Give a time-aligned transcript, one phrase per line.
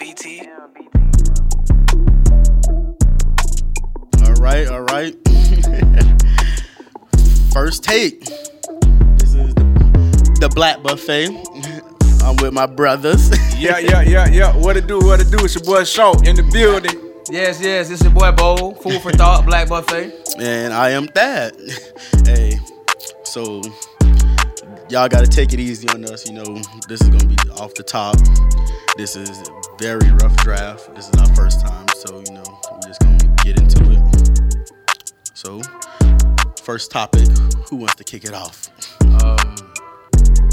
[0.00, 0.40] BT.
[4.24, 5.14] All right, all right.
[7.52, 8.20] First take.
[8.24, 11.26] This is the, the Black Buffet.
[12.24, 13.30] I'm with my brothers.
[13.60, 14.56] Yeah, yeah, yeah, yeah.
[14.56, 14.98] What it do?
[15.00, 15.36] What it do?
[15.44, 16.98] It's your boy Short in the building.
[17.28, 20.10] Yes, yes, this your boy Bo, Food for Thought, Black Buffet.
[20.38, 21.56] and I am Thad.
[22.24, 22.58] hey,
[23.22, 23.60] so
[24.90, 26.26] y'all gotta take it easy on us.
[26.26, 28.16] You know, this is gonna be off the top.
[28.96, 30.92] This is a very rough draft.
[30.96, 34.70] This is our first time, so you know, we're just gonna get into it.
[35.34, 35.60] So,
[36.62, 37.28] first topic.
[37.68, 38.68] Who wants to kick it off?
[39.22, 39.54] Um,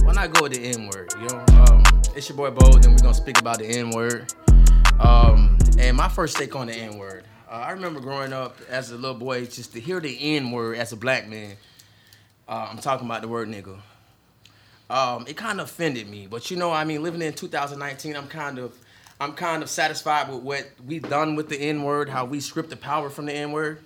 [0.03, 1.11] why not go with the N word?
[1.19, 1.83] You know, um,
[2.15, 2.77] it's your boy Bo.
[2.77, 4.31] Then we're gonna speak about the N word.
[4.99, 7.23] Um, and my first take on the N word.
[7.49, 10.77] Uh, I remember growing up as a little boy, just to hear the N word
[10.77, 11.55] as a black man.
[12.47, 13.79] Uh, I'm talking about the word nigga.
[14.89, 18.27] Um, it kind of offended me, but you know, I mean, living in 2019, I'm
[18.27, 18.73] kind of,
[19.19, 22.69] I'm kind of satisfied with what we've done with the N word, how we stripped
[22.69, 23.79] the power from the N word.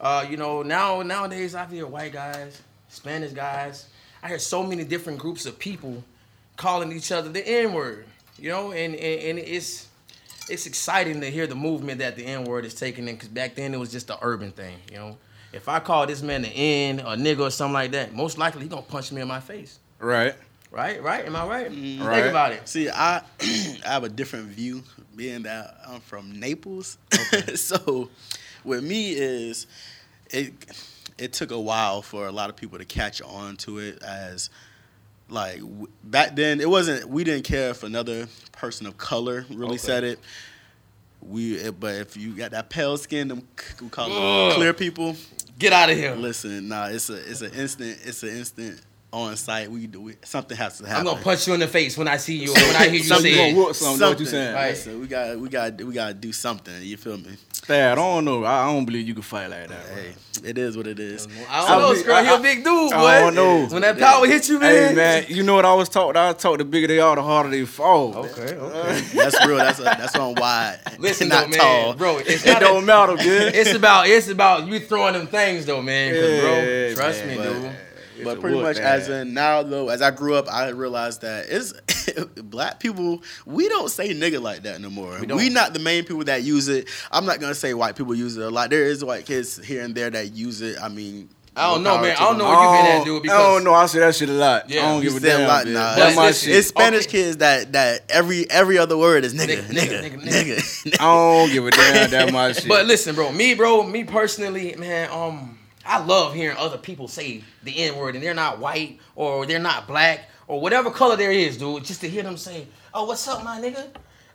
[0.00, 3.86] Uh, you know, now nowadays I hear white guys, Spanish guys.
[4.22, 6.02] I hear so many different groups of people
[6.56, 8.06] calling each other the N word.
[8.38, 9.88] You know, and, and and it's
[10.48, 13.16] it's exciting to hear the movement that the N word is taking in.
[13.16, 14.78] Because back then it was just an urban thing.
[14.90, 15.18] You know,
[15.52, 18.62] if I call this man the N or nigga or something like that, most likely
[18.62, 19.79] he gonna punch me in my face.
[20.00, 20.34] Right.
[20.72, 21.26] Right, right.
[21.26, 21.66] Am I right?
[21.66, 21.72] Right.
[21.72, 22.28] Think mm-hmm.
[22.28, 22.68] about it.
[22.68, 24.82] See, I I have a different view,
[25.16, 26.96] being that I'm from Naples.
[27.56, 28.08] so,
[28.64, 29.66] with me is
[30.30, 30.52] it
[31.18, 34.48] it took a while for a lot of people to catch on to it as
[35.28, 39.70] like w- back then it wasn't we didn't care if another person of color really
[39.70, 39.78] Okay.
[39.78, 40.20] said it.
[41.20, 43.46] We it- but if you got that pale skin, them
[43.82, 45.16] we call them clear people.
[45.58, 46.14] Get out of here.
[46.14, 48.80] Listen, nah, it's a it's an instant it's an instant
[49.12, 49.70] on site.
[49.70, 50.24] We do it.
[50.26, 51.06] Something has to happen.
[51.06, 52.52] I'm gonna punch you in the face when I see you.
[52.52, 53.74] When I hear you Something say gonna it.
[53.74, 54.54] something, know what you saying?
[54.54, 54.70] Right.
[54.70, 56.74] Listen, we got we got we got to do something.
[56.82, 57.36] You feel me?
[57.62, 58.44] Thad, I don't know.
[58.44, 59.86] I I don't believe you can fight like that.
[59.86, 59.94] bro.
[59.96, 60.14] Hey,
[60.48, 61.28] it is what it is.
[61.50, 62.24] I don't know, I- Scrub.
[62.24, 62.96] He I- a big dude, boy.
[62.96, 63.66] I don't know.
[63.66, 64.88] When that power hit you, man.
[64.90, 66.16] Hey man, you know what I was taught?
[66.16, 68.16] I was taught the bigger they are, the harder they fall.
[68.16, 68.56] Okay, okay.
[68.56, 69.56] Uh, that's real.
[69.58, 70.78] That's a, that's on wide.
[70.98, 71.94] Listen, not though, man, tall.
[71.94, 72.18] bro.
[72.18, 73.54] It's It don't a, matter, good.
[73.60, 76.14] It's about it's about you throwing them things, though, man.
[76.14, 77.72] 'cause, Yeah, bro, trust man, me, but- dude.
[78.20, 78.86] It's But pretty whoop, much man.
[78.86, 81.72] as in now though, as I grew up, I realized that it's
[82.42, 83.22] black people.
[83.46, 85.18] We don't say nigga like that no more.
[85.20, 85.72] We, don't.
[85.72, 86.88] the main people that use it.
[87.10, 88.70] I'm not gonna say white people use it a lot.
[88.70, 90.76] There is white kids here and there that use it.
[90.80, 92.16] I mean, I don't know, man.
[92.16, 93.28] I don't know what you been at, Oh, dude.
[93.30, 93.74] I don't know.
[93.74, 94.70] I say that shit a lot.
[94.70, 95.40] Yeah, I don't You give a said damn.
[95.42, 95.94] a lot, nah.
[95.96, 96.54] That's my shit.
[96.56, 97.10] It's Spanish Okay.
[97.22, 100.22] kids that that every every other word is nigga, Nigga, nigga, nigga, nigga.
[100.22, 101.00] nigga, nigga.
[101.00, 102.10] I don't give a damn.
[102.10, 102.68] That's my shit.
[102.68, 105.58] But listen, bro, me, bro, me personally, man, um,
[105.90, 109.58] I love hearing other people say the N word and they're not white or they're
[109.58, 111.84] not black or whatever color there is, dude.
[111.84, 113.88] Just to hear them say, "Oh, what's up, my nigga?"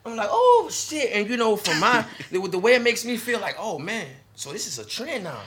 [0.06, 3.16] I'm like, "Oh shit!" And you know, from my the, the way it makes me
[3.16, 5.40] feel like, "Oh man, so this is a trend now."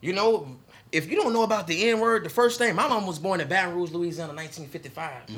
[0.00, 0.56] You know,
[0.92, 3.40] if you don't know about the N word, the first thing, my mom was born
[3.40, 5.30] in Baton Rouge, Louisiana, 1955.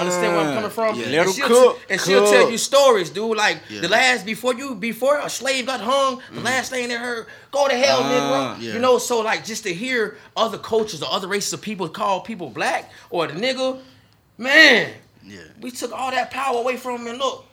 [0.00, 0.98] Understand where I'm coming from?
[0.98, 1.06] Yeah.
[1.06, 3.36] Let And she'll, cook, and she'll tell you stories, dude.
[3.36, 3.82] Like Yeah.
[3.82, 7.68] the last before you before a slave got hung, the last thing they heard, go
[7.68, 8.62] to hell, Ah, nigga.
[8.62, 8.72] yeah.
[8.74, 12.20] You know, so like just to hear other cultures or other races of people call
[12.22, 13.78] people black or the nigga,
[14.38, 14.92] man,
[15.24, 15.40] Yeah.
[15.60, 17.08] we took all that power away from them.
[17.08, 17.44] And look,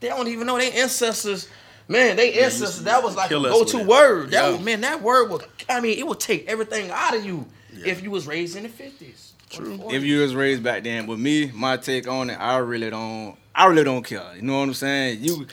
[0.00, 1.48] they don't even know their ancestors.
[1.90, 2.78] Man, they ancestors.
[2.78, 4.30] to That was like a kill go-to word.
[4.30, 4.50] That Yeah.
[4.52, 5.42] was, man, that word would.
[5.68, 7.46] I mean, it would take everything out of you
[7.76, 7.88] Yeah.
[7.92, 9.26] if you was raised in the fifties.
[9.50, 9.80] True.
[9.90, 13.34] if you was raised back then, but me, my take on it, I really don't.
[13.52, 14.22] I really don't care.
[14.36, 15.18] You know what I'm saying?
[15.22, 15.44] You,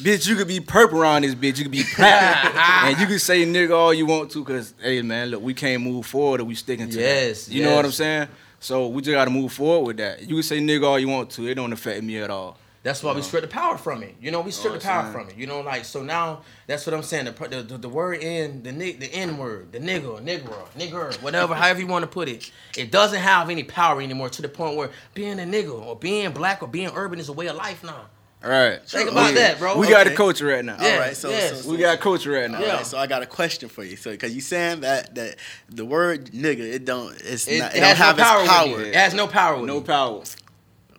[0.00, 1.58] bitch, you could be purple around this bitch.
[1.58, 5.02] You could be platinum, and you could say nigga all you want to, cause hey
[5.02, 7.52] man, look, we can't move forward or we sticking to Yes, that.
[7.54, 8.28] You know what I'm saying?
[8.60, 10.20] So we just gotta move forward with that.
[10.22, 12.56] You can say nigga all you want to, it don't affect me at all.
[12.84, 14.16] That's why we stripped the power from it.
[14.20, 15.12] You know, we stripped Oh, the power son.
[15.12, 15.36] from it.
[15.36, 17.26] You know, like so now that's what I'm saying.
[17.26, 21.22] The the, the, the word in the ni- the N word, the nigga, nigger, nigger,
[21.22, 24.48] whatever, however you want to put it, it doesn't have any power anymore to the
[24.48, 27.54] point where being a nigga or being black or being urban is a way of
[27.56, 28.06] life now.
[28.44, 28.82] All right.
[28.84, 29.78] Think about We- that, bro.
[29.78, 30.16] We got a Okay.
[30.16, 30.76] culture right now.
[30.80, 30.94] Yeah.
[30.94, 31.50] All right, so, yes.
[31.50, 32.58] so, so We got a culture right now.
[32.58, 32.74] Yeah.
[32.78, 33.94] right, so I got a question for you.
[33.94, 35.36] So, because you saying that that
[35.68, 38.40] the word nigga, it don't, it's It, not, it it, has don't have no power.
[38.42, 38.80] its power.
[38.80, 38.86] It.
[38.88, 39.56] it has no power.
[39.58, 39.84] With No it.
[39.86, 40.22] power.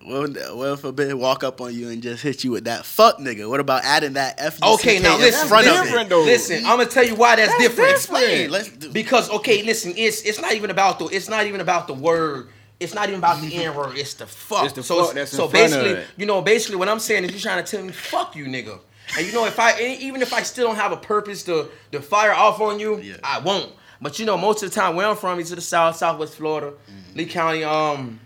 [0.05, 0.27] Well,
[0.57, 3.19] well, if a bitch walk up on you and just hit you with that fuck
[3.19, 4.61] nigga, what about adding that f?
[4.61, 6.09] Okay, now listen, in front of different it?
[6.09, 6.23] though.
[6.23, 7.91] Listen, I'm gonna tell you why that's, different.
[7.91, 8.49] Explain.
[8.51, 8.89] Let's do.
[8.91, 12.49] Because okay, listen, it's it's not even about the it's not even about the word.
[12.79, 13.95] It's not even about the N word.
[13.97, 14.65] It's the fuck.
[14.65, 16.07] It's the so fuck that's in so front of basically, it.
[16.17, 18.79] you know, basically what I'm saying is you're trying to tell me fuck you, nigga.
[19.17, 22.01] And you know, if I even if I still don't have a purpose to to
[22.01, 23.15] fire off on you, Yeah.
[23.23, 23.71] I won't.
[24.01, 26.35] But you know, most of the time where I'm from is to the south, southwest
[26.35, 27.17] Florida, Mm-hmm.
[27.17, 27.63] Lee County.
[27.63, 28.19] Um,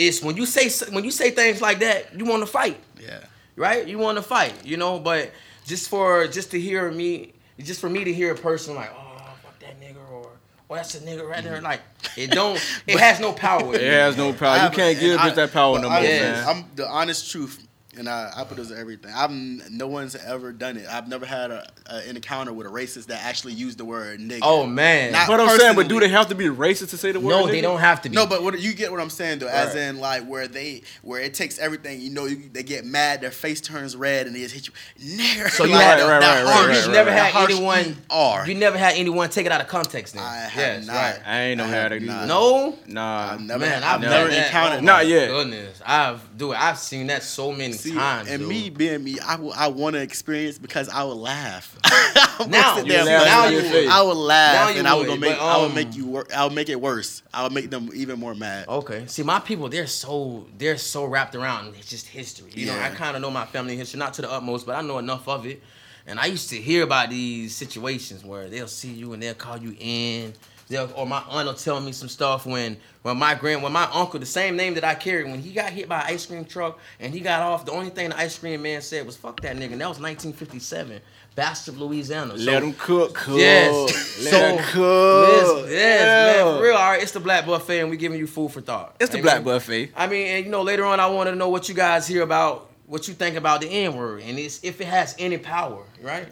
[0.00, 2.78] it's when you say when you say things like that, you want to fight.
[3.00, 3.20] yeah.
[3.56, 3.86] right?
[3.86, 4.98] You want to fight, you know.
[4.98, 5.30] But
[5.66, 9.16] just for just to hear me, just for me to hear a person like, oh,
[9.42, 10.26] fuck that nigga, or
[10.70, 11.80] oh, that's a nigga right there, like
[12.16, 12.56] it don't,
[12.86, 13.74] it has no power.
[13.74, 14.64] It has no power.
[14.64, 16.32] You can't give and bitch that power no more, Yeah.
[16.32, 16.48] man.
[16.48, 17.66] I'm the honest truth,
[17.98, 19.12] and I, I put this in everything.
[19.14, 20.86] I'm no one's ever done it.
[20.88, 24.20] I've never had a, a, an encounter with a racist that actually used the word
[24.20, 24.40] nigga.
[24.42, 25.12] Oh man.
[25.12, 27.30] Not- But I'm saying, but do they have to be racist to say the word?
[27.30, 28.14] no, they don't have to be.
[28.14, 31.20] No, but what you get what I'm saying though, as in like where they where
[31.20, 32.00] it takes everything.
[32.00, 35.16] You know, you, they get mad, their face turns red, and they just hit you.
[35.18, 35.48] Nigger.
[35.50, 37.18] So you Like, had- that- right, that right, harsh- right, you've right, never right.
[37.18, 37.96] had harsh anyone.
[38.10, 38.44] ER.
[38.46, 40.14] You never had anyone take it out of context.
[40.14, 40.94] Then I have yes, not.
[40.94, 41.20] right.
[41.26, 42.78] I ain't never I had have it No.
[42.86, 43.32] Nah.
[43.32, 44.84] I've never, Man, I've I've never encountered.
[44.84, 45.28] Not yet.
[45.28, 46.60] Goodness, I've do it.
[46.60, 48.28] I've seen that so many See, times.
[48.28, 48.48] and dude.
[48.48, 51.76] me being me, I I want to experience because I would laugh.
[52.48, 53.88] Now- sit You there, laugh now I you would-.
[53.88, 56.06] I would laugh, Now and I would, gonna make, but, I would um, make you
[56.06, 56.32] work.
[56.34, 57.22] I would make it worse.
[57.34, 58.66] I would make them even more mad.
[58.68, 59.04] Okay.
[59.06, 61.74] See, my people, they're so they're so wrapped around.
[61.76, 62.50] It's just history.
[62.54, 64.80] You know, I kind of know my family history, not to the utmost, but I
[64.80, 65.62] know enough of it.
[66.06, 69.58] And I used to hear about these situations where they'll see you and they'll call
[69.58, 70.32] you in.
[70.72, 74.20] Or my aunt will tell me some stuff when when my grand when my uncle
[74.20, 76.78] the same name that I carry, when he got hit by an ice cream truck
[77.00, 79.56] and he got off the only thing the ice cream man said was fuck that
[79.56, 81.00] nigga and that was 1957
[81.34, 83.38] Bastrop Louisiana So- Let them cook, cook.
[83.38, 84.18] Yes.
[84.24, 85.28] Let So, them cook.
[85.68, 86.76] Yes, yes, man, for real.
[86.76, 88.96] All right, it's the Black Buffet, and we giving you food for thought.
[89.00, 89.22] It's the.
[89.22, 89.92] Black Buffet.
[89.96, 92.22] I mean, and you know, later on, I want to know what you guys hear
[92.22, 95.84] about, what you think about the N word, and it's if it has any power,
[96.02, 96.26] right?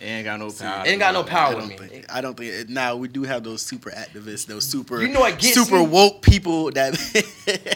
[0.00, 0.06] Yeah.
[0.06, 0.84] It ain't got no power.
[0.86, 1.88] It ain't got no I power with don't me.
[1.88, 2.12] think.
[2.12, 2.52] I don't think.
[2.52, 5.78] It, now we do have those super activists, those super, You know what gets super
[5.78, 5.86] me?
[5.86, 6.94] woke people that.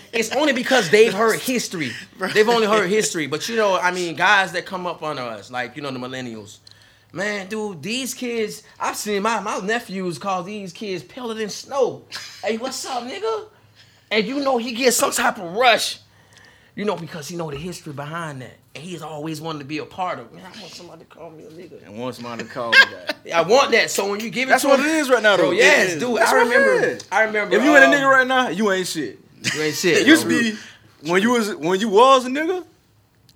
[0.13, 1.93] It's only because they've heard history.
[2.35, 3.27] They've only heard history.
[3.27, 5.99] But you know, I mean, guys that come up under us, like you know, the
[5.99, 6.59] millennials.
[7.13, 12.03] Man, dude, these kids, I've seen my my nephews call these kids paler than snow.
[12.45, 13.47] Hey, what's up, nigga?
[14.13, 15.99] And you know he gets some type of rush.
[16.77, 18.57] You know, because he know the history behind that.
[18.73, 20.35] And he's always wanted to be a part of it.
[20.35, 21.85] Man, I want somebody to call me a nigga.
[21.85, 23.17] And want somebody to call me that.
[23.35, 23.91] I want that.
[23.91, 25.37] So when you give it to me, That's to what him- it is right now,
[25.37, 25.45] though.
[25.45, 26.03] Bro, yes, It is.
[26.03, 26.17] dude.
[26.19, 27.05] That's I what it remember.
[27.11, 27.57] I remember.
[27.57, 29.19] If you ain't a um, nigga right now, you ain't shit.
[29.55, 29.99] you ain't shit.
[30.03, 30.57] It used to be
[31.11, 32.65] when you was when you was a nigga,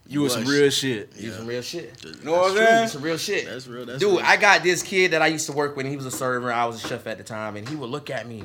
[0.06, 1.10] you was some real shit.
[1.16, 2.04] You some real shit.
[2.04, 2.88] You know what I'm saying?
[2.88, 3.46] some real shit.
[3.46, 4.20] That's real, that's Dude, real.
[4.24, 6.52] I got this kid that I used to work with, and he was a server.
[6.52, 8.44] I was a chef at the time, and he would look at me.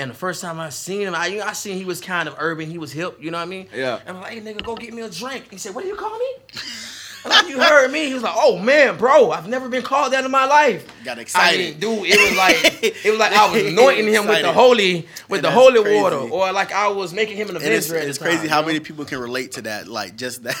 [0.00, 2.28] And the first time I seen him, I you know, I seen he was kind
[2.28, 2.70] of urban.
[2.70, 3.18] He was hip.
[3.20, 3.66] You know what I mean?
[3.74, 3.98] Yeah.
[4.06, 5.46] And I'm like, hey nigga, go get me a drink.
[5.50, 6.32] He said, what do you call me?
[7.24, 8.06] I'm like, you heard me.
[8.06, 10.86] He was like, oh man, bro, I've never been called that in my life.
[11.04, 11.80] Got I excited.
[11.80, 15.38] dude, it was like it was like I was anointing him with the holy with
[15.38, 16.00] And the holy crazy.
[16.00, 18.62] water, or like I was making him an And it's, it's crazy time, how you
[18.62, 18.66] know?
[18.68, 19.88] many people can relate to that.
[19.88, 20.54] Like just that.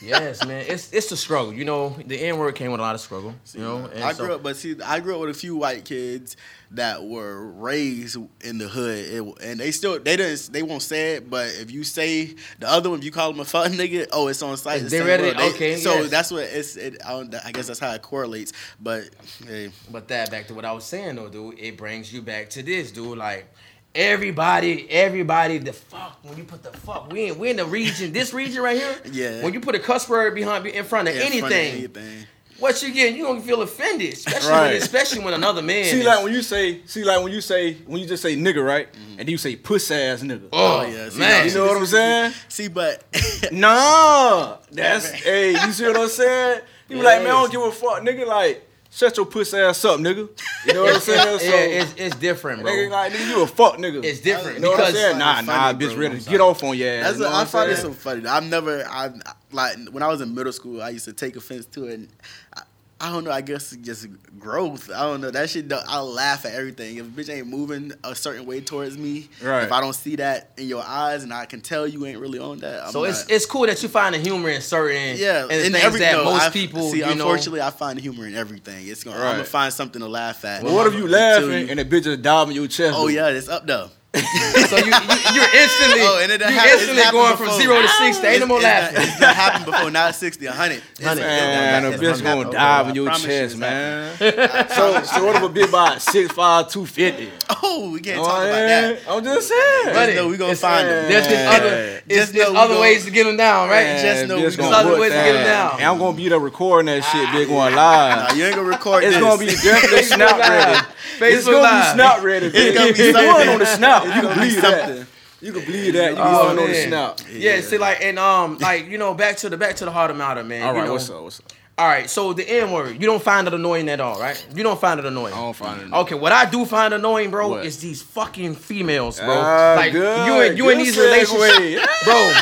[0.00, 0.64] Yes, man.
[0.68, 1.52] It's it's the struggle.
[1.52, 3.34] You know, the N word came with a lot of struggle.
[3.54, 5.56] You know, and I so- grew up, but see, I grew up with a few
[5.56, 6.36] white kids
[6.72, 11.14] that were raised in the hood, it, and they still they didn't they won't say
[11.14, 14.06] it, but if you say the other one, if you call them a fuck nigga,
[14.12, 14.82] oh, it's on site.
[14.82, 15.36] the They read it.
[15.36, 16.10] They- okay, so yes.
[16.10, 16.76] that's what it's.
[16.76, 18.52] It, I, I guess that's how it correlates.
[18.80, 19.04] But
[19.46, 21.58] hey, But that back to what I was saying though, dude.
[21.58, 23.16] It brings you back to this, dude.
[23.18, 23.52] Like
[23.94, 28.12] everybody, everybody, the fuck when you put the fuck, we in we in the region,
[28.12, 28.94] this region right here.
[29.12, 29.42] Yeah.
[29.42, 32.26] When you put a cuss word behind in front of in anything, front of anything.
[32.58, 34.66] what you get, you gonna feel offended, especially Right.
[34.74, 35.84] when, especially when another man.
[35.86, 38.36] See, is- like when you say, see, like when you say, when you just say
[38.36, 38.92] nigga, right?
[38.92, 39.10] Mm-hmm.
[39.10, 40.48] And then you say puss ass nigga.
[40.52, 42.32] oh, oh yeah, see, man, you know what I'm saying?
[42.48, 43.04] See, but
[43.52, 46.60] Nah, that's hey, you see what I'm saying?
[46.88, 48.26] You be like, man, I don't give a fuck, nigga.
[48.26, 50.28] Like, shut your puss ass up, nigga.
[50.66, 51.18] You know what I'm saying?
[51.38, 52.72] So, yeah, it's, it's different, bro.
[52.72, 54.04] nigga, like, nigga, you a fuck, nigga.
[54.04, 55.18] It's different You know what I'm saying?
[55.18, 55.88] Nah, Funny, nah, bro.
[55.88, 57.04] bitch, ready to get off on your ass.
[57.04, 58.26] That's you know what, what I find it so funny.
[58.26, 59.10] I've never, I
[59.52, 61.94] like when I was in middle school, I used to take offense to it.
[61.94, 62.08] And
[62.54, 62.62] I,
[63.00, 63.30] I don't know.
[63.30, 64.08] I guess just
[64.40, 64.90] growth.
[64.90, 65.30] I don't know.
[65.30, 65.68] That shit.
[65.68, 66.96] don't- I laugh at everything.
[66.96, 69.62] If a bitch ain't moving a certain way towards me, Right.
[69.62, 72.40] if I don't see that in your eyes and I can tell you ain't really
[72.40, 75.16] on that, I'm so it's not- it's cool that you find the humor in certain
[75.16, 76.98] yeah, and in things every- that no, most I- people see.
[76.98, 77.12] you know.
[77.12, 78.88] unfortunately, I find humor in everything.
[78.88, 79.16] It's gonna.
[79.16, 80.62] I'm gonna find something to laugh at.
[80.64, 82.96] But what if you laughing you- and the bitch just diving your chest?
[82.98, 83.90] Oh yeah, it's up though.
[84.14, 84.92] So you, you
[85.34, 87.46] you're instantly Oh, and it you it's instantly going before.
[87.48, 88.26] from zero to sixty.
[88.26, 89.02] Ain't no more laughing.
[89.02, 89.90] It's, it's not happened before.
[89.90, 90.82] Not sixty, a hundred.
[91.02, 91.22] Hundred.
[91.24, 94.16] Man, a bitch gonna dive I in your chest, man.
[94.18, 97.30] so, so what if a bitch about six five, two fifty?
[97.62, 98.98] Oh, we can't Oh, talk about that.
[99.08, 99.94] I'm just saying.
[99.94, 101.08] Buddy, know we gonna it's- find them.
[101.10, 103.84] There's just other, Just there's other gonna- ways to get them down, right?
[103.84, 105.44] Man, just know we gonna other ways to get 'em that.
[105.44, 105.80] down.
[105.80, 107.76] And I'm gonna be there recording that shit, bitch, going ah.
[107.76, 108.36] Nah, live.
[108.38, 109.08] you ain't gonna record it.
[109.08, 110.86] It's gonna be definitely snap ready.
[111.20, 112.46] It's gonna be snap ready.
[112.46, 113.97] It's gonna be going on the snap.
[114.04, 115.06] You can believe that.
[115.40, 116.12] You can believe that.
[116.12, 116.88] You Oh, going on the man.
[116.88, 117.20] snap.
[117.32, 120.10] Yeah, see, like, and um, like you know, back to the back to the heart
[120.10, 120.62] of matter, man.
[120.66, 121.22] All you know, what's up?
[121.22, 121.46] What's up?
[121.78, 124.44] All right, so the N word, you don't find it annoying at all, right?
[124.52, 125.32] You don't find it annoying.
[125.32, 125.92] I don't find it.
[125.92, 127.64] Okay, what I do find annoying, bro, What?
[127.64, 129.28] is these fucking females, bro.
[129.30, 130.26] Ah, like good.
[130.26, 132.32] you in you in these relationships, bro.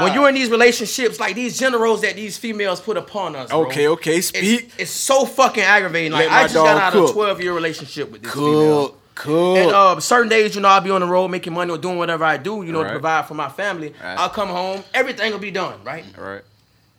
[0.00, 3.50] when you're in these relationships, like these gender roles that these females put upon us.
[3.50, 4.70] bro, Okay, okay, It's, speak.
[4.78, 6.12] it's so fucking aggravating.
[6.12, 8.96] Like I just got out of a 12 year relationship with this female.
[9.16, 9.56] Cook.
[9.58, 11.98] And uh, certain days, you know, I'll be on the road making money or doing
[11.98, 13.88] whatever I do, you know, to provide for my family.
[14.02, 14.18] Right.
[14.18, 16.04] I'll come home, everything will be done, right?
[16.16, 16.42] All right.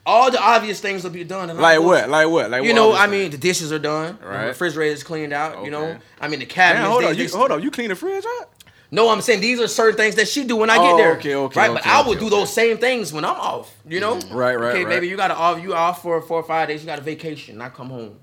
[0.05, 1.55] All the obvious things will be done.
[1.57, 2.09] Like what?
[2.09, 2.49] Like what?
[2.49, 4.17] Like You what know, I mean, the dishes are done.
[4.23, 4.53] Right.
[4.57, 5.65] The is cleaned out.
[5.65, 6.89] You know, I mean, the Damn, cabinets.
[6.89, 7.17] hold on.
[7.17, 7.61] You, hold on.
[7.63, 8.49] You clean the fridge out?
[8.89, 11.11] No, I'm saying these are certain things that she do when I Oh, get there.
[11.17, 11.71] okay, okay, right.
[11.73, 12.35] but okay, I would okay, do okay.
[12.37, 13.75] those same things when I'm off.
[13.85, 14.13] You know.
[14.31, 14.87] Right, right, Okay, right.
[14.87, 15.61] baby, you got to off.
[15.61, 16.81] You off for four or five days.
[16.81, 17.61] You got a vacation.
[17.61, 18.15] I come home,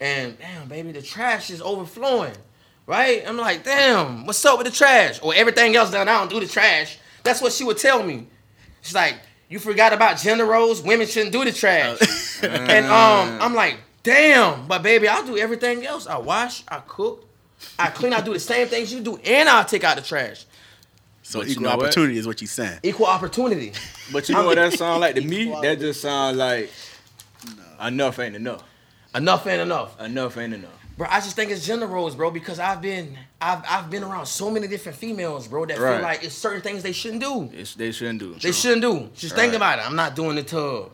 [0.00, 2.32] and damn, baby, the trash is overflowing.
[2.86, 3.26] Right.
[3.26, 5.18] I'm like, damn, what's up with the trash?
[5.22, 6.08] Or everything else done.
[6.08, 6.98] I don't do the trash.
[7.22, 8.26] That's what she would tell me.
[8.82, 9.16] She's like,
[9.48, 10.82] you forgot about gender roles.
[10.82, 11.98] Women shouldn't do the trash.
[12.42, 16.06] and um, I'm like, damn, but baby, I'll do everything else.
[16.06, 17.24] I wash, I cook,
[17.78, 20.44] I clean, I do the same things you do, and I'll take out the trash.
[21.22, 22.80] So But equal opportunity is what you're saying.
[22.82, 23.72] Equal opportunity.
[24.12, 25.54] But you know what that sound like to me?
[25.62, 26.70] That just sound like
[27.82, 28.62] enough ain't enough.
[29.14, 29.98] Enough ain't enough.
[30.00, 30.83] Enough ain't enough.
[30.96, 34.26] Bro, I just think it's gender roles, bro, because I've been I've I've been around
[34.26, 35.94] so many different females, bro, that Right.
[35.96, 37.50] feel like it's certain things they shouldn't do.
[37.52, 38.34] It's, they shouldn't do.
[38.34, 39.08] They shouldn't do.
[39.16, 39.86] Just think about it.
[39.86, 40.90] I'm not doing the tub.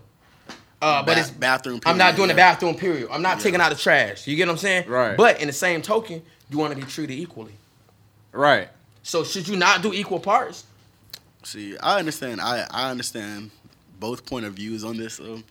[0.82, 1.80] Uh, but Ba- it's bathroom.
[1.84, 3.08] I'm not period, doing the bathroom period.
[3.12, 4.26] I'm not taking out the trash.
[4.26, 4.88] You get what I'm saying?
[4.88, 5.14] Right.
[5.14, 7.52] But in the same token, you want to be treated equally.
[8.32, 8.68] Right.
[9.02, 10.64] So should you not do equal parts?
[11.42, 12.40] See, I understand.
[12.40, 13.50] I I understand
[13.98, 15.20] both point of views on this.
[15.20, 15.44] Um,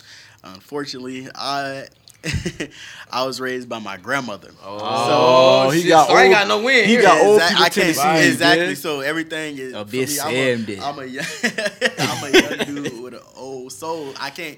[0.44, 1.86] unfortunately, I
[3.12, 4.52] I was raised by my grandmother.
[4.64, 7.02] Oh, oh he shit, got so I ain't got no win he here.
[7.02, 8.66] got old Exact- I can't tendencies, exactly.
[8.68, 8.76] man.
[8.76, 10.80] So everything is A for bit me, I'm Sam a, did.
[10.80, 11.26] I'm a young,
[12.00, 14.14] I'm a young dude with an old soul.
[14.20, 14.58] I can't.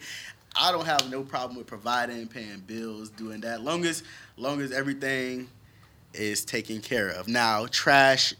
[0.56, 3.62] I don't have no problem with providing, paying bills, doing that.
[3.62, 4.03] Long as
[4.38, 5.48] long as everything
[6.13, 7.27] is taken care of.
[7.27, 8.34] Now, trash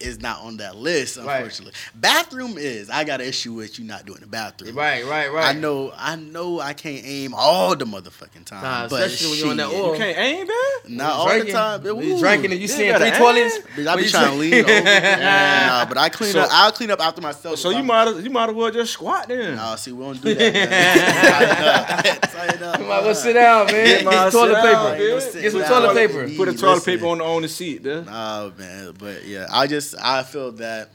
[0.00, 1.36] is not on that list, Right.
[1.38, 1.74] unfortunately.
[1.94, 2.88] Bathroom is.
[2.88, 4.76] I got an issue with you not doing the bathroom.
[4.76, 5.56] Right, right, right.
[5.56, 8.62] I know, I know, I can't aim all the motherfucking time.
[8.62, 9.92] Nah, but especially when you're on that oil.
[9.94, 10.96] You can't aim, man.
[10.96, 11.54] Not all the Drinking.
[11.54, 11.84] time.
[11.84, 13.58] You drinking and you You seeing three toilets.
[13.74, 14.84] Bitch, I be you trying to drink- lean over.
[15.20, 16.48] nah, but I clean So- up.
[16.52, 17.58] I'll clean up after myself.
[17.58, 19.56] So you I'm- might as, you might as well just squat then.
[19.56, 20.52] Nah, see, we don't do that.
[20.54, 20.98] Man.
[21.32, 22.20] Tighten up.
[22.30, 22.78] Tighten up.
[22.80, 24.04] You might well sit down, man.
[24.04, 25.40] Get toilet paper.
[25.40, 26.28] Get some toilet paper.
[26.36, 28.02] Put a toilet paper on the on the seat, there.
[28.02, 30.90] Nah, man, but yeah, I just I feel that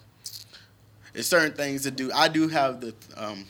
[1.13, 2.11] it's certain things to do.
[2.11, 3.45] I do have the um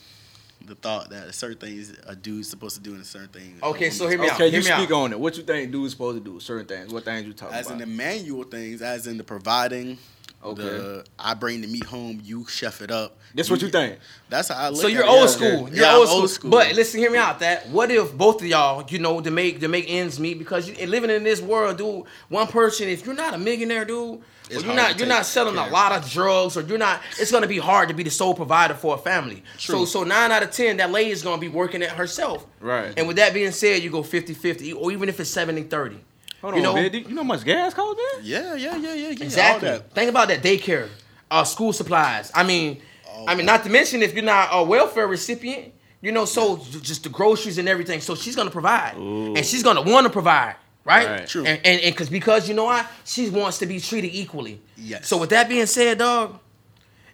[0.66, 3.62] the thought that certain things a dude's supposed to do and certain things.
[3.62, 4.36] Okay, so woman's hear me out.
[4.36, 5.04] Okay, you me speak out.
[5.04, 5.20] on it.
[5.20, 6.40] What you think dude's supposed to do?
[6.40, 6.94] Certain things.
[6.94, 7.60] What things you talking about?
[7.60, 9.98] as in the manual things, as in the providing.
[10.44, 10.62] Okay.
[10.62, 13.18] The, I bring the meat home, you chef it up.
[13.34, 13.98] That's what you think.
[14.28, 14.82] That's how I look.
[14.82, 15.08] So at you're it.
[15.08, 15.70] old Yeah, school.
[15.70, 16.52] You're Yeah, old, I'm school.
[16.52, 17.40] But listen, hear me out.
[17.40, 20.68] That what if both of y'all, you know, to make to make ends meet because
[20.68, 24.56] you, living in this world, dude, one person, if you're not a millionaire, dude, or
[24.56, 27.32] It's you're not you're not selling care a lot of drugs, or you're not, it's
[27.32, 29.44] gonna be hard to be the sole provider for a family.
[29.58, 29.86] So True.
[29.86, 32.46] so nine out of ten, that lady is gonna be working it herself.
[32.60, 32.94] Right.
[32.98, 35.98] And with that being said, you go 50-50, or even if it's 70-30.
[36.42, 36.94] Hold you on, know, man.
[36.94, 38.22] You know how much gas costs, man?
[38.26, 39.24] Yeah, yeah, yeah, yeah, yeah.
[39.24, 39.70] Exactly.
[39.70, 39.94] All that.
[39.94, 40.90] Think about that daycare,
[41.32, 42.32] uh, school supplies.
[42.36, 42.82] I mean,
[43.16, 45.72] Oh, I mean, not to mention if you're not a welfare recipient,
[46.02, 48.02] you know, so just the groceries and everything.
[48.02, 51.08] So she's gonna provide, and she's gonna want to provide, right?
[51.08, 51.28] Right.
[51.28, 51.46] True.
[51.46, 54.62] And and because because you know why she wants to be treated equally.
[54.78, 55.08] Yes.
[55.08, 56.40] So with that being said, dog,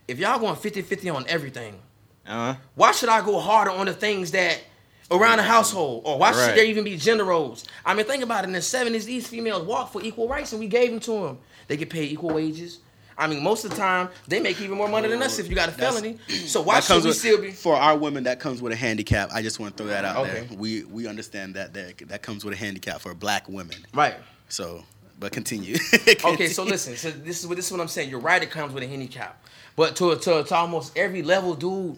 [0.07, 1.75] if y'all going 50-50 on everything,
[2.25, 2.59] Uh huh.
[2.75, 4.59] why should I go harder on the things that
[5.11, 7.65] around the household, or why should there even be gender roles?
[7.85, 8.47] I mean, think about it.
[8.47, 11.37] In the '70s, these females walked for equal rights, and we gave them to them.
[11.67, 12.79] They get paid equal wages.
[13.19, 15.55] I mean, most of the time, they make even more money than us if you
[15.55, 16.17] got a That's- felony.
[16.47, 17.51] So why That should we with- still be?
[17.51, 19.29] for our women that comes with a handicap.
[19.33, 20.47] I just want to throw that out Okay.
[20.47, 20.57] there.
[20.57, 23.77] We we understand that that that comes with a handicap for black women.
[23.93, 24.15] Right.
[24.47, 24.83] So,
[25.19, 25.77] but continue.
[26.23, 26.95] Okay, so listen.
[26.97, 28.09] So this is what this is what I'm saying.
[28.09, 28.41] You're right.
[28.41, 29.43] It comes with a handicap,
[29.75, 31.97] but to to, to almost every level, dude,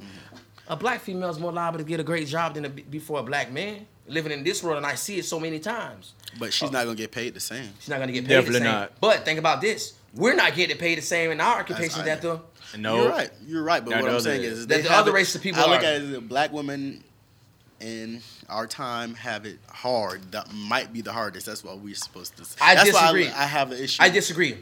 [0.68, 3.24] a black female is more liable to get a great job than a, before a
[3.24, 6.13] black man living in this world, and I see it so many times.
[6.40, 7.70] but she's uh, not gonna get paid the same.
[7.80, 8.74] She's not gonna get paid Definitely the same.
[8.74, 9.00] not.
[9.00, 12.41] But think about this: we're not getting paid the same in our occupation That's- that
[12.74, 12.96] the No.
[13.01, 13.30] You're right.
[13.46, 13.84] You're right.
[13.84, 15.82] But That what I'm saying is- is, That the other races of people I look
[15.82, 17.03] are- at it as black women
[17.80, 20.32] in our time have it hard.
[20.32, 21.46] That might be the hardest.
[21.48, 22.44] That's what we're supposed to.
[22.62, 23.27] I That's disagree.
[23.27, 24.01] Why I, I have an issue.
[24.03, 24.58] I disagree.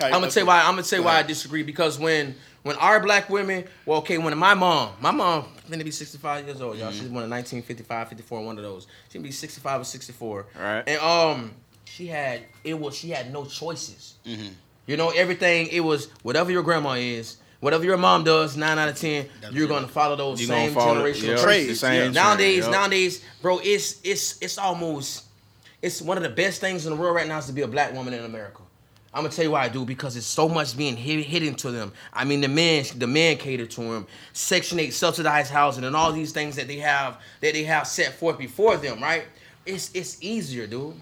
[0.00, 0.30] I'm gonna okay.
[0.30, 0.60] say why.
[0.60, 4.18] I'm gonna say Go why I disagree because when when our black women, well, okay,
[4.18, 6.90] when my mom, my mom, gonna be 65 years old, y'all.
[6.92, 8.86] She's born in 1955, 54, one of those.
[9.08, 10.46] She gonna be 65 or 64.
[10.58, 10.84] Right.
[10.86, 11.54] And um,
[11.84, 14.14] she had it was she had no choices.
[14.24, 14.48] Mm-hmm.
[14.88, 18.88] You know, everything it was whatever your grandma is, whatever your mom does, nine out
[18.88, 19.74] of ten, That's you're right.
[19.76, 21.42] gonna follow those You same gonna follow generational yeah, traits.
[21.42, 22.00] Trades, the same yeah.
[22.00, 22.70] trend, Nowadays, yep.
[22.70, 25.26] nowadays, bro, it's it's it's almost
[25.82, 27.68] it's one of the best things in the world right now is to be a
[27.68, 28.62] black woman in America.
[29.12, 31.70] I'm gonna tell you why I do because it's so much being hit, hidden to
[31.70, 31.92] them.
[32.14, 34.06] I mean, the men, the men cater to them.
[34.32, 38.14] Section eight, subsidized housing, and all these things that they have that they have set
[38.14, 39.02] forth before them.
[39.02, 39.24] Right?
[39.66, 40.94] It's it's easier, dude.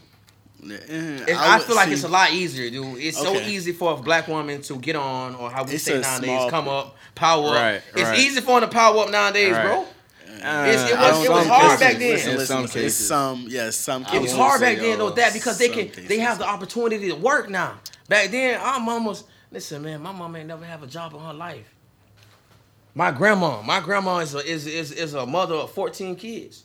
[0.72, 2.98] Eh, It's, I, feel like see- it's a lot easier, dude.
[2.98, 5.96] It's so easy for a black woman to get on, or how we It's say
[5.96, 7.54] a nowadays, come up, power up.
[7.54, 8.18] Right, It's right.
[8.18, 9.62] easy for them to power up nowadays, Right.
[9.66, 9.82] bro.
[9.82, 12.10] It's- it Uh, was- it was hard cases, back then.
[12.12, 13.08] Listen, listen, some listen, cases.
[13.08, 16.08] some, yeah, some It was hard back then though, uh, that because they can cases.
[16.08, 17.72] they have the opportunity to work now.
[18.08, 21.32] Back then, our mamas listen, man, my mama ain't never have a job in her
[21.32, 21.66] life.
[22.94, 26.64] My grandma, my grandma is a, is, is is a mother of 14 kids.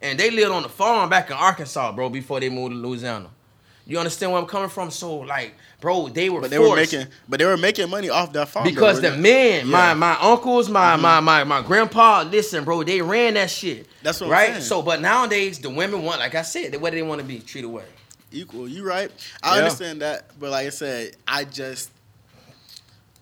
[0.00, 3.30] And they lived on the farm back in Arkansas, bro, before they moved to Louisiana.
[3.84, 4.90] You understand where I'm coming from?
[4.90, 8.32] So like, bro, they were But they were making, but they were making money off
[8.34, 8.66] that farm.
[8.66, 9.90] because the men, my Yeah.
[9.92, 9.98] Mm-hmm.
[10.00, 13.86] my uncles, my my my my grandpa, listen, bro, they ran that shit.
[14.02, 14.62] That's what I'm right.
[14.62, 17.38] So, but nowadays the women want, like I said, what do they want to be
[17.40, 17.86] treated they?
[18.30, 18.68] equal.
[18.68, 19.10] You right.
[19.42, 19.62] I Yeah.
[19.64, 21.90] understand that, but like I said, I just.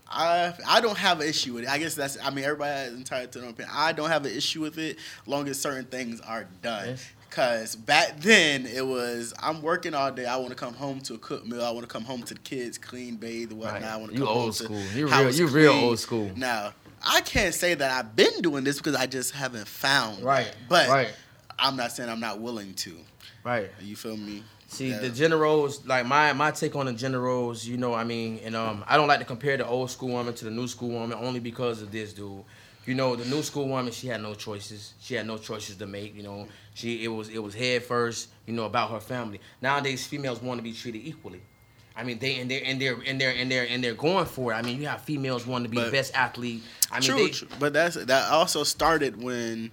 [0.08, 1.70] I I don't have an issue with it.
[1.70, 2.16] I guess that's.
[2.22, 3.74] I mean, everybody has entitled to their own opinion.
[3.76, 6.88] I don't have an issue with it, long as certain things are done.
[6.90, 7.08] Yes.
[7.28, 10.24] Cause back then it was I'm working all day.
[10.24, 11.62] I want to come home to a cook meal.
[11.62, 13.82] I want to come home to the kids, clean, bathe, whatnot.
[13.82, 13.84] Right.
[13.92, 14.82] I want to You come home old to school.
[14.94, 16.30] You real- you real old school.
[16.34, 16.72] Now
[17.04, 20.22] I can't say that I've been doing this because I just haven't found.
[20.22, 20.50] Right.
[20.68, 21.12] But right.
[21.58, 22.96] I'm not saying I'm not willing to.
[23.44, 23.70] Right.
[23.82, 24.42] You feel me?
[24.76, 24.98] See Yeah.
[24.98, 28.84] the generals, like my my take on the generals, you know, I mean, and um,
[28.86, 31.40] I don't like to compare the old school woman to the new school woman only
[31.40, 32.44] because of this, dude.
[32.84, 34.92] You know, the new school woman, she had no choices.
[35.00, 36.14] She had no choices to make.
[36.14, 38.28] You know, she it was it was head first.
[38.46, 39.40] You know about her family.
[39.62, 41.40] Nowadays, females want to be treated equally.
[41.96, 44.52] I mean, they and they're and they're and they're and they're and they're going for
[44.52, 44.56] it.
[44.56, 46.62] I mean, you have females wanting to be the But- best athlete.
[46.92, 49.70] I mean, true, they, true, but that's that also started when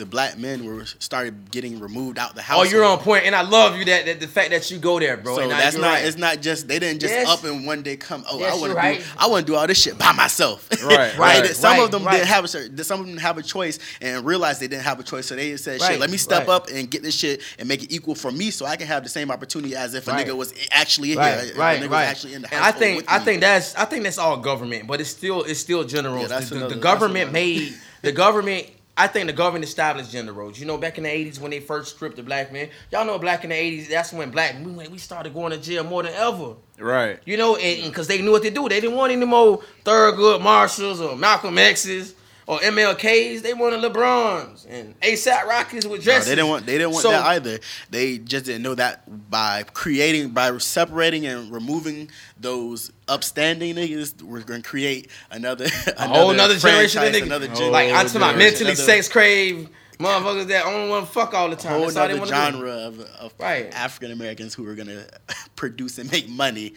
[0.00, 2.58] the black men were started getting removed out the house.
[2.60, 4.98] Oh, you're on point, and I love you that, that the fact that you go
[4.98, 5.36] there, bro.
[5.36, 5.82] So and that's not.
[5.86, 6.04] right.
[6.04, 7.28] It's not just they didn't just Yes.
[7.28, 8.24] up and one day come.
[8.30, 8.98] Oh, Yes, I want to right.
[8.98, 9.04] do.
[9.18, 10.68] I want to do all this shit by myself.
[10.82, 12.12] Right, They right, some right, of them right.
[12.16, 12.48] didn't have a
[12.84, 15.26] some of them have a choice and realized they didn't have a choice.
[15.26, 16.54] So they said, Right, "Shit, let me step right.
[16.54, 19.02] up and get this shit and make it equal for me, so I can have
[19.02, 20.26] the same opportunity as if a Right.
[20.26, 21.54] nigga was actually right, here.
[21.56, 21.90] right, nigga right.
[21.90, 24.86] Was actually in the and I think I think that's I think that's all government,
[24.86, 26.30] but it's still it's still generals.
[26.30, 28.66] Yeah, the, the- the government made the government.
[28.96, 30.58] I think the government established gender roles.
[30.58, 33.18] You know, back in the '80s when they first stripped the black men, y'all know
[33.18, 33.88] black in the '80s.
[33.88, 36.54] That's when black we we started going to jail more than ever.
[36.78, 37.18] Right.
[37.24, 38.68] You know, and because they knew what to do.
[38.68, 42.14] They didn't want any more Thurgood Marshalls or Malcolm X's
[42.50, 43.42] or MLKs.
[43.42, 46.26] They wanted LeBrons and ASAP Rockies with No, dresses.
[46.28, 47.60] they didn't want they didn't want So- that either.
[47.90, 54.40] They just didn't know that by creating by separating and removing those upstanding niggas, we're
[54.40, 57.22] gonna create another a whole another generation of niggas.
[57.22, 59.68] Another Oh, gen- like I'm talking about mentally Another- sex crave
[60.00, 61.72] motherfuckers that only want to fuck all the time.
[61.72, 62.30] whole That's all they other do.
[62.30, 63.72] genre of, of Right.
[63.72, 65.04] African Americans who are gonna
[65.56, 66.74] produce and make money,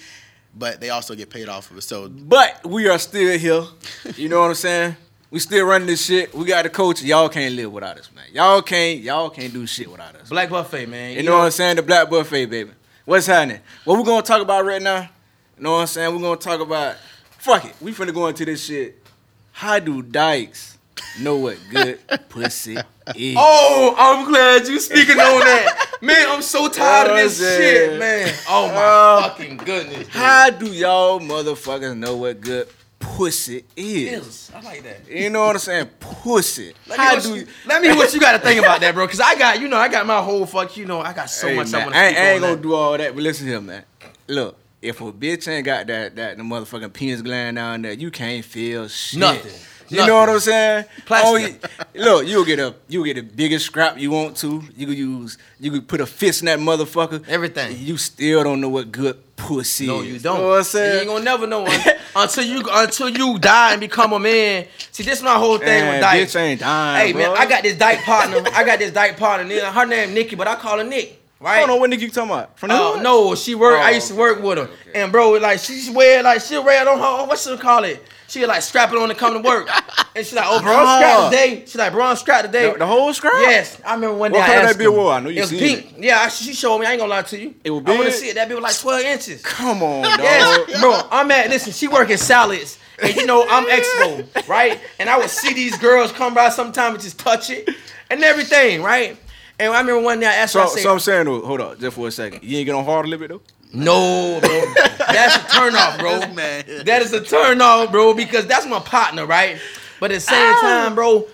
[0.56, 1.82] but they also get paid off of it.
[1.84, 3.64] So But we are still here.
[4.18, 4.98] You know what I'm saying?
[5.34, 6.32] We still running this shit.
[6.36, 7.02] We got the coach.
[7.02, 8.26] Y'all can't live without us, man.
[8.32, 9.00] Y'all can't.
[9.00, 10.30] Y'all can't do shit without us.
[10.30, 11.18] Black buffet, man.
[11.18, 11.78] You know what I'm saying?
[11.78, 12.70] The black buffet, baby.
[13.04, 13.60] What's happening?
[13.84, 15.02] What we gonna talk about right now?
[15.58, 16.14] You know what I'm saying?
[16.16, 16.98] We're gonna talk about.
[17.40, 17.74] Fuck it.
[17.82, 19.02] We finna go into this shit.
[19.54, 20.78] How do dykes
[21.20, 21.98] know what good
[22.30, 22.78] pussy
[23.16, 23.36] is?
[23.36, 26.28] Oh, I'm glad you speaking on that, man.
[26.30, 28.32] I'm so tired of this shit, man.
[28.48, 29.30] Oh my Oh.
[29.30, 29.98] fucking goodness.
[29.98, 30.08] dude.
[30.10, 32.68] How do y'all motherfuckers know what good
[33.04, 34.28] pussy is?
[34.28, 34.52] Is.
[34.56, 35.10] I like that.
[35.10, 35.90] You know what I'm saying?
[36.00, 36.74] Pussy.
[36.88, 38.94] Let me, How do you, let me hear what you got to think about that,
[38.96, 39.08] bro.
[39.08, 40.76] Cause I got, you know, I got my whole fuck.
[40.78, 42.42] You know, I got so Hey, much I man, want to I, ain't- I ain't
[42.42, 43.84] gonna do all that, but listen here, man.
[44.28, 48.10] Look, if a bitch ain't got that that the motherfucking penis gland down there, you
[48.12, 49.20] can't feel shit.
[49.20, 49.52] Nothing.
[49.94, 50.14] You Nothing.
[50.14, 50.86] know what I'm saying?
[51.06, 51.30] Plastic.
[51.32, 51.36] Oh,
[51.96, 54.64] you- look, you'll get a you get the biggest scrap you want to.
[54.76, 57.28] You could use you could put a fist in that motherfucker.
[57.28, 57.78] Everything.
[57.80, 59.88] You still don't know what good pussy is.
[59.90, 60.38] No, you don't.
[60.40, 61.00] know what I'm You saying?
[61.02, 61.68] ain't gonna never know
[62.16, 64.66] until you until you die and become a man.
[64.92, 66.28] See, this is my whole thing Man, with Dyke.
[66.28, 67.08] bitch ain't dying.
[67.08, 67.36] Hey man.
[67.38, 68.42] I got this dyke partner.
[68.54, 69.60] I got this dyke partner.
[69.66, 71.20] Her name Nikki, but I call her Nick.
[71.46, 72.58] I don't know what nigga you talking about.
[72.58, 73.04] From the Oh hood?
[73.04, 73.80] no, she work.
[73.80, 76.58] I Oh, used to oh, work with her, and bro, like she wear like she
[76.58, 77.28] wear it on her.
[77.28, 78.02] What she call it?
[78.28, 79.70] She like strap it on to come to work,
[80.16, 81.64] and she like, oh bro, I'm strapped today.
[81.68, 82.72] She like, bro, I'm strapped today.
[82.72, 83.34] The, the whole scrap?
[83.38, 84.98] Yes, I remember one day What I color that bill her.
[84.98, 85.12] was?
[85.18, 85.96] I know you it was seen pink.
[86.00, 86.86] Yeah, I, she showed me.
[86.88, 87.54] I ain't gonna lie to you.
[87.64, 88.36] It was I want to see it.
[88.36, 89.42] That bill was like 12 inches.
[89.44, 90.20] Come on, dog.
[90.20, 91.00] Yes, bro.
[91.12, 91.74] I'm at listen.
[91.74, 94.80] She working salads, and you know I'm expo, right?
[94.98, 97.70] And I would see these girls come by sometimes and just touch it
[98.10, 99.18] and everything, right?
[99.64, 101.42] And I remember one day I asked her, So, I said, so I'm saying though,
[101.42, 102.44] hold up, just for a second.
[102.44, 103.42] You ain't get on hard a little bit though?
[103.76, 106.20] "No, bro, that's a turn off, bro.
[106.34, 106.64] Man.
[106.86, 109.58] That is a turn off, bro, because that's my partner, right?
[110.00, 110.62] But at the same oh.
[110.62, 111.28] time, bro,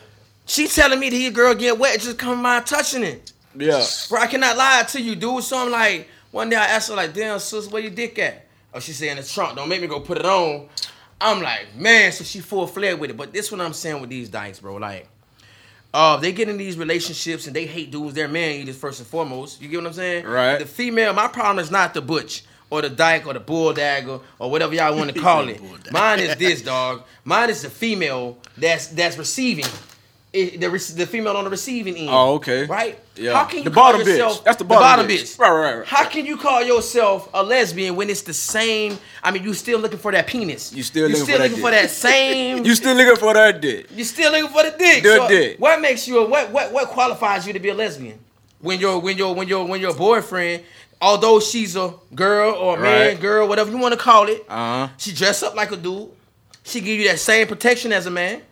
[0.45, 3.33] she telling me that your girl get wet just come by touching it.
[3.57, 3.83] Yeah.
[4.09, 5.43] Bro, I cannot lie to you, dude.
[5.43, 8.45] So I'm like, one day I asked her, like, damn, sis, where your dick at?
[8.73, 10.67] or she say in the trunk, don't make me go put it on.
[11.21, 13.17] I'm like, man, so she full flared with it.
[13.17, 14.75] But this what I'm saying with these dykes, bro.
[14.75, 15.07] Like,
[15.93, 18.13] uh, they get in these relationships and they hate dudes.
[18.13, 19.61] They're man eaters first and foremost.
[19.61, 20.25] You get what I'm saying?
[20.25, 20.59] Right.
[20.59, 24.51] The female, my problem is not the butch or the dyke or the bulldagger or
[24.51, 25.61] whatever y'all want to call it.
[25.91, 27.03] Mine is this dog.
[27.23, 29.65] Mine is the female that's that's receiving.
[30.31, 32.09] It, the, the female on the receiving end.
[32.11, 32.65] Oh, okay.
[32.67, 32.99] Right?
[33.15, 33.33] Yeah.
[33.33, 34.09] How can you The call bottom bitch.
[34.17, 35.39] yourself That's the bottom bitch.
[35.39, 35.87] Right, right, right.
[35.87, 38.99] How can you call yourself a lesbian when it's the same?
[39.23, 40.71] I mean, you still looking for that penis.
[40.71, 42.63] You still you looking still for that looking for that same.
[42.65, 43.87] You still looking for that dick?
[43.95, 45.01] You still looking for the dick.
[45.01, 45.59] The dick.
[45.59, 48.19] What makes you a what what what qualifies you to be a lesbian?
[48.61, 50.63] When your when your when your when your boyfriend,
[51.01, 53.19] although she's a girl or a man, Right.
[53.19, 54.53] girl, whatever you want to call it, Uh
[54.85, 54.93] huh.
[54.99, 56.09] she dress up like a dude.
[56.63, 58.43] She give you that same protection as a man,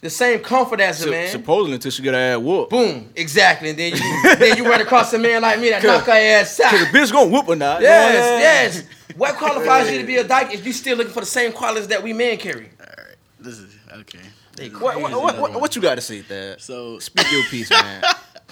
[0.00, 1.28] the same comfort as a man.
[1.28, 2.70] Supposedly until she get her ass whooped.
[2.70, 3.70] Boom, exactly.
[3.70, 6.60] And then you then you run across a man like me that knock her ass
[6.60, 6.70] out.
[6.70, 7.78] Cause the bitch gonna whoop her now.
[7.78, 9.16] Yes, yes.
[9.16, 11.88] What qualifies you to be a dyke if you still looking for the same qualities
[11.88, 12.68] that we men carry?
[12.80, 14.18] All right, this is okay.
[14.56, 16.60] They What, what, what, what, what you got to say, Dad?
[16.60, 18.02] So Speak your piece, man.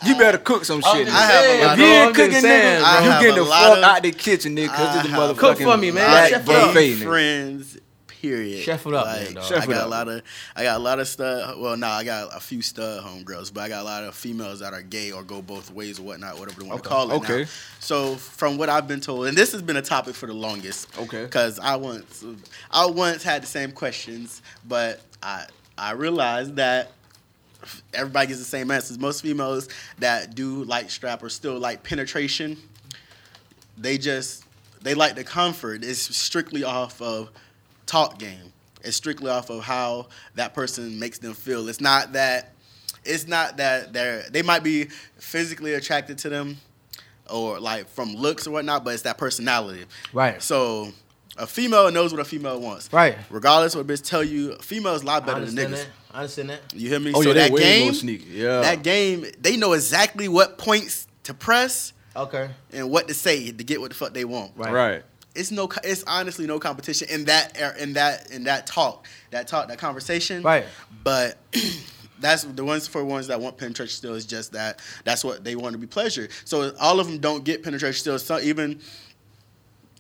[0.05, 1.09] You better cook some shit.
[1.09, 3.51] I have a lot If you ain't cooking, saying, nigga, I you have getting the
[3.51, 5.91] fuck of- out the kitchen, nigga, I because this is have- motherfucking Cook for me,
[5.93, 6.11] man.
[6.13, 7.79] Like Chef it buffet, friends.
[8.25, 8.63] Period.
[8.63, 9.45] Chef it up, Like, man, dog.
[9.45, 9.87] Chef I got up.
[9.87, 10.23] a lot of,
[10.57, 11.59] I got a lot of stud.
[11.61, 14.61] Well, no, I got a few stud homegirls, but I got a lot of females
[14.61, 17.15] that are gay or go both ways or whatnot, whatever they want to call it.
[17.17, 17.43] Okay.
[17.43, 17.49] now.
[17.81, 20.89] So from what I've been told, and this has been a topic for the longest.
[20.99, 21.25] Okay.
[21.25, 22.25] Because I once,
[22.71, 26.93] I once had the same questions, but I, I realized that
[27.93, 28.99] everybody gets the same answers.
[28.99, 32.57] Most females that do like strap or still like penetration,
[33.77, 34.45] they just
[34.81, 35.83] they like the comfort.
[35.85, 37.31] It's strictly off of
[37.87, 38.53] talk game.
[38.83, 41.69] It's strictly off of how that person makes them feel.
[41.69, 42.53] It's not that
[43.05, 44.85] it's not that they're they might be
[45.19, 46.59] physically attracted to them
[47.31, 49.87] or like from looks or whatnot, but it's that personality.
[50.13, 50.43] Right.
[50.43, 50.93] So
[51.37, 52.93] a female knows what a female wants.
[52.93, 53.17] Right.
[53.31, 55.71] Regardless what bitch tell you, females a lot better than niggas.
[55.77, 55.87] that.
[56.13, 56.61] I understand that.
[56.75, 57.13] You hear me?
[57.15, 58.31] Oh, so yeah, that game, sneaky.
[58.31, 58.61] Yeah.
[58.61, 62.51] that game, they know exactly what points to press Okay.
[62.73, 64.53] and what to say to get what the fuck they want.
[64.57, 64.73] Right.
[64.73, 65.03] Right.
[65.35, 69.49] It's no, it's honestly no competition in that er- in that in that talk, that
[69.49, 70.43] talk, that conversation.
[70.43, 70.65] Right.
[71.03, 71.39] But
[72.21, 75.57] that's the ones for ones that want penetration still is just that that's what they
[75.57, 76.29] want to be pleasure.
[76.45, 78.19] So all of them don't get penetration still.
[78.19, 78.81] So even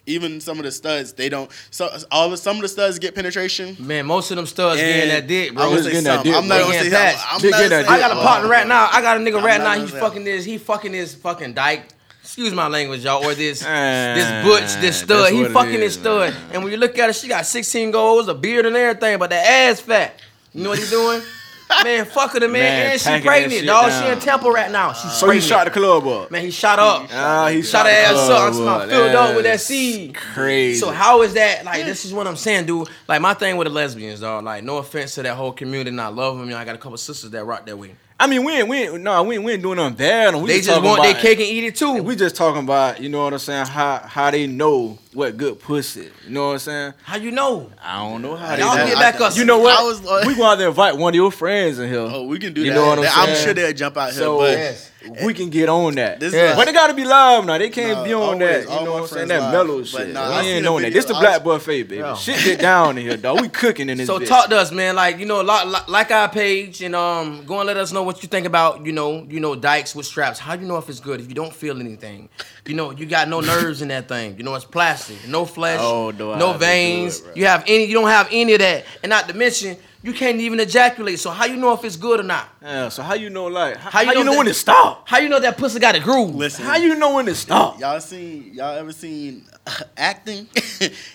[0.07, 1.51] even some of the studs they don't.
[1.70, 3.77] So all of some of the studs get penetration.
[3.81, 5.64] Man, most of them studs getting that dick, I'm bro.
[5.70, 7.27] gonna say getting that dick, I'm not gonna say Getting that.
[7.31, 8.88] I'm Just not gonna that I got a partner right now.
[8.92, 9.75] I got a nigga I'm right now.
[9.75, 10.44] gonna He fucking this.
[10.44, 11.88] He fucking this fucking dyke.
[12.25, 13.23] Excuse my language, y'all.
[13.23, 15.31] Or this this butch, this stud.
[15.31, 16.33] He fucking is, this stud.
[16.33, 16.43] man.
[16.55, 19.29] And when you look at her, she got 16 goals, a beard and everything, but
[19.29, 20.19] the ass fat.
[20.55, 21.21] You know what he doing?
[21.85, 22.63] man, fuck her, the man.
[22.63, 23.93] Man, and she pregnant, dog.
[23.93, 24.13] She down.
[24.13, 24.95] in Temple right now.
[24.95, 26.31] She's So he shot the club up.
[26.31, 27.11] Man, he shot up.
[27.13, 28.55] Ah, he shot the her ass up.
[28.55, 30.15] I'm filled up with that seed.
[30.15, 30.81] Crazy.
[30.81, 31.67] So how is that?
[31.67, 32.89] Like, this is what I'm saying, dude.
[33.07, 34.45] Like my thing with the lesbians, dog.
[34.45, 36.47] Like, no offense to that whole community, and I love them.
[36.47, 37.97] You know, I got a couple sisters that rock that way.
[38.18, 40.35] I mean, we ain't, we ain't, no, we ain't, we ain't doing nothing bad.
[40.37, 42.03] We They just talking want their cake and eat it too.
[42.03, 45.59] We just talking about, you know what I'm saying, how how they know what good
[45.61, 46.11] pussy.
[46.27, 46.94] You know what I'm saying?
[47.03, 47.70] How you know?
[47.83, 48.87] I don't know how they Y'all know.
[48.87, 49.38] get back I- us.
[49.38, 49.79] You know what?
[49.79, 52.00] I was like- we going to invite one of your friends in here.
[52.00, 52.66] Oh, we can do that.
[52.66, 52.79] You that.
[52.81, 53.37] know what I'm saying?
[53.38, 54.90] I'm sure they'll jump out here, So but Yes.
[55.24, 56.18] we can get on that.
[56.20, 57.59] This is- but they gotta be live now.
[57.59, 58.61] They can't No, be on always, that.
[58.62, 59.09] You know what I'm saying?
[59.09, 59.53] friends That live.
[59.53, 60.09] mellow But shit.
[60.09, 60.87] nah, we I ain't a on that.
[60.88, 61.96] video- This the black was- buffet, baby.
[62.00, 62.14] Yeah.
[62.16, 63.40] Shit get down in here, dog.
[63.40, 64.27] We cooking in this So bitch.
[64.27, 64.96] talk to us, man.
[64.96, 68.03] Like you know, like, like- like our page, and um, go and let us know
[68.03, 70.38] what you think about you know, you know, dykes with straps.
[70.40, 72.29] How do you know if it's good if you don't feel anything?
[72.66, 74.38] You know, you got no nerves in that thing.
[74.38, 77.20] You know, it's plastic, no flesh, Oh, no, I no have to do veins.
[77.20, 77.85] it, you have any?
[77.85, 81.19] You don't have any of that, and not to mention, you can't even ejaculate.
[81.19, 82.47] So how you know if it's good or not?
[82.62, 84.47] Yeah, so how you know like how, How you how you know know, that- when
[84.49, 85.09] to stop?
[85.09, 86.35] How you know that pussy got a groove?
[86.35, 86.64] listen.
[86.64, 87.81] How you know when to stop?
[87.81, 88.53] Y'all seen?
[88.53, 90.47] Y'all ever seen uh, acting?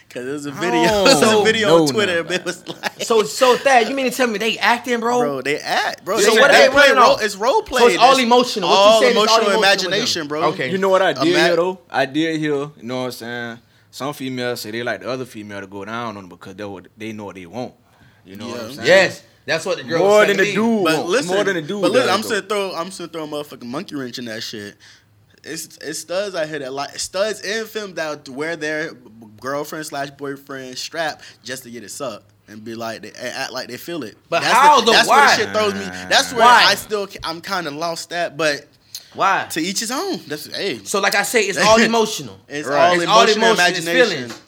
[0.09, 0.53] Because there was a Oh.
[0.53, 0.81] video.
[0.81, 1.77] there was a video oh.
[1.77, 2.15] No, on Twitter.
[2.15, 4.99] no, but it was like, So so Thad, you mean to tell me they acting,
[4.99, 5.19] bro?
[5.19, 6.17] bro, they act, bro.
[6.19, 7.17] So they, what they they play running role.
[7.19, 7.79] It's role play.
[7.81, 8.69] So it's all That's emotional.
[8.69, 10.43] What you all saying all emotional emotional imagination, bro.
[10.45, 10.71] Okay.
[10.71, 11.79] You know what I did Ima- here though?
[11.91, 12.53] I did here.
[12.55, 13.59] You know what I'm saying?
[13.91, 16.65] Some females say they like the other female to go down on them because they
[16.65, 17.73] what they know what they want.
[18.25, 18.87] You know what I'm saying?
[18.87, 20.75] Yes, that's what the girl More than the saying to me.
[20.77, 20.85] dude.
[20.85, 21.09] But want.
[21.09, 21.81] listen, more than the dude.
[21.81, 22.27] But listen, I'm though.
[22.27, 22.75] still throw.
[22.75, 24.75] I'm still throwing a motherfucking monkey wrench in that shit.
[25.43, 28.91] It's it's studs I here that like studs and film that wear their
[29.39, 33.51] girlfriend slash boyfriend strap just to get it sucked and be like they and act
[33.53, 34.17] like they feel it.
[34.29, 34.91] But that's how, the, though?
[34.91, 35.17] That's Why?
[35.17, 35.85] where the shit throws me.
[36.09, 36.65] That's where Why?
[36.67, 38.35] I still I'm kind of lost at.
[38.35, 38.67] But
[39.13, 39.47] Why?
[39.51, 40.19] to each his own.
[40.27, 40.79] That's hey.
[40.83, 42.37] So like I say, it's all emotional.
[42.49, 42.87] It's Right.
[42.89, 44.29] all It's all emotion, emotion, and it's imagination.
[44.29, 44.41] feelings.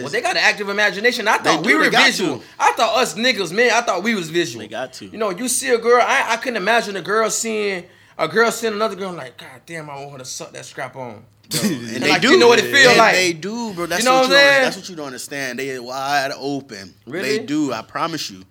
[0.00, 1.28] Well, they got an active imagination.
[1.28, 2.38] I thought we were visual.
[2.38, 2.44] to.
[2.58, 4.62] I thought us niggas, man, I thought we was visual.
[4.62, 5.06] They got to.
[5.06, 7.84] You know, you see a girl, I, I couldn't imagine a girl seeing
[8.18, 10.96] a girl seeing another girl like, God damn, I want her to suck that scrap
[10.96, 11.24] on.
[11.62, 13.14] and they like, you know what it feel And like.
[13.14, 13.86] They do, bro.
[13.86, 14.62] That's You know what, what you I'm don't, saying?
[14.62, 15.58] that's what you don't understand.
[15.58, 16.94] They wide open.
[17.06, 17.38] Really?
[17.38, 17.72] They do.
[17.72, 18.42] I promise you.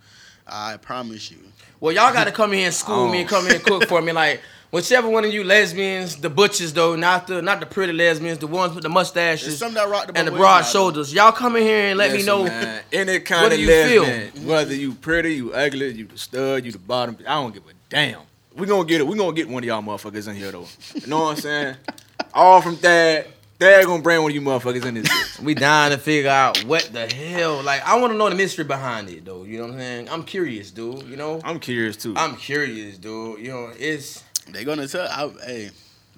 [0.47, 1.37] I promise you.
[1.79, 4.01] Well, y'all got to come here and school me and come here and cook for
[4.01, 4.11] me.
[4.11, 8.39] Like, whichever one of you lesbians, the butches though, not the not the pretty lesbians,
[8.39, 11.13] the ones with the mustaches some that rock the and the broad waves now, shoulders.
[11.13, 12.43] Y'all come in here and let me know.
[12.45, 14.03] man, any kind what of do you feel?
[14.03, 17.17] lesbian, whether you pretty, you ugly, you the stud, you the bottom.
[17.27, 18.21] I don't give a damn.
[18.55, 19.07] We gonna get it.
[19.07, 20.67] We gonna get one of y'all motherfuckers in here though.
[20.95, 21.75] You know what I'm saying?
[22.33, 23.27] All from Thad.
[23.59, 25.39] Thad gonna bring one of you motherfuckers in this bitch.
[25.43, 27.61] We dying to figure out what the hell.
[27.61, 29.43] Like, I want to know the mystery behind it, though.
[29.43, 30.09] You know what I'm saying?
[30.09, 31.03] I'm curious, dude.
[31.03, 32.15] You know, I'm curious too.
[32.17, 33.39] I'm curious, dude.
[33.39, 35.07] You know, it's They gonna tell.
[35.07, 35.69] I, hey,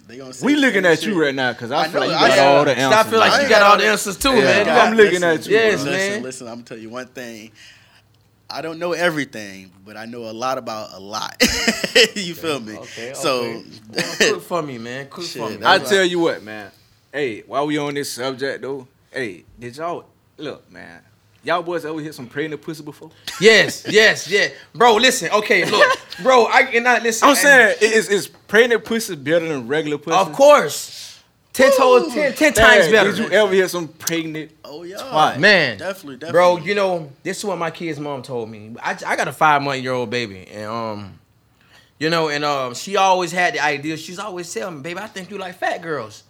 [0.07, 0.33] they gonna.
[0.33, 1.09] Say we looking at shit.
[1.09, 2.55] you right now because I, I feel know, like you I got know.
[2.57, 2.99] all the answers.
[2.99, 4.69] I feel like I you got got all all the the- answers too, Yeah, man.
[4.69, 6.23] I'm You got- looking at you, Yes, listen, man.
[6.23, 7.51] Listen, I'm gonna tell you one thing.
[8.49, 11.35] I don't know everything, but I know a lot about a lot.
[12.15, 12.77] you feel me?
[12.77, 13.63] Okay, So, okay.
[13.89, 15.07] Well, cook for me, man.
[15.09, 15.55] Cook for me.
[15.63, 16.69] I That's tell you what, man.
[17.11, 20.05] Hey, while we on this subject though, hey, did y'all
[20.37, 21.01] look, man?
[21.45, 23.11] Y'all boys ever hit some pregnant pussy before?
[23.41, 24.95] Yes, yes, yeah, bro.
[24.95, 26.47] Listen, okay, look, bro.
[26.47, 27.27] I cannot listen.
[27.27, 30.15] I'm saying, is is pregnant pussy better than regular pussy?
[30.15, 33.11] of course, ten toes, ten, ten times better.
[33.11, 34.51] Did you ever hit some pregnant?
[34.63, 35.39] oh yeah, Twat.
[35.39, 38.75] Man, definitely, definitely, bro, you know this is what my kid's mom told me.
[38.81, 41.19] I, I got a five month year old baby, and um,
[41.99, 43.97] you know, and um, she always had the idea.
[43.97, 46.23] She's always telling me, baby, I think you like fat girls,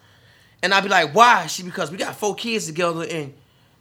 [0.63, 1.45] and I'd be like, why?
[1.45, 3.31] She because we got four kids together, and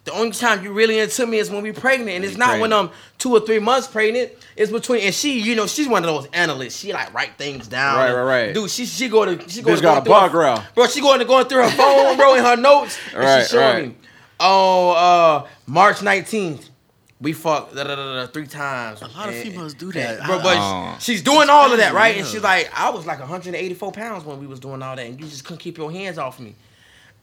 [0.05, 2.59] the only time you really into me is when we pregnant, and it's you not
[2.61, 2.73] when.
[2.73, 4.33] I'm two or three months pregnant.
[4.57, 6.77] It's between, and she, you know, she's one of those analysts.
[6.79, 7.97] She like write things down.
[7.99, 8.55] Right, right, right.
[8.55, 10.67] Dude, she she go to she go to got going a through her- background.
[10.75, 12.99] Bro, she going to going through her phone, bro, in her notes.
[13.13, 13.89] And Right, she showing right.
[13.89, 13.97] me.
[14.41, 16.69] Oh, uh, March 19th.
[17.21, 19.01] We fucked da, da, da, da, three times.
[19.01, 20.27] A lot of females do and- that.
[20.27, 20.97] Bro, but Oh.
[20.99, 22.17] she's doing all of that, right?
[22.17, 25.21] And she's like, I was like 184 pounds when we was doing all that, and
[25.21, 26.57] you just couldn't keep your hands off me.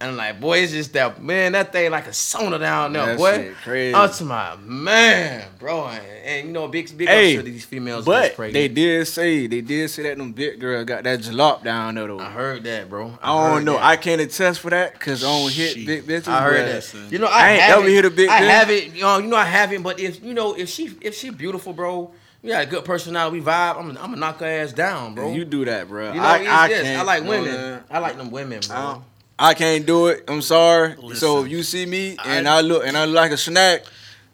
[0.01, 3.05] And I'm like, boy, it's just that man, that thing like a sauna down there,
[3.05, 3.35] That boy.
[3.35, 3.93] shit crazy.
[3.93, 8.05] I'm to my man, bro, and, and you know, big big Hey, to these females.
[8.05, 11.65] But that's they did say they did say that them big girl got that jalop
[11.65, 12.19] down there though.
[12.19, 13.19] I heard that, bro.
[13.21, 13.73] I don't know.
[13.73, 13.83] that.
[13.83, 16.29] I can't attest for that because I don't hit big bitches.
[16.29, 16.83] I heard that.
[16.85, 17.07] son.
[17.09, 17.91] You know, I, I ain't ever it.
[17.93, 18.49] hit a big I bitch.
[18.49, 18.95] have it.
[18.95, 19.81] You know, you know, I haven't.
[19.83, 23.39] But if you know, if she if she beautiful, bro, you got a good personality,
[23.39, 23.75] we vibe.
[23.77, 25.33] I'm gonna I'm gonna knock her ass down, bro.
[25.33, 26.13] You do that, bro.
[26.13, 26.95] You know, I, I.
[26.99, 27.51] I like women.
[27.51, 27.83] man.
[27.91, 29.03] I like them women, bro.
[29.39, 30.23] I, can't do it.
[30.27, 30.95] I'm sorry.
[31.15, 33.83] so if you see me and I- I, look and I look like a snack,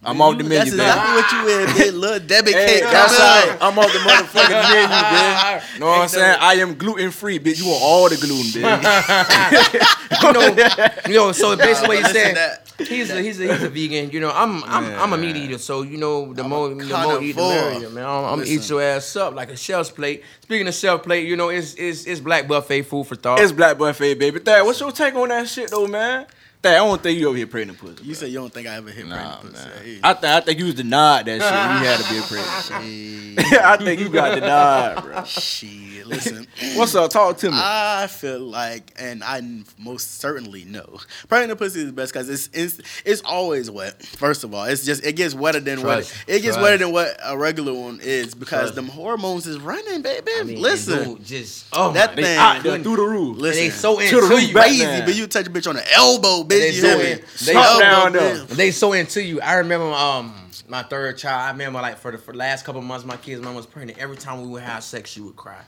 [0.04, 0.82] I'm off the You- menu, That's baby.
[0.84, 2.00] exactly what you is, bitch.
[2.00, 2.84] Little Debbie Hey, cake.
[2.84, 3.58] that's coming right.
[3.62, 5.80] I'm off the motherfucking menu, bitch.
[5.80, 6.38] Know what I'm saying?
[6.40, 7.58] I am gluten free, bitch.
[7.60, 8.62] You want all the gluten, bitch.
[10.24, 11.32] you know, you know.
[11.32, 14.12] So basically, what you're saying, that- he's a he's a he's a vegan.
[14.12, 15.58] You know, I'm I'm I'm a meat eater.
[15.58, 18.06] So you know, the I'm more the more you eat, the merrier, man.
[18.06, 20.24] I'm, I'm gonna eat your ass up like a shelf plate.
[20.42, 23.40] Speaking of shelf plate, you know, it's it's it's black buffet food for thought.
[23.40, 24.40] It's black buffet, baby.
[24.40, 26.26] Dad, what's your take on that shit, though, man?
[26.66, 28.04] Dad, I don't think you over here pregnant pussy.
[28.04, 29.68] You said you don't think I ever hit Nah, pregnant man.
[29.72, 29.94] pussy.
[29.96, 30.00] Hey.
[30.04, 31.42] I, th- I think you was denied that shit.
[31.42, 33.06] You had to be a pregnant.
[33.36, 35.24] Hey, I think you got denied, bro.
[35.26, 36.48] shit, listen.
[36.76, 37.12] What's up?
[37.12, 37.58] Talk to me.
[37.60, 39.42] I feel like, and I
[39.78, 44.02] most certainly know, pregnant pussy is the best because it's, it's it's always wet.
[44.06, 46.62] First of all, it's just it gets wetter than Trust, what it, it gets trust.
[46.62, 48.76] wetter than what a regular one is because Trust.
[48.76, 50.32] them hormones is running, baby.
[50.40, 53.38] I mean, listen, just oh That my thing- out there through the roof.
[53.38, 53.64] listen.
[53.66, 54.54] they so into the root you.
[54.54, 56.55] crazy, but you touch a bitch on the elbow, bitch.
[56.60, 57.12] They you so hear me?
[57.14, 58.36] in- they Elbow, so down there.
[58.38, 59.42] They so into you.
[59.42, 60.34] I remember um
[60.68, 61.42] my third child.
[61.42, 64.00] I remember like for the for the last couple months, my kid's mom was pregnant.
[64.00, 65.62] Every time we would have sex, she would cry.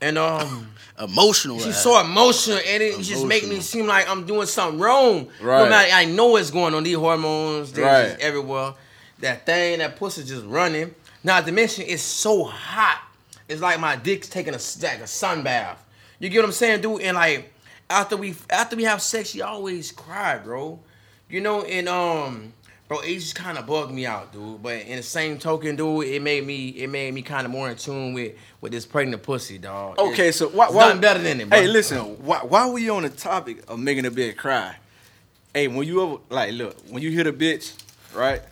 [0.00, 0.68] And um,
[0.98, 1.60] Emotional.
[1.60, 5.28] she's so emotional, and it just make me seem like I'm doing something wrong.
[5.40, 5.58] Right.
[5.58, 5.70] No Right.
[5.70, 6.82] matter, I know what's going on.
[6.82, 8.08] These hormones, they're Right.
[8.08, 8.74] just everywhere.
[9.20, 10.92] That thing, that pussy just running.
[11.22, 13.00] Not to mention, it's so hot.
[13.48, 15.78] It's like my dick's taking a like a sun bath.
[16.18, 17.02] You get what I'm saying, dude?
[17.02, 17.51] And like
[17.92, 20.80] after we after we have sex, she always cry, bro.
[21.28, 22.52] You know, and um,
[22.88, 24.62] bro, it just kind of bugged me out, dude.
[24.62, 27.70] But in the same token, dude, it made me it made me kind of more
[27.70, 29.98] in tune with with this pregnant pussy, dog.
[29.98, 31.58] Okay, It's- so why, why nothing better than it, bro.
[31.58, 34.76] Hey, listen, why why we on the topic of making a bitch cry?
[35.54, 37.74] Hey, when you ever like look, when you hit a bitch,
[38.14, 38.42] right?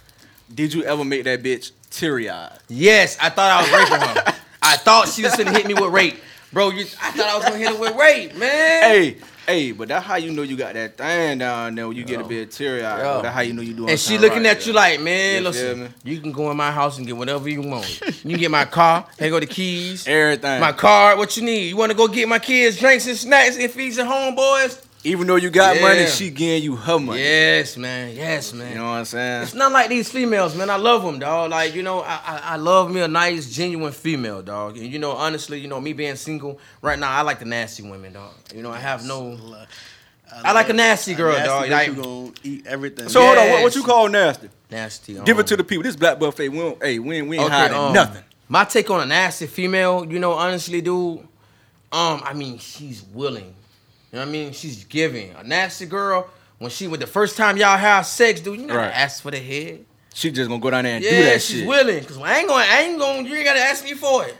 [0.55, 2.59] Did you ever make that bitch teary eyed?
[2.69, 4.35] Yes, I thought I was raping her.
[4.63, 6.19] I thought she was gonna hit me with rape,
[6.53, 6.71] bro.
[6.71, 8.83] You, I thought I was gonna hit her with rape, man.
[8.83, 12.05] Hey, hey, but that's how you know you got that thing down there when you
[12.05, 12.29] get a Yo.
[12.29, 13.25] bit teary eyed.
[13.25, 13.91] That's how you know you doing.
[13.91, 16.71] And she looking right at you like, man, You listen, you can go in my
[16.71, 18.01] house and get whatever you want.
[18.01, 20.61] You can get my car, here go the keys, everything.
[20.61, 21.69] my card, what you need.
[21.69, 24.85] You want to go get my kids drinks and snacks and feed your homeboys?
[25.03, 25.83] Even though you got Yeah.
[25.83, 27.21] money, she getting you her money.
[27.23, 28.15] Yes, man.
[28.15, 28.73] Yes, man.
[28.73, 29.43] You know what I'm saying?
[29.45, 30.69] It's not like these females, man.
[30.69, 31.51] I love them, dog.
[31.51, 34.77] Like you know, I, I I love me a nice, genuine female, dog.
[34.77, 37.83] And you know, honestly, you know, me being single right now, I like the nasty
[37.83, 38.33] women, dog.
[38.55, 39.39] You know, I have no.
[40.45, 41.71] I like a nasty girl, nasty dog.
[41.71, 43.09] Like- who gonna eat everything.
[43.09, 44.49] So hold on, what, what you call nasty?
[44.71, 45.15] Nasty.
[45.25, 45.83] Give it um, to the people.
[45.83, 48.23] This black buffet, we don't, hey, we ain't, we ain't Okay, hiding um, nothing.
[48.49, 51.19] My take on a nasty female, you know, honestly, dude,
[51.91, 53.55] um, I mean, she's willing.
[54.13, 54.53] You know what I mean?
[54.53, 55.33] She's giving.
[55.37, 58.77] A nasty girl, when she with the first time y'all have sex, dude, you not
[58.77, 58.93] Right.
[58.93, 59.85] ask for the head.
[60.13, 61.69] She just gonna go down there and Yeah, do that she's shit.
[61.69, 62.05] willing.
[62.05, 64.37] Cause I ain't going, I ain't gonna You ain't gotta ask me for it.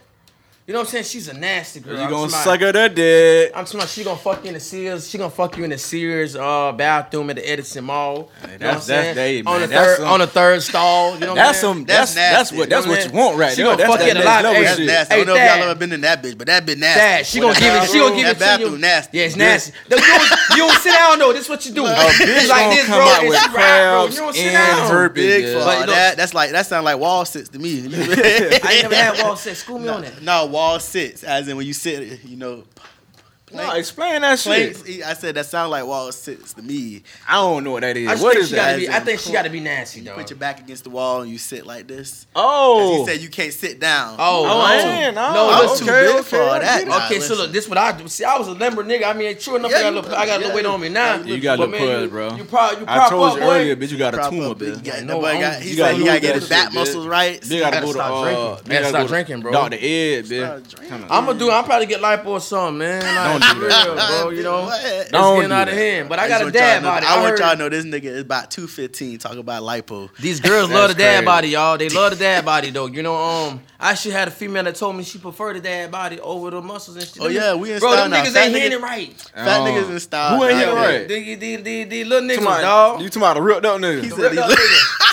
[0.71, 1.05] You know what I'm saying?
[1.07, 1.97] She's a nasty girl.
[1.97, 3.51] You I'm gonna talking suck her the dick.
[3.57, 5.11] I'm talking about she gonna fuck you in the Sears.
[5.11, 8.31] She gonna fuck you in the Sears uh, bathroom at the Edison Mall.
[8.41, 9.47] Hey, You know that's- what I'm saying?
[9.49, 11.15] on the that's third some- on the third stall.
[11.15, 11.75] You know what That's I'm saying?
[11.75, 11.85] some.
[11.87, 13.65] That's That's that's, what that's You know what what you want right She there.
[13.65, 14.87] gonna That's fuck that you at a next lot- level hey, That's shit.
[14.87, 15.13] nasty.
[15.13, 17.01] I don't know if y'all ever been in that bitch, but that been nasty.
[17.01, 17.91] Dad, she gonna give it.
[17.91, 18.67] She gonna give it that to you.
[18.69, 19.19] bathroom nasty.
[19.19, 19.73] Yeah, it's nasty.
[19.91, 19.97] You
[20.67, 21.33] don't, sit down though.
[21.33, 21.85] This what you do.
[21.87, 23.09] A bitch gonna this, bro.
[23.11, 23.55] It's with bro.
[23.59, 24.91] crabs You don't sit and down.
[24.93, 25.53] her Big bitch.
[25.53, 25.65] for yeah.
[25.81, 26.17] But that.
[26.17, 27.81] That's like that sound like wall sits to me.
[27.91, 29.59] I ain't never had wall sex.
[29.65, 30.23] School me on that.
[30.23, 32.65] No, wall sits, as in when you sit, you know.
[33.53, 35.03] No, explain that shit.
[35.05, 37.03] I said that sound like wall sits to me.
[37.29, 38.09] I don't know what that is.
[38.09, 38.79] I just What think she gotta that?
[38.79, 38.89] be.
[38.89, 40.15] I think she gotta be nasty, You though.
[40.15, 42.27] put your back against the wall and you sit like this.
[42.37, 44.17] Oh, He said you can't sit down.
[44.19, 44.59] Oh, Oh, no.
[44.85, 45.35] man, no.
[45.35, 45.87] no, I'm listen.
[45.87, 46.79] too okay, big for okay, all I that.
[46.81, 46.89] get.
[46.89, 47.37] Nah, Okay, so listen.
[47.39, 48.09] look, this what I do.
[48.09, 49.05] See, I was a limber nigga.
[49.05, 50.67] I mean, true enough, Yeah, I got a little, I got a little look- weight
[50.67, 51.15] on me now.
[51.17, 52.37] yeah, you got a But, little man, pud, you- bro.
[52.37, 53.91] You prop, you I told up, you earlier, bitch.
[53.91, 54.67] You got a Prop tumor, up, bitch.
[54.67, 56.45] You got- I that know, boy I'm- got- He said gotta he gotta get his
[56.45, 57.41] shit, back muscles right.
[57.43, 58.57] They gotta gotta go to stop uh, drinking.
[58.67, 59.53] they Yeah, gotta stop drinking, bro.
[59.53, 59.75] Dr.
[59.77, 60.91] Ed, bitch.
[61.11, 61.51] I'm gonna do.
[61.51, 63.40] I'm probably get lipo or something, man.
[63.41, 64.21] Like, Don't do for that.
[64.23, 64.31] bro.
[64.31, 65.81] You know, it's Don't getting do out of that.
[65.81, 66.09] hand.
[66.09, 67.07] But I just got a want dad body.
[67.07, 70.15] I want y'all to know this nigga is about 215 talking about lipo.
[70.17, 71.25] These girls love the dad crazy.
[71.27, 71.79] body, y'all.
[71.79, 72.87] They love the dad body, though.
[72.87, 75.91] You know, um, I actually had a female that told me she preferred the dad
[75.91, 77.19] body over the muscles and shit.
[77.21, 78.25] Oh, yeah, we in bro, style them now.
[78.25, 79.21] niggas Fat ain't hitting it right.
[79.35, 79.65] Fat Oh.
[79.65, 80.37] niggas in style.
[80.37, 80.59] Who ain't now.
[80.59, 81.09] hitting right?
[81.89, 82.91] These, little niggas, talking dog.
[82.97, 84.03] about- You talking about a ripped up nigga?
[84.03, 84.97] He said these niggas.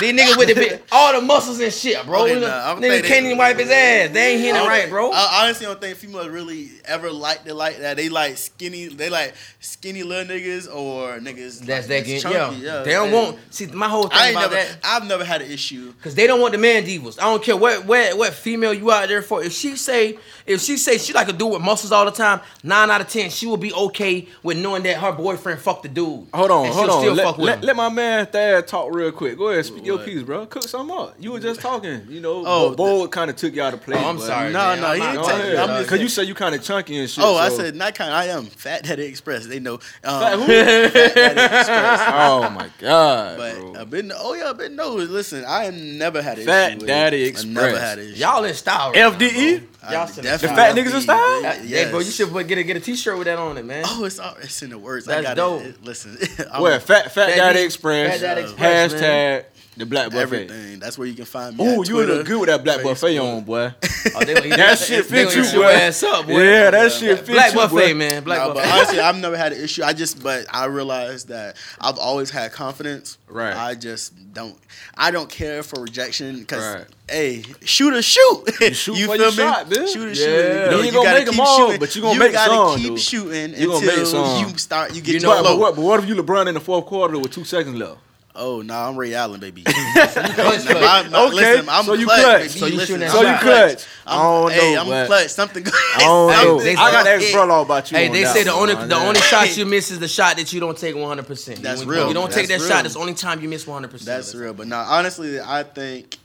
[0.00, 2.24] These niggas with the big, all the muscles and shit, bro.
[2.24, 4.10] Okay, Niggas nah, I'm niggas saying can't even wipe his ass.
[4.10, 5.12] They ain't hitting it I right, don't- bro.
[5.12, 7.96] I honestly don't think females really ever liked it like that.
[7.96, 8.88] They like skinny.
[8.88, 12.20] They like skinny little niggas or niggas That's like, that game.
[12.20, 12.56] chunky.
[12.60, 12.82] Yeah.
[12.82, 13.38] They don't want.
[13.50, 14.54] See, my whole thing I about never.
[14.54, 14.78] that.
[14.84, 15.92] I've never had an issue.
[16.02, 17.18] Cause they don't want the man divas.
[17.18, 19.42] I don't care what what what female you out there for.
[19.42, 22.40] If she say if she say she like a dude with muscles all the time,
[22.62, 25.88] nine out of ten she will be okay with knowing that her boyfriend fucked the
[25.88, 26.26] dude.
[26.32, 27.00] Hold on, and hold she'll on.
[27.02, 27.64] Still Let, fuck with let, him.
[27.66, 29.36] let my man Thad talk real quick.
[29.38, 30.46] Go ahead, speak your piece, bro.
[30.46, 31.14] Cook something up.
[31.18, 32.44] You were just talking, you know.
[32.46, 33.98] Oh, Oh, Bo kind of took you out of place.
[34.02, 34.52] Oh, I'm but- sorry.
[34.52, 34.80] No, man.
[34.80, 35.56] no, I'm he not- ain't Go take- ahead.
[35.56, 37.22] I'm just- Cause you said you kind of chunky and shit.
[37.24, 38.12] Oh, I said not kind.
[38.12, 39.46] I am Fat Daddy Express.
[39.46, 39.74] They know.
[40.04, 40.46] Um, Fat who?
[40.46, 42.00] Fat Daddy Express.
[42.06, 43.74] oh my god, But bro.
[43.80, 44.12] I've been.
[44.14, 44.76] Oh yeah, I've been.
[44.76, 45.44] No, listen.
[45.44, 46.78] I have never had an Fat issue.
[46.78, 47.26] with Daddy it.
[47.26, 47.54] I Express.
[47.54, 48.20] never had an issue.
[48.20, 48.92] Y'all in style.
[48.92, 49.56] Right FDE?
[49.58, 49.60] I
[49.92, 51.42] Y'all still- The fat niggas in style?
[51.42, 51.84] Now, Yes.
[51.86, 53.84] Hey, bro, you should get a get a t-shirt with that on it, man.
[53.86, 55.08] Oh, it's all, it's in the words.
[55.08, 55.62] I got dope.
[55.62, 55.82] it.
[55.84, 56.16] Listen,
[56.52, 56.82] I'm- What?
[56.82, 58.20] Fat Fat Fat Daddy Daddy- Express.
[58.20, 59.44] Fat Daddy Express, Hashtag man.
[59.76, 60.20] The Black Buffet.
[60.20, 60.78] everything.
[60.78, 61.64] That's where you can find me.
[61.64, 63.72] Ooh, at you would Twitter, look good with that Black Buffet on, boy.
[64.14, 65.64] Oh, they gonna That shit they fit you, eat boy.
[65.64, 66.40] ass up, boy.
[66.40, 67.94] Yeah, that shit fit Black you, buffet, boy.
[67.94, 68.22] man.
[68.22, 68.70] Black Nah, but buffet.
[68.70, 69.82] honestly, I've never had an issue.
[69.82, 73.18] I just, but I realized that I've always had confidence.
[73.28, 73.54] Right.
[73.56, 74.56] I just don't.
[74.96, 76.86] I don't care for rejection because, Right.
[77.10, 78.44] hey, shoot or shoot.
[78.60, 79.92] You shoot for your shot, bitch.
[79.92, 80.14] Shoot or Yeah.
[80.14, 80.24] shoot.
[80.26, 81.80] You know, ain't gonna gotta make 'em keep all, shooting.
[81.80, 82.46] but you gonna make songs.
[82.46, 83.00] you make gotta some, keep dude.
[83.00, 84.94] shooting You until you start.
[84.94, 86.60] You get You your But, know- but, what, but what if you LeBron in the
[86.60, 87.98] fourth quarter with two seconds left?
[88.38, 89.62] Oh no, I'm Ray Allen, baby.
[89.62, 90.66] Clutch, clutch.
[90.66, 92.38] I'm- I'm- Okay, listen, I'm so you clutch, clutch.
[92.40, 92.48] baby.
[92.50, 93.40] So you Listen, shooting that So you clutch.
[93.42, 93.86] clutch.
[94.06, 95.28] I'm, I don't hey, know, I'm but- clutch.
[95.28, 95.74] Something good.
[95.74, 96.60] I don't know.
[96.60, 97.96] they- I got to ask Hey, all about you.
[97.98, 98.88] Hey, on they that say the only man.
[98.88, 101.26] the only shot you miss is the shot that you don't take 100.
[101.26, 102.08] percent That's you, real.
[102.08, 102.74] You don't take that That's shot.
[102.74, 102.82] real.
[102.82, 103.90] That's the only time you miss 100.
[103.90, 106.18] percent That's real, but now honestly, I think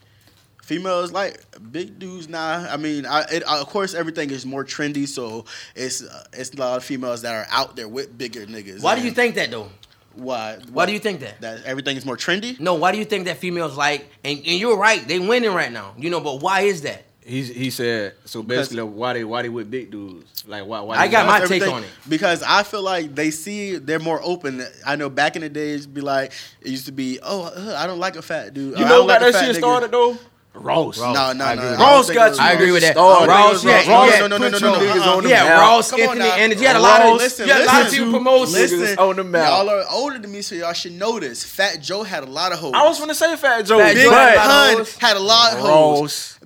[0.63, 1.39] females like
[1.71, 2.67] big dudes now.
[2.69, 5.45] I mean, I, it, of course everything is more trendy, so
[5.75, 8.81] it's uh, it's a lot of females that are out there with bigger niggas.
[8.81, 9.69] Why do you think that though?
[10.15, 10.57] Why?
[10.71, 11.41] Why do you think that?
[11.41, 12.59] that everything is more trendy?
[12.59, 14.09] No, why do you think that females like?
[14.23, 15.93] And, and you're right, they winning right now.
[15.97, 17.05] You know, but why is that?
[17.23, 20.95] He he said so basically why they why they with big dudes like why why
[20.97, 21.89] I got my take on it.
[22.09, 24.65] because I feel like they see they're more open.
[24.85, 27.85] I know back in the days, be like it used to be, oh, uh, I
[27.85, 28.77] don't like a fat dude.
[28.77, 29.59] you know don't got like a that shit nigga.
[29.59, 30.17] started though
[30.53, 30.97] Ross.
[30.99, 31.15] Ross.
[31.15, 31.61] No, no, I no.
[31.61, 31.77] agree with that.
[31.77, 32.43] don't Ross think got it was you.
[32.45, 32.91] I agree with that.
[32.93, 33.27] Started.
[33.31, 34.19] Ross, yeah, Ross yeah.
[34.19, 35.61] no, no, no, no, put no, you no, niggas on the Yeah, map.
[35.61, 36.35] Ross, Come on Anthony, now.
[36.35, 37.97] and you had a lot of Ross, listen, you had a lot of listen.
[37.99, 38.53] people promoting.
[38.53, 38.79] Listen.
[38.79, 39.47] Listen, on the map.
[39.47, 41.43] y'all are older than me, so y'all should know this.
[41.45, 42.73] Fat Joe had a lot of hoes.
[42.75, 44.97] I was gonna say Fat Joe, Fat Big Joe had a lot of Pun hoes.
[44.97, 46.37] had a lot of hoes.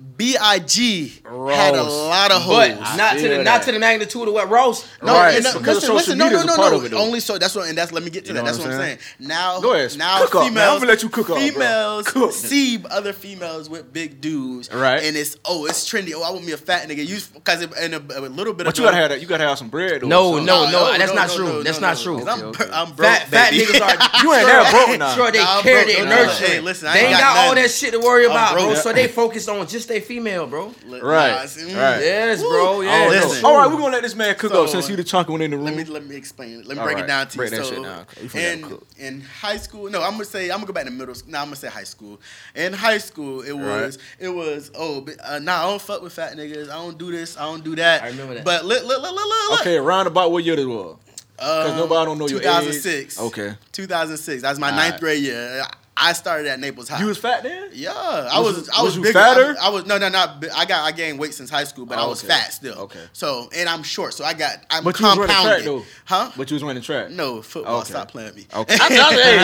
[1.24, 1.48] Ross.
[1.48, 2.56] Big had a lot of hoes.
[2.56, 3.44] But not to the that.
[3.44, 4.86] not to the magnitude of what Ross.
[5.02, 6.82] No, Right, and uh, no, listen, listen, no, no, no, no.
[6.82, 6.92] it.
[6.94, 8.44] Only so that's what, and that's let me get to You that.
[8.44, 8.98] That's what what I'm I'm saying.
[9.18, 9.28] saying?
[9.28, 10.46] Now, Go ahead, now cook up, man.
[10.46, 11.48] I'm females, gonna let you cook up, bro.
[11.48, 12.32] females Cook.
[12.32, 15.02] see other females with big dudes, Right.
[15.02, 16.12] And it's oh, it's trendy.
[16.14, 17.06] Oh, I want me a fat nigga.
[17.06, 18.64] You because in a, a little bit.
[18.64, 19.20] But of you gotta have that.
[19.20, 20.00] You gotta have some bread.
[20.02, 21.62] Though, No, no, no, that's not true.
[21.62, 22.26] That's not true.
[22.26, 22.72] I'm, Okay, bur- okay.
[22.72, 23.64] I'm broke, Fat, fat baby.
[23.64, 24.22] niggas are.
[24.22, 25.14] You ain't sure, broke now.
[25.14, 26.46] Sure, they Nah, I'm care, broke, they nurture.
[26.46, 28.74] Hey, listen, they ain't ain't got got all that shit to worry about, bro.
[28.74, 30.72] So they focus on just their female, bro.
[30.86, 32.00] Right, Nah, see, mm, right.
[32.00, 32.80] Yes, bro.
[32.80, 33.04] Yeah.
[33.06, 33.44] Oh, Listen.
[33.44, 35.42] All right, we're gonna let this man cook So, up since you the chunky one
[35.42, 35.66] in the room.
[35.66, 36.66] Let me let me explain it.
[36.66, 37.04] Let me All break right.
[37.04, 37.56] it down to Break you.
[37.58, 38.06] that so, shit down.
[38.22, 38.86] You forgot to in cook.
[38.98, 41.32] in high school, no, I'm gonna say I'm gonna go back to middle school.
[41.32, 42.20] No, I'm gonna say high school.
[42.54, 46.12] In high school, it was it was oh, but, uh, nah, I don't fuck with
[46.12, 46.70] fat niggas.
[46.70, 47.36] I don't do this.
[47.36, 48.02] I don't do that.
[48.02, 48.44] I remember that.
[48.44, 49.60] But look, look, look, look, look.
[49.60, 50.96] okay, round about what year this was?
[51.36, 53.18] Because Um, nobody don't know your 2006.
[53.18, 53.22] age.
[53.26, 53.54] Okay.
[53.72, 54.40] 2006.
[54.40, 55.00] That's my All ninth right.
[55.00, 55.64] grade year.
[55.98, 57.00] I started at Naples High.
[57.00, 57.70] You was fat then?
[57.72, 58.66] Yeah, I Was was.
[58.66, 59.12] you- I was, was you bigger.
[59.18, 59.56] fatter?
[59.60, 60.44] I, I was no, no, not.
[60.54, 60.84] I got.
[60.84, 62.34] I gained weight since high school, but I Oh, was okay.
[62.34, 62.74] fat still.
[62.80, 63.00] Okay.
[63.14, 64.58] So and I'm short, so I got.
[64.68, 65.84] I'm But you was running track though.
[66.04, 66.30] Huh?
[66.36, 67.08] But you was running track.
[67.10, 67.78] No football.
[67.80, 67.88] Okay.
[67.90, 68.46] Stop playing me.
[68.54, 68.76] Okay.
[68.80, 69.36] I tell you, hey.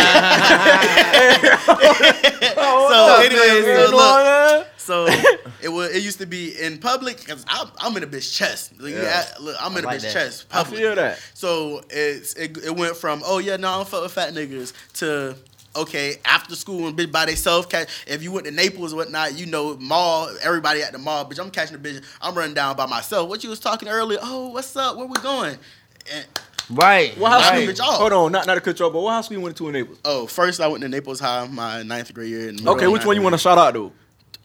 [2.92, 3.88] So anyway, man?
[3.88, 5.06] so look, so
[5.62, 5.90] it was.
[5.94, 8.72] It used to be in public because I'm, I'm in a bitch chest.
[8.80, 9.02] Like, Yeah.
[9.02, 10.12] yeah, look, I'm in a like bitch that.
[10.12, 10.46] chest.
[10.52, 11.18] I feel that.
[11.34, 14.72] So it's it, it went from oh yeah no I don't fuck with fat niggas
[14.94, 15.36] to
[15.74, 19.38] okay after school and bitch by themselves catch if you went to Naples or whatnot
[19.38, 22.76] you know mall everybody at the mall bitch I'm catching a bitch I'm running down
[22.76, 25.58] by myself what you was talking earlier oh what's up where we going
[26.14, 26.26] and,
[26.70, 27.18] Right.
[27.18, 27.64] What house Right.
[27.64, 27.98] you Bitch off.
[27.98, 29.72] Hold on, not not to cut you off, but what house you went to in
[29.74, 29.98] Naples?
[30.04, 33.16] oh first I went to Naples High my ninth grade year in Okay, which one
[33.16, 33.92] you want to shout out though?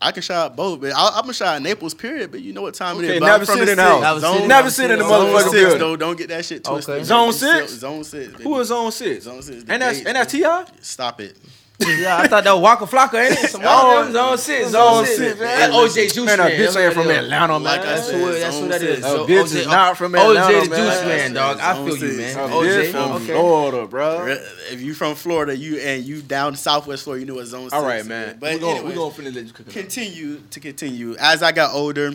[0.02, 2.54] I can shout out both but I, I'm gonna shout out Naples period but you
[2.54, 3.92] know what time it Okay, is But never I'm from sit the in the six.
[3.92, 4.02] house.
[4.04, 5.80] Never Zone- sit- Never sit in the Zone motherfucking six, building.
[5.80, 5.96] though.
[5.96, 6.96] Don't get that shit twisted.
[6.96, 7.04] Okay.
[7.04, 7.72] Zone six?
[7.74, 8.32] Zone six.
[8.32, 8.44] baby.
[8.44, 9.26] Who was on six?
[9.26, 9.64] Zone six.
[9.68, 10.46] And that's They- and that's Ti.
[10.82, 11.36] Stop it.
[11.88, 13.50] Yeah, I thought that was Waka Flocka, ain't it?
[13.52, 15.40] Some Oh, Zone, zone six, Zone zone six, six.
[15.40, 15.60] man.
[15.60, 16.48] That OJ Juice Man, man.
[16.48, 17.18] a bitch that's ain't from it is.
[17.26, 17.90] Atlanta, Like man.
[17.90, 18.96] I That's said, who, that's who that is.
[18.96, 19.08] six.
[19.08, 21.08] So bitch OJ is not from OJ Atlanta, the Juice man.
[21.08, 21.60] man, dog.
[21.60, 22.38] I feel you, man.
[22.40, 23.26] A A bitch OJ, from okay.
[23.26, 24.26] Florida, bro.
[24.72, 27.74] If you from Florida, you and you down Southwest Florida, you know what zone six.
[27.74, 28.38] All right, man.
[28.40, 31.16] But we're gonna, anyway, we gonna finish let you cook continue to continue.
[31.20, 32.14] As I got older,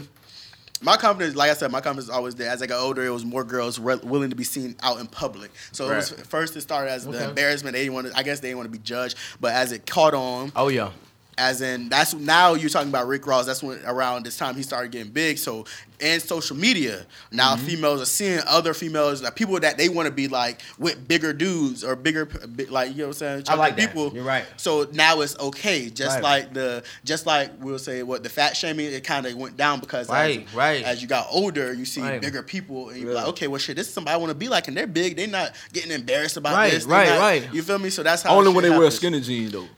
[0.82, 2.50] my confidence, like I said, my confidence was always there.
[2.50, 5.06] As I got older, it was more girls re- willing to be seen out in
[5.06, 5.50] public.
[5.72, 7.18] So it was first it started as Okay.
[7.18, 7.74] the embarrassment.
[7.74, 9.16] They didn't want to, I guess they didn't want to be judged.
[9.40, 10.90] But as it caught on, Oh yeah.
[11.38, 13.46] as in that's now you're talking about Rick Ross.
[13.46, 15.38] That's when around this time he started getting big.
[15.38, 15.64] So
[16.02, 17.66] and social media now Mm-hmm.
[17.66, 21.32] females are seeing other females like people that they want to be like with bigger
[21.32, 22.28] dudes or bigger
[22.70, 23.44] like you know what I'm saying.
[23.48, 24.10] I like people.
[24.10, 24.14] that.
[24.16, 24.44] You're right.
[24.56, 25.88] So now it's okay.
[25.90, 26.22] Just Right.
[26.22, 29.80] like the just like we'll say what the fat shaming it kind of went down
[29.80, 30.82] because Right, as, right.
[30.84, 32.20] as you got older you see Right.
[32.20, 33.18] bigger people and you're Yeah.
[33.20, 35.16] like okay well shit this is somebody I want to be like and they're big
[35.16, 37.48] they're not getting embarrassed about Right, this They're right, not- right.
[37.54, 39.68] you feel me so that's how Only when they wear skinny jeans though.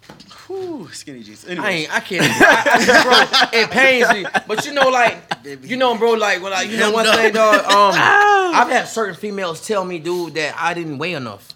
[0.47, 1.95] Whew, skinny jeans I ain't.
[1.95, 2.23] I can't.
[2.23, 4.27] I, I, bro, it pains me.
[4.47, 5.17] But you know, like,
[5.63, 7.15] you know, bro, like, well, like, you know, Hemmed one up.
[7.17, 7.65] thing, dog.
[7.65, 7.95] Um,
[8.57, 11.49] I've had certain females tell me, dude, that I didn't weigh enough.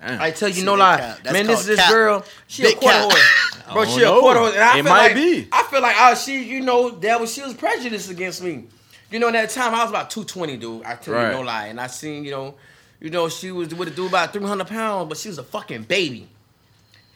[0.00, 0.20] Damn.
[0.20, 0.96] I tell you See, no lie.
[0.96, 1.46] That's man.
[1.46, 1.90] This is this cap.
[1.92, 2.24] girl.
[2.46, 3.12] She Big a quarter cap.
[3.12, 3.84] horse, bro.
[3.96, 4.54] She don't a quarter horse.
[4.54, 5.48] And I It feel might like, be.
[5.52, 8.64] I feel like oh, she, you know, that was she was prejudiced against me.
[9.10, 10.84] You know, in that time I was about two twenty, dude.
[10.84, 11.26] I tell Right.
[11.26, 12.54] you no lie, and I seen, you know,
[12.98, 15.42] you know, she was with a dude about three hundred pounds, but she was a
[15.44, 16.28] fucking baby.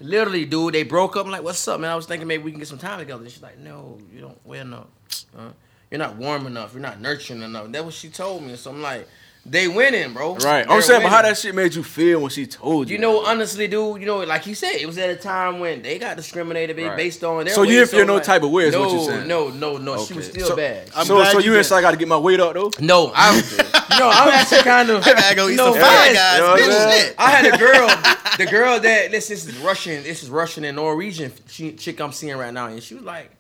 [0.00, 1.24] Literally, dude, they broke up.
[1.24, 1.90] I'm like, what's up, man?
[1.90, 3.22] I was thinking maybe we can get some time together.
[3.22, 4.86] And she's like, no, you don't wear enough.
[5.38, 5.50] Uh,
[5.94, 6.72] you're not warm enough.
[6.72, 7.70] You're not nurturing enough.
[7.70, 8.56] That's what she told me.
[8.56, 9.06] So I'm like,
[9.46, 10.34] they winning, bro.
[10.34, 10.66] Right.
[10.66, 12.96] They're I'm saying, but how that shit made you feel when she told you?
[12.96, 15.82] You know, honestly, dude, you know, like you said, it was at a time when
[15.82, 16.96] they got discriminated Right.
[16.96, 18.80] based on their So you weight, didn't feel no like, type of way is no,
[18.80, 19.28] what you're saying?
[19.28, 20.04] No, no, no.
[20.04, 20.90] She was still So- bad.
[20.96, 22.54] I'm so so you you did- ain't say I got to get my weight up
[22.54, 22.72] though.
[22.80, 23.42] no, I'm, you
[23.90, 25.02] I'm actually kind of.
[25.06, 26.38] I gotta go eat you know, some Five Guys.
[26.38, 27.14] You know bitch, saying?
[27.18, 27.86] I had a girl,
[28.38, 32.10] the girl that this, this is Russian, this is Russian and Norwegian she, chick I'm
[32.10, 33.30] seeing right now, and she was like,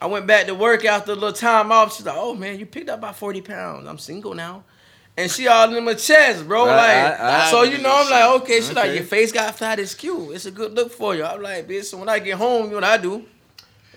[0.00, 1.94] I went back to work after a little time off.
[1.96, 3.86] She's like, oh man, you picked up about forty pounds.
[3.86, 4.64] I'm single now.
[5.16, 6.64] And she all in my chest, bro.
[6.66, 8.56] Right, like, I- I- so you know, I'm like, okay.
[8.60, 9.78] She's like, your face got fat.
[9.78, 10.34] It's cute.
[10.34, 11.24] It's a good look for you.
[11.24, 11.84] I'm like, bitch.
[11.84, 13.24] So when I get home, you know what I do?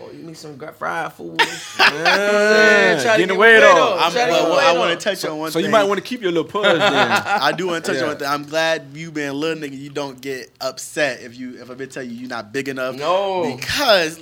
[0.01, 1.39] Oh, you need some fried food.
[1.79, 3.77] Yeah, Try to getting the get weight weight up.
[3.77, 4.05] up.
[4.07, 5.65] I'm, Try well, get well, I want to touch on one So thing.
[5.65, 7.11] you might want to keep your little pudge then.
[7.11, 8.03] I do want to touch Yeah.
[8.03, 8.27] on one thing.
[8.27, 9.77] I'm glad you being a little nigga.
[9.77, 12.95] You don't get upset if you if a been tell you you're not big enough.
[12.95, 13.55] No.
[13.55, 14.19] because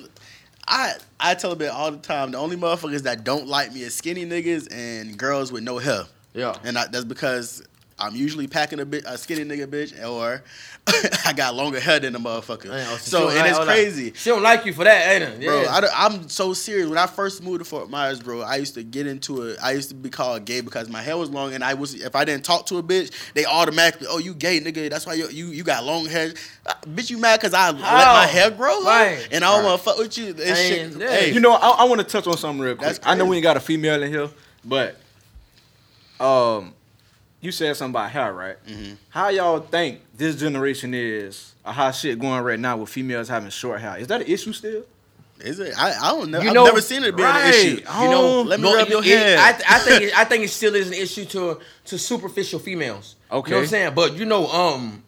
[0.67, 2.31] I I tell a bit all the time.
[2.31, 6.03] The only motherfuckers that don't like me is skinny niggas and girls with no hair,
[6.33, 6.55] Yeah.
[6.63, 7.63] and I, that's because
[8.01, 10.43] I'm usually packing a bit a skinny nigga bitch, or
[11.25, 12.69] I got longer hair than the motherfucker.
[12.69, 14.13] Man, oh, so and like- it's oh, like- crazy.
[14.15, 15.45] She don't like you for that, ain't it?
[15.45, 15.89] Bro, Yeah.
[15.95, 16.89] I, am so serious.
[16.89, 19.57] When I first moved to Fort Myers, bro, I used to get into it.
[19.61, 22.15] I used to be called gay because my hair was long, and I was if
[22.15, 24.89] I didn't talk to a bitch, they automatically, oh, you gay nigga.
[24.89, 26.33] That's why you you, you got long hair.
[26.65, 28.83] Uh, bitch, you mad because I let my hair grow?
[28.83, 29.27] Right.
[29.31, 30.33] And I don't want to fuck with you.
[30.33, 31.01] This Ain't- shit.
[31.01, 31.09] yeah.
[31.15, 32.97] Hey, You know, I, I want to touch on something real quick.
[33.03, 34.29] I know we ain't got a female in here,
[34.65, 34.97] but
[36.19, 36.73] um,
[37.41, 38.55] you said something about hair, right?
[38.67, 38.93] Mm-hmm.
[39.09, 43.49] How y'all think this generation is, a hot shit going right now with females having
[43.49, 43.97] short hair?
[43.97, 44.83] Is that an issue still?
[45.39, 45.73] is it?
[45.75, 46.39] I, I don't know.
[46.39, 47.45] You I've know- never seen it be right.
[47.45, 47.77] an issue.
[47.77, 49.39] You know, let me No, rub it- your it- head.
[49.39, 52.59] I, th- I think it, I think it still is an issue to to superficial
[52.59, 53.15] females.
[53.31, 53.57] Okay, You know what Okay.
[53.63, 53.93] I'm saying?
[53.95, 55.03] But you know, um,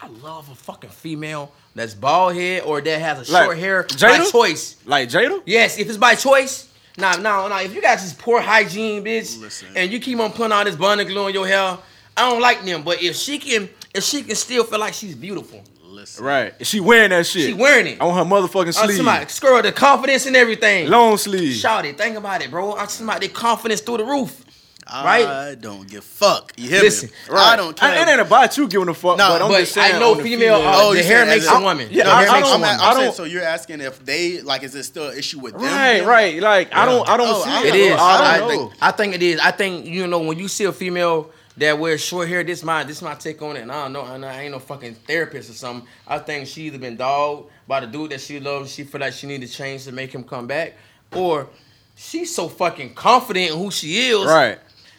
[0.00, 3.84] I love a fucking female that's bald head or that has a Like short hair
[3.84, 4.24] Jada?
[4.24, 4.76] by choice.
[4.86, 5.40] Like Jada?
[5.46, 6.65] Yes, if it's by choice.
[6.98, 7.60] Nah, nah, nah.
[7.60, 9.68] If you got this poor hygiene, bitch, Listen.
[9.76, 11.78] and you keep on putting all this bun and glue on your hair,
[12.16, 12.82] I don't like them.
[12.82, 15.62] But if she can, if she can still feel like she's beautiful,
[15.96, 16.24] Listen.
[16.24, 16.66] Right.
[16.66, 17.46] She wearing that shit.
[17.46, 18.00] she wearing it.
[18.00, 18.96] on her motherfucking sleeve.
[18.96, 20.88] somebody, girl, the confidence and everything.
[20.90, 21.54] Long sleeve.
[21.54, 21.96] Shout it.
[21.96, 22.76] Think about it, bro.
[22.76, 24.44] I'm somebody the confidence through the roof.
[24.88, 25.26] Right?
[25.26, 26.52] I don't give fuck.
[26.56, 27.36] You hear Listen, me?
[27.36, 28.00] I don't care.
[28.02, 29.96] It ain't about you giving a fuck, No, but I'm but just saying.
[29.96, 31.88] I know on female, uh, Oh, the hair makes a a- woman.
[31.90, 32.80] Yeah, the I- hair I makes a don't- I'm, woman.
[32.80, 35.40] I'm I saying, don't- so you're asking if they like, is it still an issue
[35.40, 35.62] with them?
[35.62, 36.40] Right, right.
[36.40, 37.66] Like I don't, I don't Oh, see I it.
[37.66, 37.92] It is.
[37.92, 38.48] I I, don't I know.
[38.68, 39.40] think, I think it is.
[39.40, 42.44] I think you know when you see a female that wears short hair.
[42.44, 43.62] This my this my take on it.
[43.62, 44.04] And I don't know.
[44.04, 45.88] And I ain't no fucking therapist or something.
[46.06, 48.72] I think she either been dogged by the dude that she loves.
[48.72, 50.74] She feel like she need to change to make him come back,
[51.12, 51.48] or
[51.96, 54.24] she's so fucking confident in who she is.
[54.26, 54.58] Right.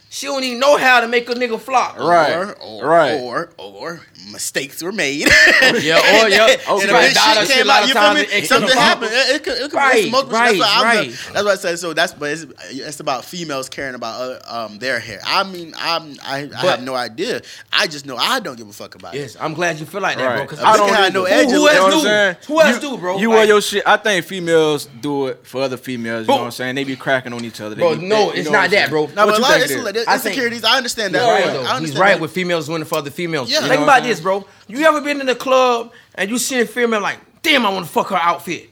[0.09, 1.99] She don't even know how to make a nigga flop.
[1.99, 2.31] Right.
[2.33, 3.13] Or, or, right.
[3.19, 4.01] or, or
[4.31, 5.27] mistakes were made.
[5.27, 5.77] Yeah, or
[6.29, 6.47] yeah.
[6.47, 6.89] and Okay.
[6.89, 7.81] a Right, bitch dollar shit shit came out.
[7.81, 8.21] You feel times me?
[8.21, 9.11] it- it Something happened.
[9.11, 10.37] It, it could, it could Right, be multiple.
[10.37, 11.09] right, that's, what I'm right.
[11.11, 11.79] the- that's what I said.
[11.79, 15.19] So that's, but it's, it's about females caring about uh, um their hair.
[15.25, 17.41] I mean, I'm, I, I But- have no idea.
[17.73, 19.19] I just know I don't give a fuck about it.
[19.19, 20.43] Yes, I'm glad you feel like that, bro.
[20.45, 21.51] Because I don't have no who, edges.
[21.51, 22.09] who else do?
[22.09, 22.35] I'm?
[22.47, 23.17] Who else do, bro?
[23.17, 23.83] You Like- wear your shit.
[23.85, 26.27] I think females do it for other females.
[26.27, 26.75] You know what I'm saying?
[26.75, 27.75] They be cracking on each other.
[27.75, 29.07] Bro, no, it's not that, bro.
[29.07, 29.41] No, What but a you
[29.83, 30.57] lot of think it's, it is?
[30.59, 31.21] it's I think- I understand that.
[31.21, 31.63] He's right though.
[31.69, 32.21] I He's right that.
[32.21, 33.49] with females winning for other females.
[33.49, 33.61] Yeah.
[33.61, 34.45] You Think know what about I'm this, bro.
[34.67, 37.85] You ever been in the club and you see a female like, damn, I want
[37.85, 38.69] to fuck her outfit.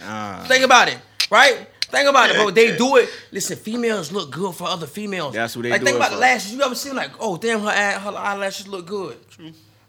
[0.00, 0.44] Ah.
[0.48, 0.98] Think about it,
[1.30, 1.68] right?
[1.82, 2.50] Think about it, bro.
[2.50, 3.08] They do it.
[3.30, 5.34] Listen, females look good for other females.
[5.34, 6.20] That's what they like, do Think it about the for.
[6.22, 6.54] lashes.
[6.54, 9.18] You ever seen like, oh damn, her her eyelashes look good.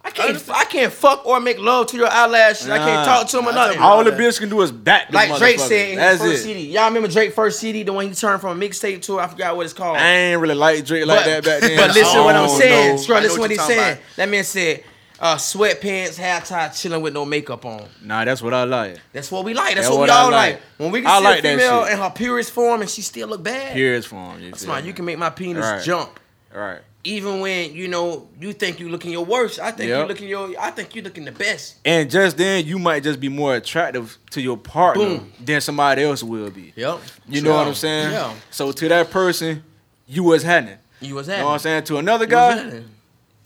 [0.05, 2.69] I can't, I can't fuck or make love to your eyelashes.
[2.69, 3.79] I can't talk to them or nothing.
[3.79, 5.13] All the bitch can do is back.
[5.13, 6.47] Like Drake said in That's his first it.
[6.47, 6.71] CD.
[6.73, 9.19] Y'all remember Drake first CD, the one he turned from a mixtape to?
[9.19, 9.97] I forgot what it's called.
[9.97, 11.77] I ain't really like Drake like but, that back then.
[11.77, 12.95] But listen I what I'm saying.
[12.95, 13.01] know.
[13.01, 13.93] Scrub, listen what what he's saying.
[13.93, 14.03] about.
[14.17, 14.83] That man said,
[15.21, 17.87] uh, sweatpants, hair tie, chilling with no makeup on.
[18.03, 18.97] Nah, that's what I like.
[19.13, 19.75] That's what we like.
[19.75, 20.55] That's That's what, what we all like.
[20.55, 20.61] like.
[20.79, 23.29] When we can I see like a female in her purest form and she still
[23.29, 23.73] look bad.
[23.73, 24.41] Here's form.
[24.41, 24.83] You That's fine.
[24.85, 25.81] You can make my penis Right.
[25.81, 26.19] jump.
[26.53, 26.81] Right.
[27.05, 30.53] Even when you know you think you're looking your worst, I think you're looking your.
[30.57, 31.75] I think you're looking the best.
[31.83, 35.33] And just then, you might just be more attractive to your partner Boom.
[35.43, 36.71] than somebody else will be.
[36.75, 36.99] Yep.
[37.27, 38.11] You know what I'm saying?
[38.13, 38.33] Yeah.
[38.51, 39.63] So to that person,
[40.07, 40.77] you was happening.
[41.01, 41.83] You was You know what I'm saying?
[41.85, 42.83] To another guy,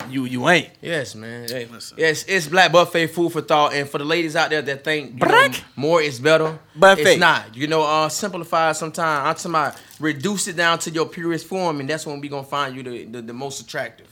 [0.08, 0.70] you you ain't.
[0.80, 1.48] Yes, man.
[1.48, 1.98] Hey, Listen.
[1.98, 5.20] yes, it's Black Buffet food for thought, and for the ladies out there that think
[5.20, 7.02] you know, more is better, Buffet.
[7.02, 7.56] it's not.
[7.56, 9.26] You know, uh, simplify sometimes.
[9.26, 12.44] I'm talking about reduce it down to your purest form, and that's when we gonna
[12.44, 14.07] find you the, the, the most attractive.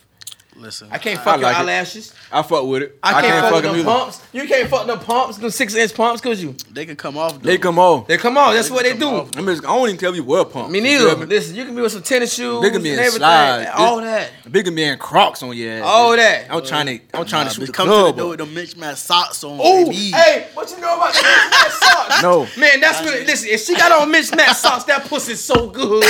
[0.59, 1.61] Listen, I can't fuck I your like it.
[1.61, 2.15] eyelashes.
[2.33, 2.99] I fuck with it.
[3.03, 3.85] I can't, fuck, fuck them them either.
[3.89, 4.23] pumps.
[4.33, 7.35] You can't fuck them pumps, them six inch pumps, cause you they can come off.
[7.35, 7.39] Though.
[7.49, 8.07] They come off.
[8.07, 8.55] they come on.
[8.55, 9.07] That's They what they do.
[9.09, 9.37] off.
[9.37, 10.71] I, mean, I don't even tell you what pump.
[10.71, 11.11] Me neither.
[11.11, 11.27] feel me?
[11.27, 13.71] Listen, you can be with some tennis shoes They can be and in slides.
[13.77, 14.53] All This- that.
[14.53, 15.83] Bigger man Crocs on your ass.
[15.85, 16.47] All that.
[16.51, 17.01] I'm trying to.
[17.19, 18.17] I'm trying to shoot bitch, the come to the club.
[18.17, 19.59] door with them mismatched socks on.
[19.63, 22.23] Oh, hey, what you know about the mismatched socks?
[22.23, 22.47] No.
[22.59, 23.27] Man, that's what.
[23.27, 26.03] Listen, if she got on mismatched socks, that pussy's so good.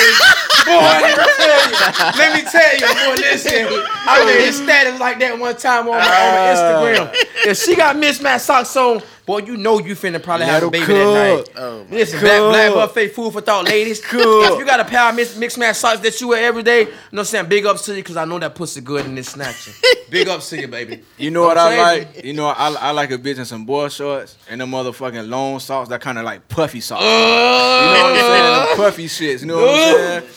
[0.67, 2.19] Boy, let me tell you.
[2.19, 3.67] Let me tell you, boy, listen.
[4.09, 7.17] I made a status like that one time on my, on my Instagram.
[7.47, 10.85] If she got mismatched socks on, boy, you know you finna probably have a baby
[10.87, 11.45] her that night.
[11.45, 11.55] cook.
[11.57, 12.29] Oh, Listen, Cook.
[12.29, 14.01] Black, Black Buffet food for thought, ladies.
[14.05, 14.53] Cook.
[14.53, 16.81] If you got a pair of mix, mixed match socks that you wear every day,
[16.81, 17.49] you know what I'm saying?
[17.49, 19.75] Big ups to you because I know that pussy good and it's snatching.
[20.11, 21.03] Big ups to you, baby.
[21.19, 22.25] You know what I like?
[22.25, 25.61] You know I, I like a bitch in some boy shorts and them motherfucking long
[25.61, 27.03] socks that kind of like puffy socks.
[27.03, 28.67] Uh, you know what I'm saying?
[28.67, 29.41] Them puffy shits.
[29.43, 30.33] You know what I'm saying?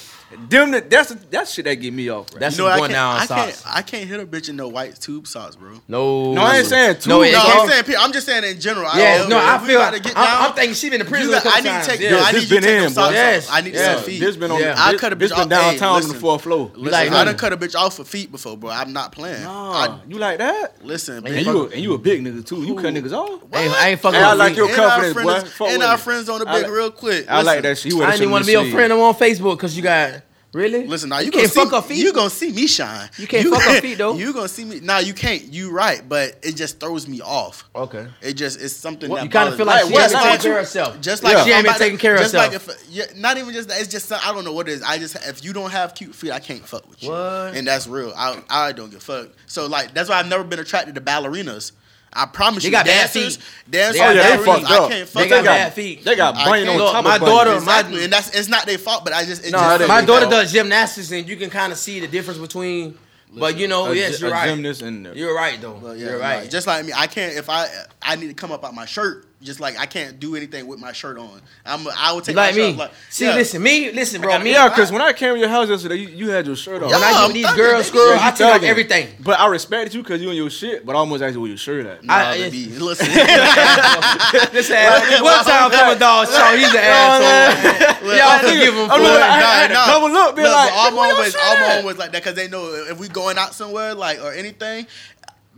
[0.50, 2.28] Them that- that's that's shit that get me off.
[2.32, 2.40] Right?
[2.42, 3.62] That's You know, some I going can't, down I socks.
[3.64, 5.72] can't, I can't hit a bitch in no white tube socks, bro.
[5.88, 7.10] No, no, I ain't saying two.
[7.10, 8.90] No, it No, I'm saying, I'm just saying in general.
[8.96, 9.80] Yes, I, no, I feel.
[9.80, 11.30] gotta get I'm, down, I'm thinking she been in prison.
[11.30, 12.10] you got, a I need to take, Yeah.
[12.12, 13.56] no, I this need to been take in, them socks Yes, off.
[13.56, 13.96] I need yeah.
[13.96, 14.20] some feet.
[14.20, 14.60] This been on.
[14.62, 14.76] Yeah.
[14.78, 16.72] I this, cut a this bitch been off- downtown hey, on the fourth floor.
[16.76, 17.26] Like, I no.
[17.26, 18.70] done cut a bitch off for feet before, bro.
[18.70, 19.42] I'm not playing.
[19.44, 20.86] Nah, you like that?
[20.86, 22.64] listen, And you and you a big nigga too.
[22.64, 23.42] You cut niggas off.
[23.52, 24.58] I ain't, I ain't fucking I like feet.
[24.58, 25.40] your and our confidence, boy.
[25.50, 27.26] friends, and our friends on the I big real quick.
[27.30, 27.94] I like that shit.
[27.94, 28.94] I wear didn't even want to be your friend.
[28.94, 30.19] I'm on Facebook because you got
[30.52, 30.88] Really?
[30.88, 31.98] Listen, now you, you gonna can't see, fuck her feet.
[32.04, 33.08] You gonna see me shine.
[33.18, 34.14] You can't fuck her feet, though.
[34.18, 34.80] You gonna see me.
[34.80, 35.44] Nah, you can't.
[35.54, 37.70] You right, but it just throws me off.
[37.76, 38.08] Okay.
[38.22, 40.22] It just it's something Well, that you kind of feel like Like, she what- hasn't
[40.24, 41.02] like taken care of herself.
[41.02, 41.44] Just like Yeah.
[41.46, 42.82] She ain't been taking care of just like herself.
[42.82, 43.80] if yeah, not even just that.
[43.80, 44.82] It's just I don't know what it is.
[44.82, 47.10] I just if you don't have cute feet, I can't fuck with you.
[47.12, 47.54] What?
[47.56, 48.12] And that's real.
[48.18, 49.36] I I don't get fucked.
[49.46, 51.74] So like that's why I've never been attracted to ballerinas.
[52.12, 53.46] I promise They you, got bad dancers, feet.
[53.70, 55.74] dancers, They got Oh yeah, they bad fucked I can't fuck They with got bad
[55.74, 56.04] feet.
[56.06, 57.32] They got I brain can't- on top my of brain.
[57.32, 60.04] daughter- Exactly, and that's it's not their fault, but I just it No, just My
[60.04, 62.98] daughter does gymnastics, and you can kind of see the difference between.
[63.32, 64.48] But you know, A yes, you're a right.
[64.48, 65.74] gymnast and You're right though.
[65.82, 66.50] But yeah, you're no, right.
[66.50, 67.68] Just like me, I can't if I
[68.02, 69.28] I need to come up out my shirt.
[69.42, 71.42] Just like I can't do anything with my shirt on.
[71.66, 72.72] I'm I will take like my shirt me.
[72.74, 73.36] off, like See, yeah.
[73.36, 74.38] listen, me, listen, bro.
[74.40, 76.84] Me, Yeah, because when I came to your house yesterday, you, you had your shirt
[76.84, 76.90] on.
[76.90, 79.08] Yeah, when I get these girls, girl, I take off everything.
[79.22, 80.86] But I respected you because you and your shit.
[80.86, 82.04] But I almost asked you where your shirt at.
[82.04, 83.08] Nah, I- baby, listen.
[84.52, 85.22] This ass.
[85.22, 86.56] One time, come a dog show.
[86.58, 88.16] He's an asshole.
[88.18, 89.02] Y'all forgive him for it.
[89.02, 89.86] looking- I- I- Nah, nah.
[89.88, 92.36] double look, be like, but all my homies, shirt all my homies like that because
[92.36, 94.86] they know if we going out somewhere like or anything.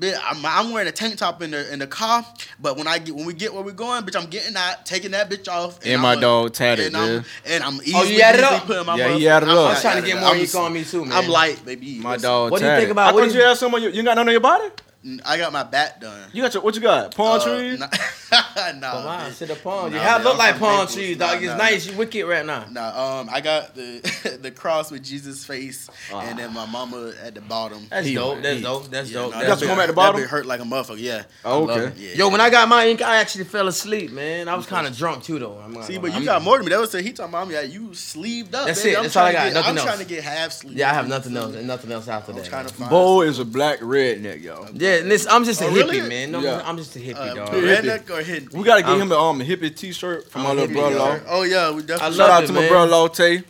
[0.02, 2.26] Bitch, I'm, I'm wearing a tank top in the in the car,
[2.60, 5.12] but when I get when we get where we're going, bitch, I'm getting out, taking
[5.12, 8.22] that bitch off, And my I'm dog tatted, and I'm, and I'm easily, Oh, you
[8.22, 8.66] added easily up?
[8.66, 9.76] putting my Yeah, he motherfucker- added I'm- up.
[9.76, 10.30] I'm trying to get more.
[10.30, 11.14] I'm- You call me too, man.
[11.18, 12.00] I'm light, baby.
[12.00, 12.52] My Listen, dog.
[12.52, 13.84] What do you think about- I what thought do you you- had someone.
[13.84, 14.70] You, you got none on your body.
[15.26, 16.30] I got my back done.
[16.32, 17.16] You got your what you got?
[17.16, 17.80] Palm Uh, trees.
[17.80, 17.88] Nah,
[18.76, 19.90] nah, Come on, sit the palm.
[19.92, 20.94] Nah, You have look I'm like palm Naples.
[20.94, 21.38] trees, Nah, dog.
[21.44, 21.86] It's nah, nice.
[21.88, 22.66] You wicked right now.
[22.70, 26.22] Nah, um, I got the the cross with Jesus' face, Ah.
[26.22, 27.88] and then my mama at the bottom.
[27.90, 28.42] That's He- dope.
[28.44, 28.92] That's he- dope.
[28.92, 29.32] That's Yeah, dope.
[29.34, 29.78] nah, You got some dope.
[29.80, 30.22] at the That bottom?
[30.22, 31.00] bit hurt like a motherfucker.
[31.00, 31.24] Yeah.
[31.44, 31.92] Oh, okay.
[31.98, 32.16] Yeah.
[32.18, 34.48] Yo, when I got my ink, I actually fell asleep, man.
[34.48, 35.58] I was kind of drunk too, though.
[35.66, 36.70] I'm See, gonna but you I'm- got more than me.
[36.70, 37.56] That was the he talking about me.
[37.56, 38.68] Yeah, you sleeved up.
[38.68, 38.94] That's baby.
[38.94, 38.98] it.
[38.98, 39.64] I'm That's all I trying to got.
[39.66, 40.78] get- Nothing I'm trying to get half sleep.
[40.78, 41.56] Yeah, I have nothing else.
[41.56, 42.46] and Nothing else after that.
[42.46, 42.90] trying to find.
[42.92, 44.68] Bo is a black redneck, yo.
[44.74, 46.02] Yeah, listen, I'm just a Oh, hippie, really?
[46.02, 46.32] man.
[46.32, 46.62] No, Yeah.
[46.66, 47.50] I'm just a hippie, uh, dog.
[47.50, 48.50] redneck or hidden.
[48.54, 50.96] We gotta get I'm- him a um hippie T-shirt from my I'm little hippie, brother.
[50.98, 51.22] dog.
[51.30, 52.06] Oh yeah, we definitely.
[52.06, 52.70] I Shout love out it, to my man.
[52.70, 53.44] brother Lotte.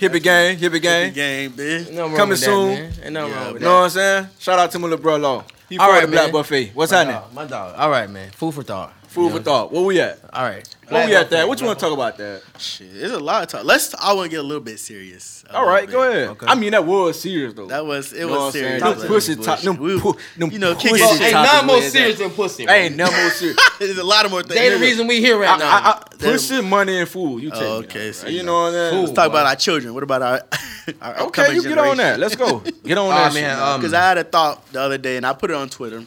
[0.00, 1.12] Hippie gang, hippie gang.
[1.12, 1.90] game, bitch.
[1.92, 2.68] No wrong Coming with that, soon.
[2.74, 2.92] man.
[3.04, 4.28] Ain't nothing Yeah, wrong with You know what I'm saying?
[4.40, 5.18] Shout out to my little brother.
[5.22, 5.44] Lo.
[5.68, 6.32] He All for right, the Black man.
[6.32, 6.70] Buffet.
[6.74, 7.20] What's My happening?
[7.20, 7.74] dog, my dog.
[7.78, 8.30] All right, man.
[8.32, 8.92] Food for thought.
[9.08, 9.42] Food You for know?
[9.42, 9.72] thought.
[9.72, 10.18] Where we at?
[10.32, 10.68] All right.
[10.88, 11.48] Where we at that?
[11.48, 12.42] What you want to talk about that?
[12.58, 13.64] Shit, there's a lot of talk.
[13.64, 13.94] Let's.
[13.94, 15.44] I want to get a little bit serious.
[15.48, 15.92] A All little right, bit.
[15.92, 16.28] go ahead.
[16.30, 16.46] Okay.
[16.46, 17.66] I mean, that was serious though.
[17.66, 18.12] That was.
[18.12, 18.80] It Know was what serious.
[18.80, 18.80] saying?
[18.94, 19.44] That Them pussy bullshit.
[19.44, 21.20] top- them We- pu- them you know, pussy kicking shit.
[21.22, 22.66] ain't topic none more serious than pussy.
[22.66, 22.74] bro.
[22.74, 23.56] Ain't no more serious.
[23.78, 24.54] There's a lot of more things.
[24.54, 25.66] They the reason we here right now.
[25.66, 27.42] I, I, I, pussy, money, and food.
[27.42, 28.52] You take Oh, okay, now, so you you know.
[28.52, 29.00] know what I'm saying?
[29.04, 29.94] Let's talk about our children.
[29.94, 30.40] What about our,
[31.02, 32.18] our Okay, you get on that.
[32.20, 32.60] Let's go.
[32.84, 33.34] Get on Aw, that.
[33.34, 33.62] man, shit.
[33.62, 36.02] um, Because I had a thought the other day and I put it on Twitter.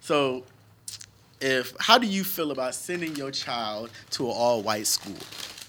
[0.00, 0.44] So,
[1.40, 5.16] if how do you feel about sending your child to an all-white school?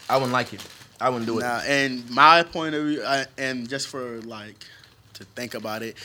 [0.09, 0.61] I wouldn't like it.
[1.01, 1.45] I wouldn't do it.
[1.45, 4.65] And my point of view, uh, and just for like
[5.13, 5.95] to think about it,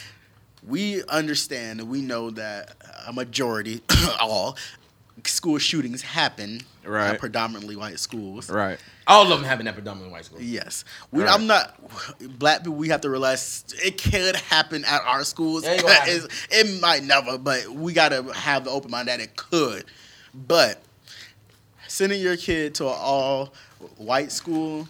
[0.67, 3.83] we understand and we know that a majority,
[4.21, 4.57] all
[5.25, 7.15] school shootings happen Right.
[7.15, 8.51] at predominantly white schools.
[8.51, 8.79] Right.
[9.07, 10.41] All of them having that predominantly white school.
[10.41, 11.33] Yes, we, Right.
[11.33, 11.79] I'm not
[12.39, 12.75] black people.
[12.75, 15.65] We have to realize it could happen at our schools.
[15.65, 16.15] It ain't gonna happen.
[16.15, 19.85] It's- it might never, but we gotta have the open mind that it could.
[20.33, 20.81] But
[21.89, 23.53] sending your kid to an all
[23.99, 24.89] white school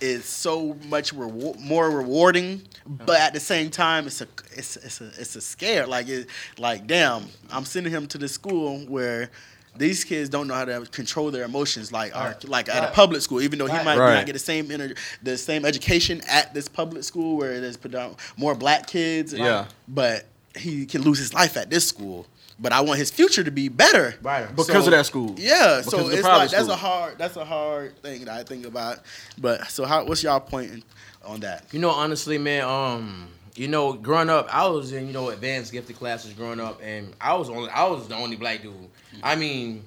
[0.00, 5.00] is so much rewar- more rewarding, but at the same time, it's a it's it's
[5.00, 5.86] a it's a scare.
[5.86, 6.28] Like it
[6.58, 9.30] like damn, I'm sending him to the school where.
[9.76, 12.48] These kids don't know how to control their emotions, like our, Right.
[12.48, 13.40] like at a public school.
[13.40, 14.14] Even though he might Right.
[14.14, 17.78] not get the same ener- the same education at this public school where there's
[18.36, 19.32] more black kids.
[19.32, 19.66] Yeah.
[19.88, 22.26] But he can lose his life at this school.
[22.60, 24.14] But I want his future to be better.
[24.22, 24.46] Right.
[24.54, 25.34] Because of that school.
[25.36, 25.78] Yeah.
[25.78, 26.74] Because so it's private like that's school.
[26.74, 29.00] a hard that's a hard thing that I think about.
[29.38, 30.84] But so how what's y'all pointing
[31.24, 31.64] on that?
[31.72, 35.72] You know, honestly, man, um, you know, growing up, I was in, you know, advanced
[35.72, 38.74] gifted classes growing up, and I was only, I was the only black dude.
[39.22, 39.84] I mean,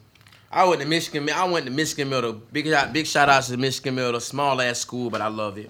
[0.52, 2.34] I went to Michigan, I went to Michigan Middle.
[2.34, 5.70] Big, big shout outs to Michigan Middle, small ass school, but I love it.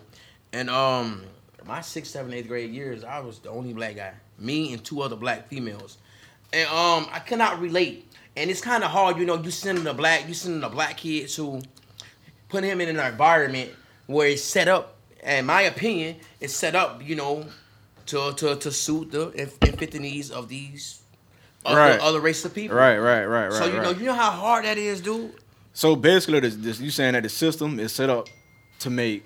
[0.54, 1.24] And um,
[1.66, 4.14] my sixth, seventh, eighth grade years, I was the only black guy.
[4.38, 5.98] Me and two other black females,
[6.54, 8.04] and um, I cannot relate.
[8.36, 10.98] And it's kind of hard, you know, you sending a black, you sending a black
[10.98, 11.60] kid to
[12.50, 13.72] put him in an environment
[14.06, 17.48] where it's set up, in my opinion, it's set up, you know,
[18.08, 21.02] to to, to suit the and, and fit the needs of these
[21.66, 22.00] other, Right.
[22.00, 22.78] other race of people.
[22.78, 23.54] Right, right, right, right.
[23.54, 25.34] So you know, you know how hard that is, dude.
[25.74, 28.30] So basically, this, this, you saying that the system is set up
[28.80, 29.24] to make,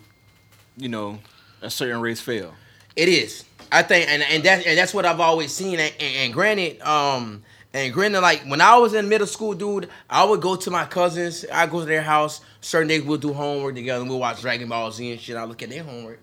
[0.75, 1.19] you know,
[1.61, 2.53] a certain race fail.
[2.95, 3.45] It is.
[3.71, 5.79] I think, and and that and that's what I've always seen.
[5.79, 7.41] And, and, and granted, um,
[7.73, 10.86] and granted, like when I was in middle school, dude, I would go to my
[10.86, 11.45] cousins.
[11.53, 12.41] I go to their house.
[12.59, 14.01] Certain days we'll do homework together.
[14.01, 15.38] and We'll watch Dragon Ball Z and shit.
[15.38, 16.19] I look at their homework,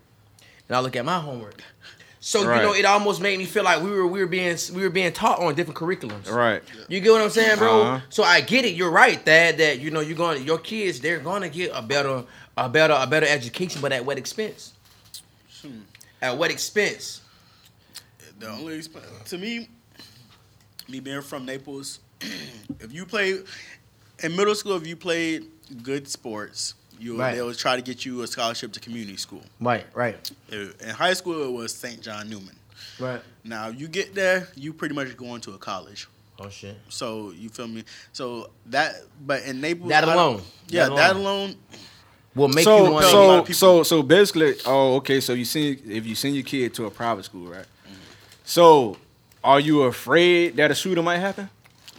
[0.67, 1.63] and I look at my homework.
[2.29, 2.57] So Right.
[2.57, 4.91] you know, it almost made me feel like we were we were being we were
[4.91, 6.29] being taught on different curriculums.
[6.29, 6.61] Right.
[6.87, 7.81] You get what I'm saying, bro?
[7.81, 8.05] Uh-huh.
[8.09, 8.75] So I get it.
[8.75, 9.57] You're right, Dad.
[9.57, 10.37] That you know you're going.
[10.37, 12.23] to Your kids, they're going to get a better,
[12.55, 14.73] a better, a better education, but at what expense?
[16.21, 17.21] At what expense?
[18.37, 19.67] The only exp- to me,
[20.87, 21.99] me being from Naples,
[22.79, 23.39] if you play
[24.23, 25.47] in middle school, if you played
[25.81, 27.35] good sports, you Right.
[27.35, 29.41] they would try to get you a scholarship to community school.
[29.59, 32.01] Right, right, In high school, it was St.
[32.01, 32.55] John Neumann.
[32.99, 33.21] right.
[33.43, 36.07] Now you get there, you pretty much going to a college.
[36.39, 36.77] Oh shit.
[36.89, 37.83] So you feel me?
[38.13, 38.95] So that,
[39.25, 40.41] but in Naples, That alone.
[40.69, 41.25] yeah, That that alone.
[41.49, 41.55] alone.
[42.35, 45.19] Will make you so want so of so so basically, oh okay.
[45.19, 47.65] So you send if you send your kid to a private school, right?
[47.65, 47.93] Mm-hmm.
[48.45, 48.97] So
[49.43, 51.49] are you afraid that a shooter might happen?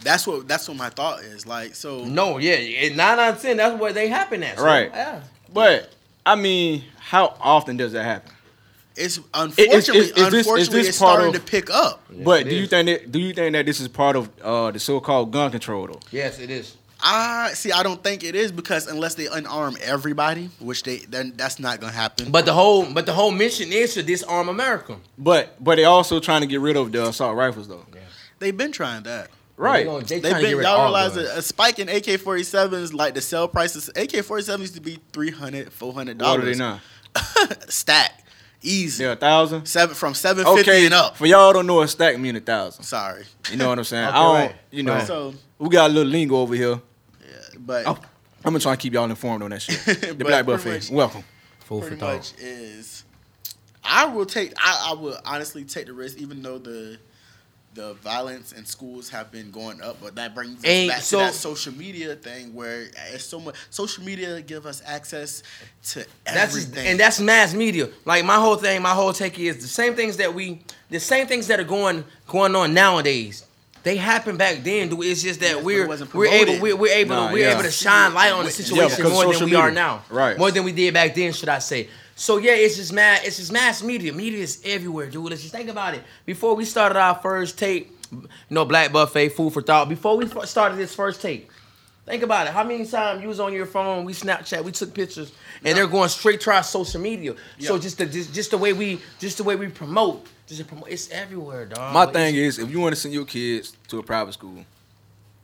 [0.03, 1.45] That's what that's what my thought is.
[1.45, 3.57] Like so, No, yeah, it- nine out of ten.
[3.57, 4.57] That's where they happen at.
[4.57, 4.91] so, Right.
[4.93, 5.21] Yeah.
[5.53, 5.91] But
[6.25, 8.31] I mean, how often does that happen?
[8.95, 12.01] it's unfortunately, is this- is unfortunately, this it's starting of- to pick up.
[12.23, 14.71] but it do you think that do you think that this is part of uh,
[14.71, 15.99] the so-called gun control though?
[16.11, 16.75] Yes, it is.
[17.03, 17.71] I see.
[17.71, 21.79] I don't think it is because unless they unarm everybody, which they then that's not
[21.79, 22.29] gonna happen.
[22.31, 24.97] But the whole, but the whole mission is to disarm America.
[25.17, 27.85] But but they're also trying to get rid of the assault rifles though.
[27.93, 28.01] Yeah.
[28.39, 29.29] they've been trying that.
[29.61, 29.79] Right.
[29.79, 30.63] They, gonna, they They've trying to get been.
[30.65, 31.27] Y'all realize guns.
[31.29, 34.99] that a spike in AK 47s, like the sell prices, AK 47 used to be
[35.13, 36.57] 300 400 What are dollars.
[36.57, 36.79] they now?
[37.69, 38.23] Stack,
[38.61, 39.03] easy.
[39.03, 39.65] Yeah, a thousand.
[39.67, 41.17] Seven from 750 Okay, and up.
[41.17, 42.83] for y'all don't know what stack mean a thousand.
[42.83, 43.23] Sorry.
[43.51, 44.05] You know what I'm saying?
[44.09, 44.35] Okay, I don't.
[44.35, 45.07] right, You know, right.
[45.07, 46.81] So, we got a little lingo over here.
[47.23, 47.91] yeah, but Oh,
[48.43, 49.77] I'm gonna try and keep y'all informed on that shit.
[50.17, 50.69] The Black pretty Buffet.
[50.73, 51.23] much- Welcome.
[51.65, 52.15] Full for pretty thought.
[52.15, 53.03] much is.
[53.83, 54.53] I will take.
[54.57, 56.97] I, I will honestly take the risk, even though the
[57.73, 59.97] the violence in schools have been going up.
[60.01, 63.39] But that brings us And back so- to that social media thing, where it's so
[63.39, 63.55] much.
[63.69, 65.41] Social media give us access
[65.91, 66.87] to That's everything.
[66.87, 67.89] and that's mass media.
[68.05, 71.27] Like my whole thing, my whole take is the same things that we, the same
[71.27, 73.45] things that are going going on nowadays.
[73.83, 74.89] They happened back then.
[74.89, 75.03] dude.
[75.05, 77.53] It's just that but we're we're able we're, we're able Nah, to we're yeah.
[77.53, 80.03] able to shine light on the situation because more than social we are now.
[80.09, 80.37] Right.
[80.37, 81.89] More than we did back then, should I say?
[82.21, 83.25] So yeah, it's just mass.
[83.25, 84.13] It's just mass media.
[84.13, 85.27] Media is everywhere, dude.
[85.27, 86.03] Let's just think about it.
[86.23, 89.89] Before we started our first tape, you know, Black Buffet, Food for Thought.
[89.89, 91.49] Before we started this first tape,
[92.05, 92.53] Think about it.
[92.53, 95.31] How many times you was on your phone, we Snapchat, we took pictures,
[95.63, 97.35] and they're going straight to our social media.
[97.59, 100.89] So just the just, just the way we just the way we promote, just promote,
[100.89, 101.93] it's everywhere, dog.
[101.93, 104.65] My It's- thing is, if you want to send your kids to a private school,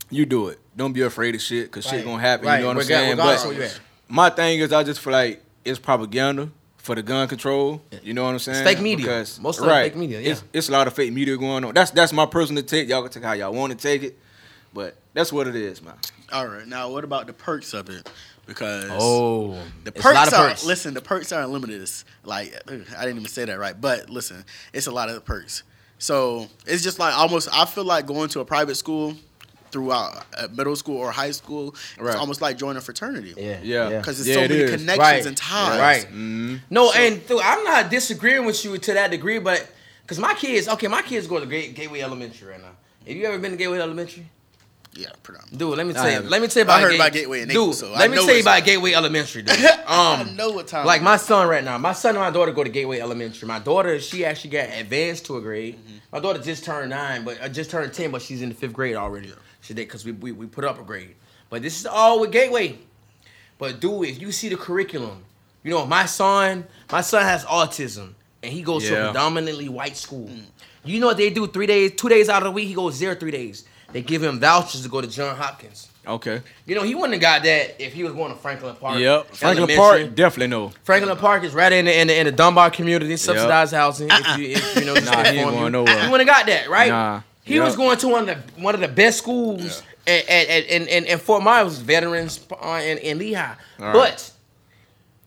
[0.10, 0.60] you do it.
[0.76, 2.06] Don't be afraid of shit, cause shit Right.
[2.06, 2.48] gonna happen.
[2.48, 2.58] Right.
[2.58, 3.18] You know what I'm saying?
[3.18, 3.80] But where you at.
[4.10, 6.50] my thing is, I just feel like it's propaganda
[6.88, 7.82] for the gun control.
[8.02, 8.64] You know what I'm saying?
[8.64, 9.06] fake media.
[9.06, 10.32] Because, Most of it fake media, yeah.
[10.32, 11.74] It's, it's a lot of fake media going on.
[11.74, 12.88] That's that's my personal take.
[12.90, 14.18] Y'all can take how y'all want to take it,
[14.74, 15.96] but that's what it is, man.
[16.32, 16.66] All right.
[16.66, 18.10] Now, what about the perks of it?
[18.46, 19.52] Because Oh,
[19.84, 20.66] the it's a lot perks are perks.
[20.66, 20.94] listen.
[20.94, 21.82] The perks are unlimited.
[21.82, 22.56] It's like
[22.98, 25.64] I didn't even say that right, but listen, it's a lot of perks.
[26.00, 27.50] So it's just like almost.
[27.52, 29.16] I feel like going to a private school
[29.78, 31.76] throughout uh, middle school or high school.
[32.00, 32.08] Right.
[32.12, 33.34] It's almost like joining a fraternity.
[33.38, 33.98] Yeah, Yeah.
[34.00, 34.72] Because there's Yeah, so it many is.
[34.72, 35.26] connections Right.
[35.26, 35.80] and ties.
[35.80, 36.08] Right.
[36.12, 36.60] Mhm.
[36.70, 39.68] No, and th- I'm not disagreeing with you to that degree, but
[40.02, 42.72] because my kids, okay, my kids go to Gateway Elementary right now.
[43.08, 44.28] Have you ever been to Gateway Elementary?
[44.94, 45.58] Yeah, predominantly.
[45.60, 46.12] Dude, let me tell you.
[46.14, 46.30] haven't.
[46.32, 48.00] Let me tell you about I heard Ga- about Gateway in Naples, Dude, so I
[48.00, 49.56] let me know tell you it's- about Gateway Elementary, dude.
[49.88, 50.86] I Um, know what time.
[50.88, 53.48] like my son right now, my son and my daughter go to Gateway Elementary.
[53.48, 55.76] My daughter, she actually got advanced to a grade.
[55.76, 55.98] Mm-hmm.
[56.12, 58.74] My daughter just turned nine, but uh, just turned ten, but she's in the fifth
[58.74, 59.32] grade already.
[59.62, 61.16] She did because we, we we put up a grade.
[61.50, 62.80] But this is all with Gateway.
[63.60, 65.24] But dude, if you see the curriculum,
[65.64, 68.98] you know my son, my son has autism, and he goes to Yeah.
[69.04, 70.30] a predominantly white school.
[70.84, 71.48] You know what they do?
[71.48, 73.66] Three days, two days out of the week, he goes there three days.
[73.94, 75.90] They give him vouchers to go to John Hopkins.
[76.06, 76.42] Okay.
[76.66, 79.00] You know, he wouldn't have got that if he was going to Franklin Park.
[79.00, 79.36] Yep.
[79.36, 80.72] Franklin Park, definitely no.
[80.84, 84.10] Franklin Park is right in the in the, in the Dunbar community, subsidized housing.
[84.12, 86.04] If you if you know, Nah, he ain't going nowhere.
[86.04, 86.90] He wouldn't have got that right.
[86.90, 87.22] Nah.
[87.44, 87.64] He Yep.
[87.64, 91.06] was going to one of the one of the best schools at, at, at, in,
[91.06, 93.56] in, Fort Myers, veterans uh, in, in Lehigh.
[93.80, 93.94] Right.
[93.94, 94.32] But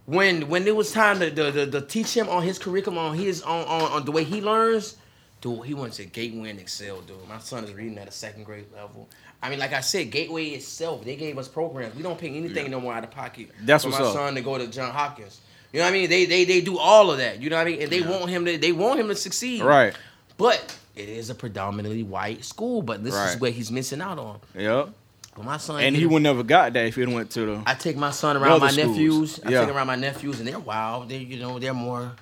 [0.07, 3.17] when when it was time to, to, to, to teach him on his curriculum, on
[3.17, 4.97] his on, on, on the way he learns,
[5.41, 7.16] dude, he went to Gateway and Excel, dude.
[7.28, 9.09] My son is reading at a second grade level.
[9.43, 11.95] I mean, like I said, Gateway itself, they gave us programs.
[11.95, 14.12] We don't pay anything no more out of pocket That's for what's my up.
[14.14, 15.41] son to go to John Hopkins.
[15.72, 16.11] You know what I mean?
[16.11, 17.41] They they they do all of that.
[17.41, 17.82] You know what I mean?
[17.82, 19.62] And they want him to they want him to succeed.
[19.62, 19.95] Right.
[20.36, 23.41] But it is a predominantly white school, but this is Right.
[23.41, 24.41] what he's missing out on.
[24.57, 24.91] Yep.
[25.36, 27.62] But my son And he would never got that if he went to the.
[27.64, 28.88] I take my son around my schools.
[28.88, 29.41] nephews.
[29.47, 29.61] I Yeah.
[29.61, 31.09] take him around my nephews, and they're wild.
[31.09, 32.12] They, you know, they're more,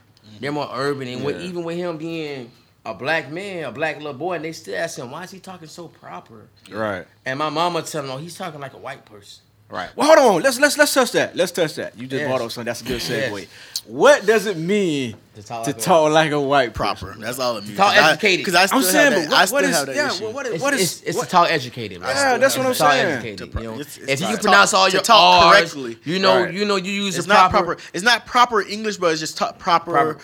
[0.40, 1.08] they're more urban.
[1.08, 2.52] And with, even with him being
[2.90, 5.38] a black man, a black little boy, and they still ask him, "Why is he
[5.40, 7.06] talking so proper?" Right.
[7.26, 9.90] And my mama telling him, "Oh, he's talking like a white person." Right.
[9.94, 10.42] Well, hold on.
[10.42, 11.36] Let's let's let's touch that.
[11.36, 11.98] Let's touch that.
[11.98, 12.28] You just Yes.
[12.28, 12.64] brought up something.
[12.66, 13.46] That's a good Yes.
[13.88, 13.92] Segue.
[13.92, 17.14] What does it mean To talk to like a talk like a white Proper.
[17.18, 17.76] That's all it means.
[17.76, 18.38] Talk 'Cause I- educated.
[18.44, 19.18] Because I still I'm have saying, that.
[19.24, 20.06] but what, I what still is have that yeah?
[20.08, 20.24] issue.
[20.24, 22.00] What, what is It's, it's, is it's to talk educated.
[22.00, 22.08] Bro.
[22.10, 23.06] Yeah, that's what I'm To talk saying.
[23.06, 23.74] educated, To you know?
[23.80, 25.98] it's- it's if you can pronounce all your talk R's, correctly.
[26.04, 26.54] you know, Right.
[26.54, 27.66] you know, you use It's not proper.
[27.76, 27.82] proper.
[27.94, 30.18] It's not proper English, but it's just ta- proper, Proper.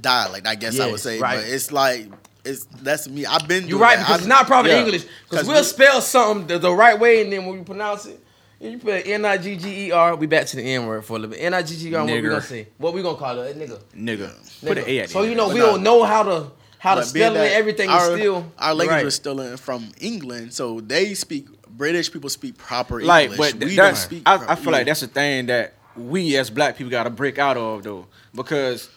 [0.00, 0.46] dialect.
[0.46, 1.18] I guess I would say.
[1.18, 1.36] right.
[1.40, 2.08] But it's like
[2.44, 3.26] it's that's me.
[3.26, 3.68] I've been.
[3.68, 4.02] You're right that.
[4.04, 4.80] because I've- it's not proper yeah.
[4.82, 5.04] English.
[5.28, 8.18] because we'll we- spell something the, the right way, and then when we pronounce it,
[8.60, 10.16] you put N I G G E R.
[10.16, 11.42] We back to the N word for a little bit.
[11.42, 12.04] N I G G E R.
[12.04, 12.68] What we gonna say?
[12.78, 13.56] What we gonna call it?
[13.56, 13.80] A nigga.
[13.94, 14.60] nigga?
[14.66, 14.88] Put an Nigga.
[14.88, 17.30] A at the So you know we don't know how to how to But being
[17.32, 17.52] spell it.
[17.52, 19.04] Everything our, is still our language right.
[19.04, 21.46] was still in, from England, so they speak.
[21.68, 23.08] British people speak proper English.
[23.08, 23.52] like, English.
[23.52, 24.22] but we don't speak.
[24.26, 27.10] I, proper I feel like that's the thing that we as black people got to
[27.10, 28.90] break out of though, because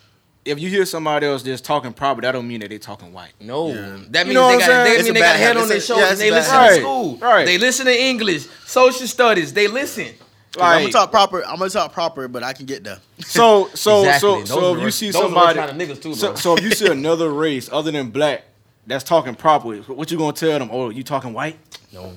[0.45, 3.31] if you hear somebody else just talking proper, that don't mean that they talking white.
[3.39, 3.97] No, Yeah.
[4.09, 4.97] that You know they what I'm got saying?
[4.97, 5.61] they mean they bad got head habit.
[5.61, 6.11] on their It's a- yeah, shoulders.
[6.11, 6.75] and they listen habit.
[6.75, 7.17] to school.
[7.17, 7.45] Right.
[7.45, 9.53] They listen to English, social studies.
[9.53, 10.07] They listen.
[10.53, 11.43] 'Cause I'm gonna talk proper.
[11.47, 12.99] I'm gonna talk proper, but I can get there.
[13.25, 14.45] so so Exactly.
[14.45, 16.55] so so if you see those are those somebody, kind of niggas too, so, so
[16.57, 18.43] if you see another race other than black
[18.85, 20.69] that's talking proper, what you gonna tell them?
[20.71, 21.57] Oh, you talking white?
[21.91, 22.13] No.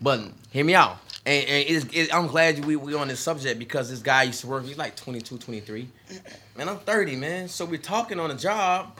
[0.00, 0.20] But
[0.50, 0.96] hear me out.
[1.26, 4.40] And, and it's, it, I'm glad we we on this subject because this guy used
[4.42, 4.64] to work.
[4.64, 5.88] He's like 22, 23.
[6.56, 7.48] Man, I'm 30, man.
[7.48, 8.96] So we're talking on a job,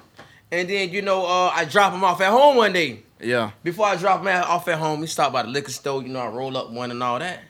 [0.51, 3.05] and then you know, uh, I drop him off at home one day.
[3.21, 3.53] Yeah.
[3.63, 6.03] Before I drop him off at home, we stop by the liquor store.
[6.03, 7.41] You know, I roll up one and all that.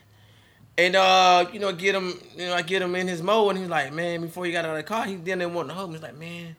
[0.76, 3.58] And uh, you know, get him, you know, I get him in his mode, and
[3.60, 5.88] he's like, man, before he got out of the car, he didn't want to hug
[5.88, 5.94] me.
[5.94, 6.54] He's like, man,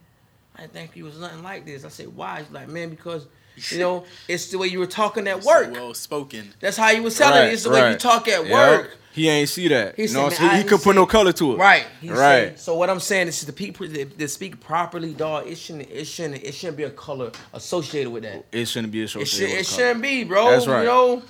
[0.56, 1.86] I didn't think he was nothing like this.
[1.86, 2.39] I said, why?
[2.39, 3.28] He's like, man, because
[3.70, 5.72] you know, it's the way you were talking at work.
[5.72, 6.53] well spoken.
[6.60, 7.53] That's how you was telling me.
[7.53, 8.51] It's the way you talk at Yep.
[8.53, 8.97] work.
[9.14, 9.95] He ain't see that.
[9.95, 11.58] He you said, know, man, he he could put no color to it.
[11.58, 11.86] Right.
[12.01, 12.18] He Right.
[12.49, 15.89] said- so what I'm saying is the people that, that speak properly, dog, it shouldn't
[15.89, 18.43] it shouldn't it shouldn't be a color associated with that.
[18.51, 19.26] It shouldn't be a It, social.
[19.26, 20.51] should, it shouldn't be, bro.
[20.51, 20.82] That's right.
[20.82, 21.22] You know?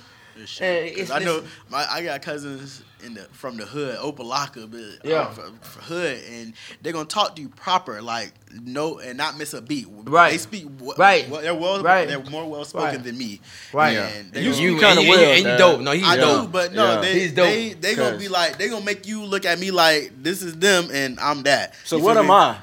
[0.44, 0.62] Shit.
[0.88, 4.70] And 'Cause it's, I know my I got cousins in the from the hood, Opa-locka,
[4.70, 5.20] but Yeah.
[5.22, 8.32] uh, f- f- hood, and they're gonna talk to you proper, like
[8.62, 9.86] no, and not miss a beat.
[9.90, 10.30] Right.
[10.32, 11.28] They speak w- Right.
[11.28, 11.82] Well, they're well.
[11.82, 12.08] Right.
[12.08, 13.04] They're more well spoken Right.
[13.04, 13.40] than me.
[13.72, 13.96] Right.
[13.98, 15.58] And they You- gonna- you you, kinda and will, and you dad.
[15.58, 15.80] dope.
[15.80, 16.42] No, he's I dope.
[16.46, 17.00] do, but no, Yeah.
[17.02, 17.46] they He's dope.
[17.46, 20.54] they they gonna be like they gonna make you look at me like this is
[20.56, 21.74] them and I'm that.
[21.84, 22.32] So You what am me?
[22.32, 22.56] I?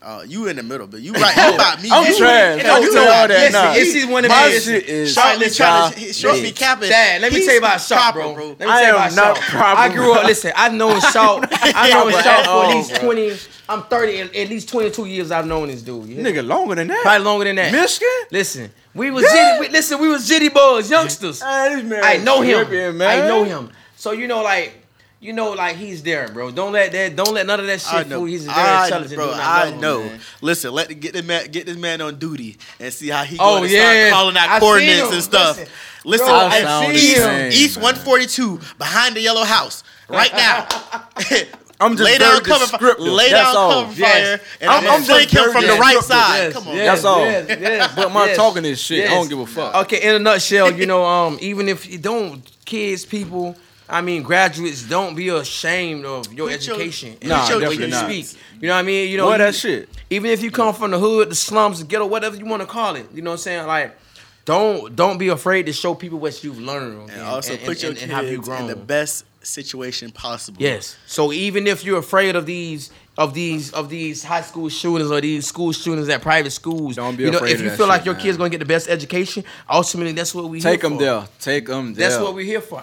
[0.00, 1.88] Uh, you in the middle, but you right you about me.
[1.90, 2.58] I'm You- trash.
[2.58, 3.40] you Don't you tell know all that.
[3.40, 3.72] Listen, Nah.
[3.74, 6.12] this is one of My the shit is Short be trying to Nah.
[6.12, 6.88] short be capping.
[6.88, 8.34] Dad, let me tell you about Shaw, proper, bro.
[8.34, 8.46] bro.
[8.50, 10.24] Let me I tell you about not proper, I grew up.
[10.24, 11.40] Listen, I've known Shaw.
[11.50, 12.98] I've known Proper Shaw for all, at least bro.
[13.00, 13.36] twenty.
[13.68, 14.20] I'm thirty.
[14.20, 15.32] At at least twenty two years.
[15.32, 16.06] I've known this dude.
[16.08, 16.22] Yeah?
[16.22, 17.02] Nigga, longer than that.
[17.02, 17.72] Probably longer than that.
[17.72, 18.08] Michigan?
[18.30, 19.98] Listen, we was jitty, we, listen.
[20.00, 21.40] We was jitty boys, youngsters.
[21.42, 23.02] Man, this man I know him.
[23.02, 23.70] I know him.
[23.96, 24.74] So you know, like,
[25.20, 26.50] you know, like he's there, bro.
[26.50, 27.16] Don't let that.
[27.16, 28.24] Don't let none of that shit fool.
[28.24, 29.26] He's very I, intelligent, bro.
[29.32, 29.34] dude.
[29.40, 30.00] I love know.
[30.04, 30.20] man.
[30.40, 33.58] Listen, let get this man get this man on duty and see how he Oh,
[33.58, 34.08] going to yeah.
[34.08, 35.58] start calling out I coordinates and stuff.
[35.58, 35.72] Listen,
[36.04, 37.84] Listen, bro, I hey, sound East, same, East man.
[37.84, 40.66] 142 behind the yellow house right now.
[41.80, 42.78] I'm just lay down very cover fire.
[42.78, 43.06] descriptive.
[43.06, 43.82] Lay That's down all.
[43.84, 44.40] cover Yes.
[44.40, 46.04] fire, and I'm- I'm, gonna flank him from the right descriptive.
[46.04, 46.38] side.
[46.44, 47.24] Yes, Come on, yes, That's all.
[47.24, 49.06] yes, yes, But my yes, talking is shit.
[49.08, 49.74] I don't give a fuck.
[49.84, 53.56] Okay, in a nutshell, you know, um, even if you don't, kids, people,
[53.90, 57.12] I mean, graduates, don't be ashamed of your Put education.
[57.14, 58.10] put and Nah, the way definitely you not.
[58.10, 58.40] speak.
[58.60, 59.08] You know what I mean?
[59.10, 59.88] You know, Boy, you- that shit.
[60.10, 62.66] Even if you come from the hood, the slums, the ghetto, whatever you want to
[62.66, 63.66] call it, you know what I'm saying?
[63.66, 63.96] Like,
[64.44, 67.98] don't don't be afraid to show people what you've learned And also put your and,
[67.98, 70.60] kids and have you in the best situation possible.
[70.60, 70.96] Yes.
[71.06, 75.20] So even if you're afraid of these of these of these high school shootings or
[75.20, 77.76] these school shootings at private schools, Don't be you know, afraid if of you that
[77.76, 78.22] feel like shit, your man.
[78.22, 81.04] kid's gonna get the best education, ultimately that's what we Take here them for.
[81.04, 81.28] there.
[81.40, 82.08] Take them there.
[82.08, 82.82] That's what we're here for.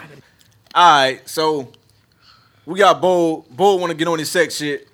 [0.76, 1.72] All right, so
[2.66, 3.46] we got Bo.
[3.50, 4.88] Bo want to get on his sex shit.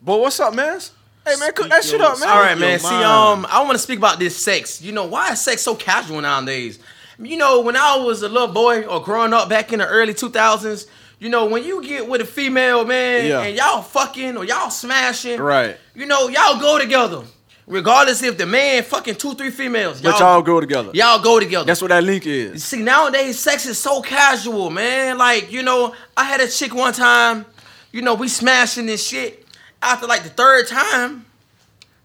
[0.00, 0.80] Bo, what's up, man?
[1.26, 2.28] Hey, man, cook that shit up, man.
[2.30, 2.78] All right, man.
[2.78, 4.80] See, um, I want to speak about this sex.
[4.80, 6.78] You know, why is sex so casual nowadays?
[7.18, 10.14] You know, when I was a little boy or growing up back in the early
[10.14, 10.86] 2000s,
[11.20, 13.42] you know, when you get with a female, man, Yeah.
[13.42, 15.76] and y'all fucking or y'all smashing, Right.
[15.94, 17.22] You know, y'all go together.
[17.66, 20.00] Regardless if the man fucking two, three females.
[20.02, 20.90] But y'all go together.
[20.94, 21.64] Y'all go together.
[21.64, 22.64] That's what that link is.
[22.64, 25.16] See, nowadays sex is so casual, man.
[25.16, 27.46] Like, you know, I had a chick one time,
[27.92, 29.46] you know, we smashing this shit.
[29.80, 31.26] After like the third time,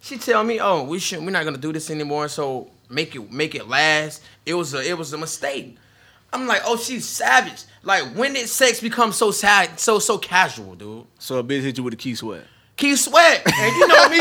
[0.01, 3.16] she tell me, "Oh, we should we're not going to do this anymore, so make
[3.16, 5.78] it make it last." It was a it was a mistake.
[6.34, 10.76] I'm like, "Oh, she's savage." Like, when did sex become so sad, so so casual,
[10.76, 11.05] dude?
[11.20, 12.45] So a bitch hit you with a Keith Sweat.
[12.78, 13.41] Keith Sweat.
[13.45, 14.17] And you know me,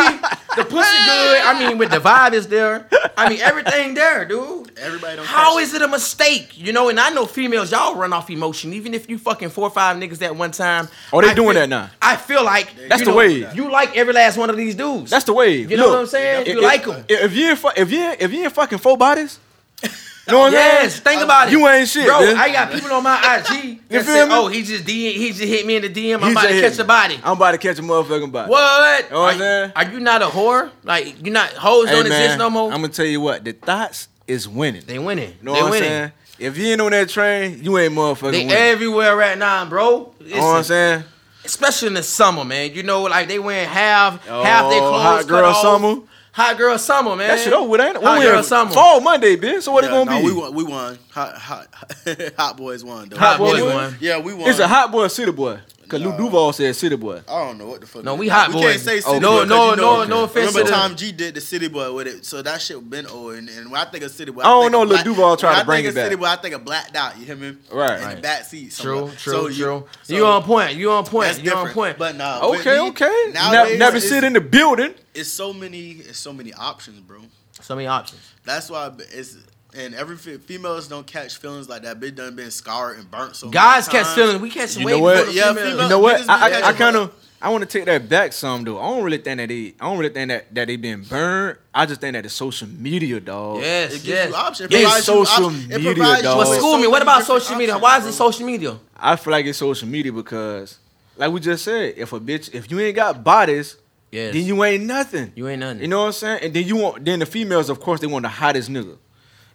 [0.57, 0.70] the pussy
[1.07, 1.40] good.
[1.44, 2.88] I mean, with the vibe is there.
[3.16, 4.72] I mean, everything there, dude.
[4.78, 6.59] Everybody don't How catch it a mistake?
[6.59, 8.72] You know, and I know females, y'all run off emotion.
[8.72, 10.88] Even if you fucking four or five niggas at one time.
[11.12, 11.90] Oh, they I doing feel- that now.
[12.02, 13.54] I feel like That's the know, wave.
[13.54, 15.11] You like every last one of these dudes.
[15.11, 15.70] That's the wave.
[15.70, 16.46] You know Look, what I'm saying?
[16.46, 17.04] if- You like if- 'em.
[17.09, 19.38] If you ain't if you ain't- if you ain't fucking four bodies,
[19.82, 19.90] You
[20.33, 21.05] know what I'm Yes, saying?
[21.05, 21.53] think about it.
[21.53, 22.18] You ain't shit, bro.
[22.18, 24.31] I got people on my IG You feel say, me?
[24.35, 26.16] "Oh, he just DM, he just hit me in the DM.
[26.16, 28.51] I'm He about to catch the body." I'm about to catch a motherfucking body.
[28.51, 29.11] What?
[29.11, 30.70] know what I'm are, are you not a whore?
[30.83, 32.72] Like you not hoes Hey, don't exist no more.
[32.72, 33.45] I'm gonna tell you what.
[33.45, 34.83] The thoughts is winning.
[34.87, 35.31] they winning.
[35.39, 35.89] You know they what I'm winning.
[35.89, 36.12] saying?
[36.39, 38.53] If you ain't on that train, you ain't motherfucking They winning.
[38.53, 40.12] everywhere right now, bro.
[40.20, 41.05] It's you know what I'm saying?
[41.45, 42.74] especially in the summer, man.
[42.74, 45.03] You know, like they wearing half half their Oh, clothes.
[45.03, 46.01] hot girl summer.
[46.37, 47.28] Hot girl summer, man.
[47.28, 48.03] That shit over with, ain't it?
[48.03, 48.70] Hot When girl we summer.
[48.70, 49.62] Fall Monday, bitch.
[49.62, 50.26] So what it Yeah, gonna no, be?
[50.26, 50.55] We won.
[50.55, 50.99] We won.
[51.12, 51.66] Hot, hot,
[52.37, 53.09] hot boys won.
[53.09, 53.16] Though.
[53.16, 53.97] Hot Boys boy won.
[54.01, 54.51] Yeah, we won.
[54.51, 55.59] It's a hot boy city boy.
[55.89, 57.22] Cause Lil Duval said city boy.
[57.28, 58.03] I don't know what the fuck.
[58.05, 58.32] No, we is.
[58.32, 60.59] hot we can't say city no, boy 'cause no, you know, no, no offense Remember
[60.61, 63.34] to the- Tom G did the city boy with it, so that shit been old.
[63.34, 65.05] And, and when I think of city boy, I don't think know, of Lil black-
[65.05, 66.20] Duval tried when to I bring think it of city back.
[66.20, 67.18] boy, I think of blacked out.
[67.18, 67.57] You hear me?
[67.70, 67.99] Right.
[68.01, 68.16] In Right.
[68.16, 68.74] the back seat.
[68.76, 69.14] True, somewhere.
[69.16, 69.84] true, So you- true.
[70.03, 70.74] so you on point.
[70.76, 71.28] You on point.
[71.28, 71.74] That's You on different.
[71.74, 71.99] point.
[71.99, 72.51] But nah.
[72.51, 73.24] with Okay, me, okay.
[73.28, 74.95] Ne- nowadays never it's- sit in the building.
[75.14, 75.91] It's so many.
[75.93, 77.18] It's so many options, bro.
[77.62, 78.20] so many options.
[78.45, 79.37] That's why it's.
[79.77, 82.01] And every fe- females don't catch feelings like that.
[82.01, 83.51] Bitch done been scarred and burnt so.
[83.51, 84.16] Guys many catch times.
[84.16, 84.41] feelings.
[84.41, 85.14] We catch You way know what?
[85.18, 85.83] before the Yeah, females.
[85.83, 86.20] You know what?
[86.20, 87.12] niggas I, I, I catching kind of
[87.43, 88.79] I want to take that back some though.
[88.81, 91.59] I don't really think that they I don't really think that that they been burned.
[91.74, 93.61] I just think that the social media, dog.
[93.61, 94.29] Yes, It gives yes.
[94.31, 94.70] you options.
[94.72, 96.39] It It's provides you social op- it media, provides you dog.
[96.39, 96.87] But with school so me.
[96.87, 97.74] What many about different social media?
[97.74, 98.09] options, Why is bro.
[98.09, 98.79] it social media?
[98.97, 100.79] I feel like it's social media because,
[101.18, 103.77] like we just said, if a bitch, if you ain't got bodies,
[104.11, 104.33] Yes.
[104.33, 105.33] then you ain't nothing.
[105.37, 105.83] You ain't nothing.
[105.83, 106.41] You know what I'm saying?
[106.45, 108.97] And then you want, then the females, of course, they want the hottest nigga.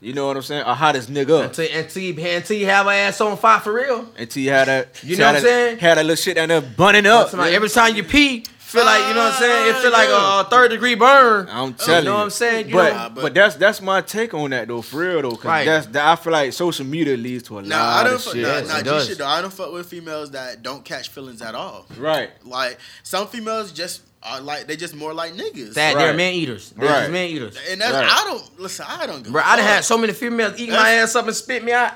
[0.01, 0.63] You know what I'm saying?
[0.63, 1.45] A hottest nigga.
[1.45, 4.07] until, until, you, until you have an ass on fire for real.
[4.17, 5.77] Until you had that, You know what I'm saying?
[5.77, 7.29] Had that little shit down there bunning up.
[7.29, 9.75] Somebody- every time you pee, feel like you know what I'm saying.
[9.75, 11.47] It feel like a, a third degree burn.
[11.51, 11.97] I'm telling you.
[11.97, 12.69] You know what I'm saying?
[12.69, 15.31] You but, know- but that's that's my take on that though, for real though.
[15.35, 15.65] Cause Right.
[15.65, 18.23] that's that, I feel like social media leads to a Nah, I lot don't of
[18.23, 18.33] fuck.
[18.33, 18.41] shit.
[18.43, 19.07] Nah, Yes, nah, it G does.
[19.07, 19.27] shit though.
[19.27, 21.85] I don't fuck with females that don't catch feelings at all.
[21.97, 22.31] Right.
[22.43, 25.73] Like some females just are like they just more like niggas.
[25.73, 26.71] That they're man eaters.
[26.77, 26.99] They're Right.
[27.01, 27.57] just man eaters.
[27.69, 28.05] and that's Right.
[28.07, 28.85] I don't listen.
[28.87, 29.23] I don't.
[29.23, 29.73] Give Bro, a I done fuck.
[29.75, 31.93] had so many females eat my ass up and spit me out.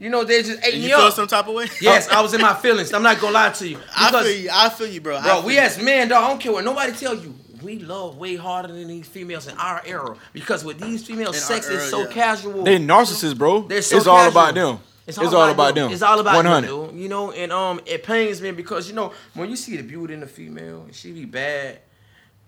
[0.00, 1.12] You know, they just ate And me you feel up.
[1.14, 1.66] some type of way?
[1.80, 2.92] yes, I was in my feelings.
[2.92, 3.78] I'm not gonna lie to you.
[3.96, 4.50] I Because, feel you.
[4.52, 5.20] I feel you, bro.
[5.22, 5.60] Bro, we you.
[5.60, 7.34] as men, dog, I don't care what nobody tell you.
[7.62, 11.42] We love way harder than these females in our era because with these females, In
[11.42, 12.06] sex era, is so yeah.
[12.12, 12.62] casual.
[12.62, 13.62] They narcissists, bro.
[13.62, 14.78] They're so it's all about them.
[15.08, 15.90] It's all, about, them.
[15.90, 16.68] It's all about 100.
[16.68, 16.98] them.
[16.98, 20.12] You know, and um, it pains me because you know when you see the beauty
[20.12, 21.78] in the female, she be bad,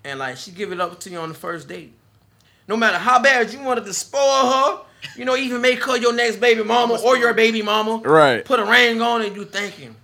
[0.05, 1.95] and like she give it up to you on the first date.
[2.69, 4.81] No matter how bad you wanted to spoil her,
[5.17, 7.97] you know, even make her your next baby mama or your baby mama.
[8.05, 8.45] Right.
[8.45, 9.97] Put a ring on and you thinking,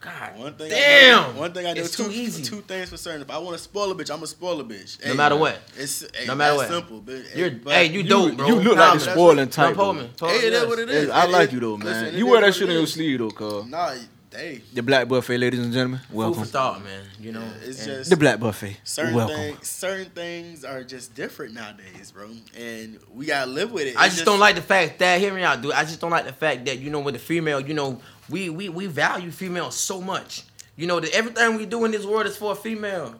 [0.00, 1.34] God, One thing I damn.
[1.34, 2.42] know, one thing I know, it's two, too easy.
[2.42, 3.22] two things for certain.
[3.22, 5.04] If I want to spoil a bitch, I'm gonna spoil a bitch.
[5.04, 5.58] No matter what.
[5.76, 6.68] It's hey, No matter what.
[6.68, 7.00] simple.
[7.00, 8.46] But, You're, but hey, you dope, bro.
[8.46, 9.66] You look Nah, like but the spoiling what- type.
[9.68, 10.00] Don't pull though.
[10.02, 10.10] me.
[10.16, 11.10] Pull Hey, me, it is what It's- is.
[11.10, 11.86] I like you though, man.
[12.04, 13.64] listen, you wear that what shit it on your sleeve though, cuz.
[13.66, 13.94] Nah,
[14.32, 16.00] hey, The Black Buffet, ladies and gentlemen.
[16.08, 16.40] Food Welcome.
[16.44, 17.04] for thought, man.
[17.18, 18.76] You know, it's just The Black Buffet.
[18.84, 19.34] certain Welcome.
[19.36, 19.66] things.
[19.66, 23.96] Certain things are just different nowadays, bro, and we gotta live with it.
[23.96, 25.72] I It's just don't like the fact that hear me out, dude.
[25.72, 28.50] I just don't like the fact that you know with the female, you know, we
[28.50, 30.44] we we value females so much.
[30.76, 33.14] You know that everything we do in this world is for a female.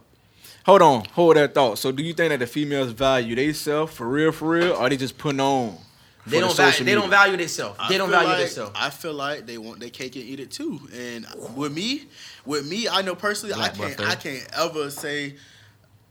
[0.66, 1.78] Hold on, hold that thought.
[1.78, 4.96] So, do you think that the females value themselves for real, for real, or they
[4.96, 5.78] just putting on?
[6.26, 6.72] They for the don't value.
[6.72, 7.76] social They don't value themselves.
[7.78, 8.72] I They don't value like, themselves.
[8.74, 10.80] I feel like they want their cake and eat it too.
[10.92, 12.06] And with me,
[12.44, 14.10] with me, I know personally, Black I can't, buffet.
[14.10, 15.36] I can't ever say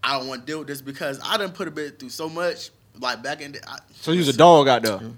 [0.01, 2.29] I don't want to deal with this because I done put a bit through so
[2.29, 2.69] much.
[2.97, 4.99] Like back in, the, I, So, you's a dog out there.
[4.99, 5.11] Hmm?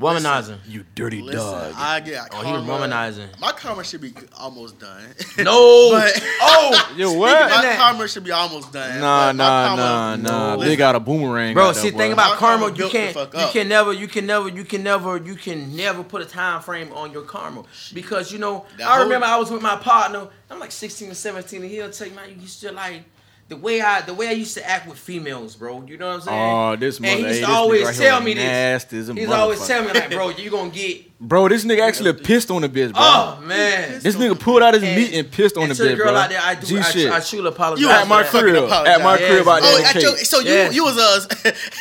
[0.00, 0.58] Womanizing.
[0.66, 1.72] You dirty Listen, dog.
[1.76, 3.28] I get Oh, he was womanizing.
[3.40, 5.04] My karma should be almost done.
[5.38, 5.90] No.
[5.92, 6.92] But- oh.
[6.96, 7.48] Yo, my what?
[7.62, 9.00] that- karma should be almost done.
[9.00, 10.54] Nah, but nah, karma- nah, nah.
[10.56, 11.54] Listen, They got a boomerang.
[11.54, 12.66] Bro, out see, there, think about My karma.
[12.66, 13.16] karma You can't.
[13.16, 13.92] You can never.
[13.92, 14.48] You can never.
[14.48, 15.16] You can never.
[15.16, 18.66] You can never put a time frame on your karma because you know.
[18.78, 20.26] That I whole- remember I was with my partner.
[20.50, 23.04] I'm like 16 or 17, and he'll tell you, man, you used to like
[23.48, 25.84] the way I the way I used to act with females, bro.
[25.86, 26.40] You know what I'm saying?
[26.56, 28.42] Oh, this And he used to this nigga always right tell me this.
[28.44, 31.10] nasty as a He's always telling me like, bro, you gonna get.
[31.20, 33.02] Bro, this nigga actually pissed on the bitch, bro.
[33.02, 34.00] Oh man.
[34.02, 35.96] This nigga pulled out his And- meat and pissed on and the to the bitch,
[35.98, 36.16] girl bro.
[36.16, 36.66] out there, I do.
[36.66, 37.12] G I, shit.
[37.12, 37.82] I truly apologize.
[37.82, 38.56] You at my crib.
[38.64, 38.88] apologize.
[38.98, 39.68] At my Yes, crib out bro.
[39.70, 39.86] Oh, there.
[39.86, 40.74] at your, so you Yes.
[40.74, 40.96] you was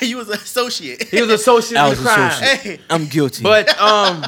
[0.01, 1.03] a you was an associate.
[1.09, 2.29] He was associated I was crime.
[2.29, 2.59] associate.
[2.59, 3.43] Hey, I'm guilty.
[3.43, 4.21] But um,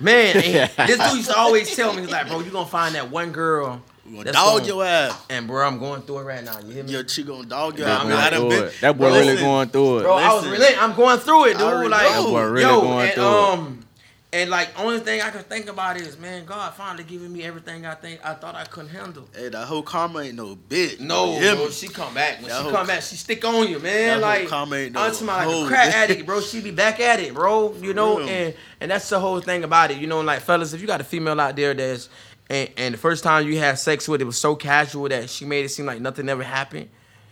[0.00, 0.34] man,
[0.76, 3.80] this dude used to always tell me, like, bro, you gonna find that one girl.
[4.10, 5.24] We gonna that's dog gonna- your ass.
[5.30, 6.58] And bro, I'm going through it right now.
[6.60, 6.90] You hear me?
[6.92, 8.00] Your chick gonna dog your ass.
[8.02, 8.18] I'm man.
[8.18, 8.74] I done Through been- it.
[8.80, 9.44] That boy Bro, really listen.
[9.46, 10.02] going through it.
[10.02, 10.60] Bro, I was Listen.
[10.60, 11.62] really, I'm going through it, dude.
[11.62, 12.02] I Like.
[12.08, 13.28] That boy really yo, going and, through it.
[13.28, 13.86] um,
[14.32, 17.84] and like, only thing I can think about is, man, God finally giving me everything
[17.84, 19.28] I think I thought I couldn't handle.
[19.36, 21.00] Hey, that whole karma ain't no bitch.
[21.00, 22.38] No, You bro, she come back.
[22.40, 24.12] When That she whole- come back, she stick on you, man.
[24.20, 26.40] whole Like, karma ain't no I'm talking about like a crack addict, bro.
[26.40, 27.74] She be back at it, bro.
[27.80, 28.28] You know, real.
[28.28, 29.96] and and that's the whole thing about it.
[29.98, 32.08] You know, like fellas, if you got a female out there that's
[32.50, 35.44] and, and the first time you had sex with it was so casual that she
[35.46, 36.88] made it seem like nothing ever happened.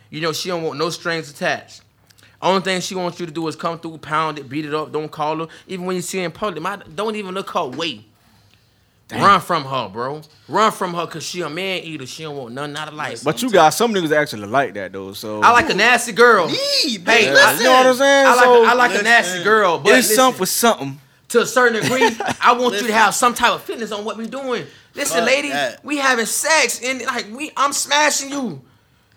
[0.08, 1.82] You know, she don't want no strings attached.
[2.40, 4.92] Only thing she wants you to do is come through, pound it, beat it up,
[4.92, 5.48] don't call her.
[5.66, 8.04] Even when you see her in public, my, don't even look her way.
[9.10, 10.20] Run from her, bro.
[10.48, 12.04] Run from her because she a man eater.
[12.06, 13.24] She don't want nothing out of life.
[13.24, 15.14] But you got some niggas actually like that though.
[15.14, 16.46] So I like a nasty girl.
[16.46, 17.64] Me, Hey, bitch, I- you listen.
[17.64, 18.26] know what I'm saying?
[18.26, 21.00] I like, so I like a nasty girl, but it's listen, something for something.
[21.30, 22.06] to a certain degree,
[22.42, 24.66] I want you to have some type of fitness on what we doing.
[24.98, 25.84] Listen, Fuck lady, that.
[25.84, 28.60] we having sex and like we, I'm smashing you.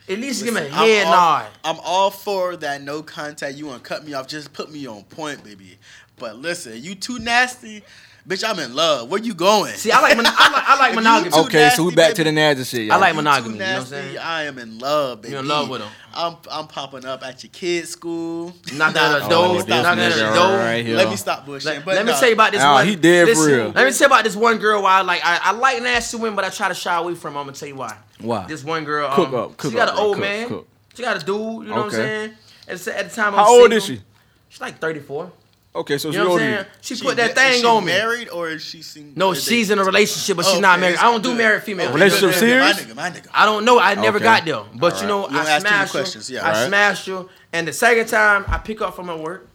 [0.07, 1.47] At least give me a I'm head all, nod.
[1.63, 3.55] I'm all for that no contact.
[3.55, 4.27] You want to cut me off?
[4.27, 5.77] Just put me on point, baby.
[6.17, 7.83] But listen, you too nasty,
[8.27, 8.47] bitch.
[8.47, 9.09] I'm in love.
[9.09, 9.73] Where you going?
[9.75, 11.31] See, I like mon- I like, I like monogamy.
[11.31, 12.15] too Okay, so we nasty, back baby.
[12.15, 12.79] to the nasty shit.
[12.91, 12.99] I y'all.
[13.01, 14.17] like You monogamy, you know what I'm saying?
[14.17, 15.33] I am in love, baby.
[15.33, 15.87] You in love with 'em.
[16.13, 18.53] I'm I'm popping up at your kid's school.
[18.73, 20.57] Knock Nah, at the oh, door, let me this stop knock at nigga door.
[20.57, 20.97] right here.
[20.97, 21.65] Let me stop bullshitting.
[21.65, 22.19] Let, but let me nah.
[22.19, 22.87] tell you about this Nah, one.
[22.87, 23.65] he dead for listen, real.
[23.71, 24.83] Let me tell you about this one girl.
[24.83, 27.31] Why I like I, I like nasty women, but I try to shy away from.
[27.33, 27.37] 'em.
[27.37, 27.95] I'm gonna tell you why.
[28.19, 28.45] Why?
[28.47, 29.07] This one girl.
[29.09, 30.05] Um, Cook up, cook she got up, an bro.
[30.05, 30.47] old Cook, man.
[30.47, 30.67] cook.
[30.95, 31.27] She got a dude.
[31.37, 31.95] You know what I'm Okay.
[31.95, 32.31] saying?
[32.67, 33.77] At the, at the time, I'm How old single.
[33.77, 34.01] is she?
[34.49, 35.31] She's like 34.
[35.73, 36.65] Okay, so You she know what I'm saying?
[36.81, 37.91] She, She put that ma- is thing she on me.
[37.93, 39.13] Married or is she single?
[39.17, 40.97] No, she's in a relationship, but she's Okay, not married.
[40.97, 41.37] I don't do good.
[41.37, 41.85] married female.
[41.87, 42.75] Okay, Relationship good, good, serious?
[42.77, 43.27] My nigga, my nigga.
[43.33, 43.79] I don't know.
[43.79, 44.25] I never Okay.
[44.25, 45.99] got there, but you know, You I don't ask too many smashed her.
[46.01, 46.43] questions, yeah.
[46.43, 46.67] I Alright.
[46.67, 49.47] smashed her, and the second time I pick up from her work,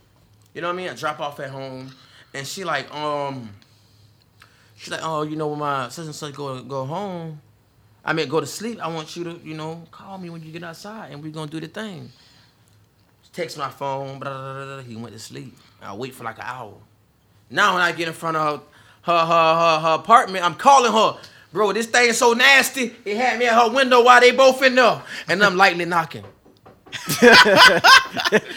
[0.54, 0.88] you know what I mean?
[0.88, 1.94] I drop off at home,
[2.32, 3.50] and she like, um,
[4.78, 7.42] she's like, oh, you know, when my such and such go go home,
[8.02, 8.80] I mean, go to sleep.
[8.80, 11.50] I want you to, you know, call me when you get outside, and we're gonna
[11.50, 12.10] do the thing.
[13.34, 15.54] Text my phone, blah, blah, blah, blah, he went to sleep.
[15.86, 16.74] I wait for like an hour.
[17.50, 18.60] Now when I get in front of
[19.02, 21.18] her, her, her, her, her apartment, I'm calling her.
[21.52, 22.94] Bro, this thing is so nasty.
[23.04, 26.24] It had me at her window while they both in there, and I'm lightly knocking.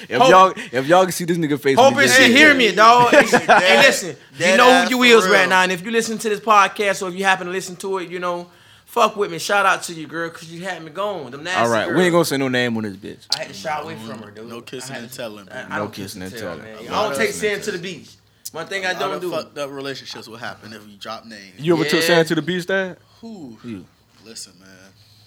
[0.10, 2.24] If Hope- y'all if y'all can see this nigga face, when he Hoping just she
[2.28, 3.14] said hear me, dog.
[3.14, 5.34] And, and Dead- listen, you know who you is real.
[5.34, 7.76] right now, and if you listen to this podcast or if you happen to listen
[7.78, 8.48] to it, you know,
[8.90, 9.40] fuck with me.
[9.40, 11.32] Shout out to you, girl, because you had me going.
[11.32, 13.26] Them nasty All right, we ain't gonna say no name on this bitch.
[13.36, 14.50] I had to shy away from her, dude.
[14.50, 15.72] No kissing I and telling, I, man.
[15.72, 16.64] I No don't kissing and and tell, telling.
[16.86, 16.88] man.
[16.88, 18.10] A I don't take kissing sin to the beach.
[18.52, 19.30] One thing I don't do.
[19.32, 21.54] fucked up relationships will happen if you drop names.
[21.60, 22.08] You ever took Yeah.
[22.08, 22.98] Sam to the beach, Dad?
[23.22, 23.58] Who?
[23.64, 23.86] You.
[24.26, 24.70] Listen, man.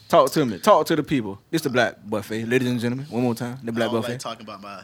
[0.08, 0.58] Talk to me.
[0.58, 1.38] Talk to the people.
[1.50, 3.06] It's the Black Buffet, ladies and gentlemen.
[3.08, 4.12] One more time, the I Black don't Buffet.
[4.12, 4.82] like talking about my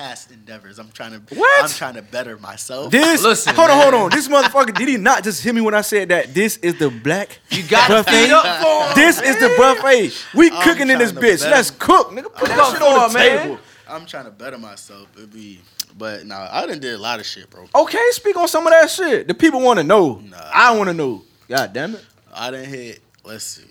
[0.00, 0.78] past endeavors.
[0.78, 1.34] I'm trying to.
[1.34, 1.64] What?
[1.64, 2.90] I'm trying to better myself.
[2.90, 3.92] This, Listen, hold on, man.
[3.92, 4.10] hold on.
[4.10, 6.32] This motherfucker, did he not just hear me when I said that?
[6.34, 8.10] This is the black You got to buffet.
[8.10, 8.94] feed up for 'em.
[8.94, 10.12] This is the buffet.
[10.34, 11.40] We I'm cooking in this bitch.
[11.40, 12.24] better- Let's cook, nigga.
[12.24, 13.38] Put Cook that shit on the man.
[13.42, 13.58] table.
[13.88, 15.08] I'm trying to better myself.
[15.18, 15.60] It be,
[15.98, 17.66] but nah, I done did a lot of shit, bro.
[17.74, 19.28] Okay, speak on some of that shit.
[19.28, 20.14] The people want to know.
[20.30, 20.36] Nah.
[20.54, 21.24] I want to know.
[21.48, 22.04] God damn it.
[22.32, 23.00] I done hit.
[23.24, 23.64] Let's see.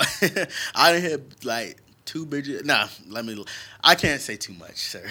[0.74, 2.64] I done hit like two bitches.
[2.64, 3.42] Nah, let me.
[3.82, 5.02] I can't say too much, sir.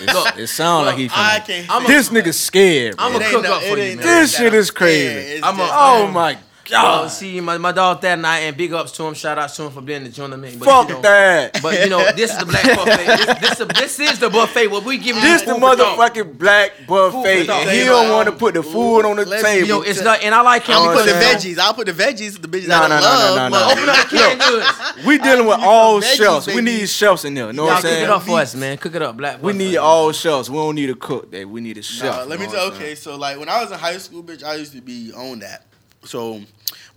[0.00, 1.70] Look, it sounds like he I can't.
[1.70, 2.94] I'm a- This nigga scared.
[2.98, 3.20] I'm bro.
[3.26, 4.06] a cook no- up for it you, man.
[4.06, 5.08] This shit is crazy.
[5.38, 5.42] scared.
[5.44, 6.38] I'm a- just- oh my
[6.74, 7.10] Oh, god.
[7.10, 9.14] see, my, my dog that night, and big ups to him.
[9.14, 10.58] Shout out to him for being the gentleman.
[10.58, 11.62] But, Fuck you know, that.
[11.62, 13.40] But you know, this is the black buffet.
[13.40, 14.68] This, this, this is the buffet.
[14.68, 18.32] What we giving This the food for motherfucking black buffet, and he don't want to
[18.34, 19.66] put the food on the let's- table.
[19.68, 20.76] You know, it's not, and I like him.
[20.76, 21.56] I'll put the what I'm saying?
[21.56, 21.58] veggies.
[21.58, 22.40] I'll put the veggies.
[22.40, 23.52] The bitches No, no, no, love.
[23.52, 23.70] no, no.
[23.72, 25.06] Open up the canned goods.
[25.06, 26.46] we dealing with all some veggies, chefs.
[26.54, 27.46] We need chefs in there.
[27.48, 28.10] You know Y'all what I'm cook it saying?
[28.10, 28.78] up for us, man.
[28.78, 29.42] Cook it up, black.
[29.42, 30.48] We need all chefs.
[30.48, 31.30] We don't need a cook.
[31.32, 32.26] That we need a chef.
[32.26, 32.70] Let me tell.
[32.70, 35.12] what Okay, so like when I was in high school, bitch, I used to be
[35.12, 35.66] on that.
[36.04, 36.40] So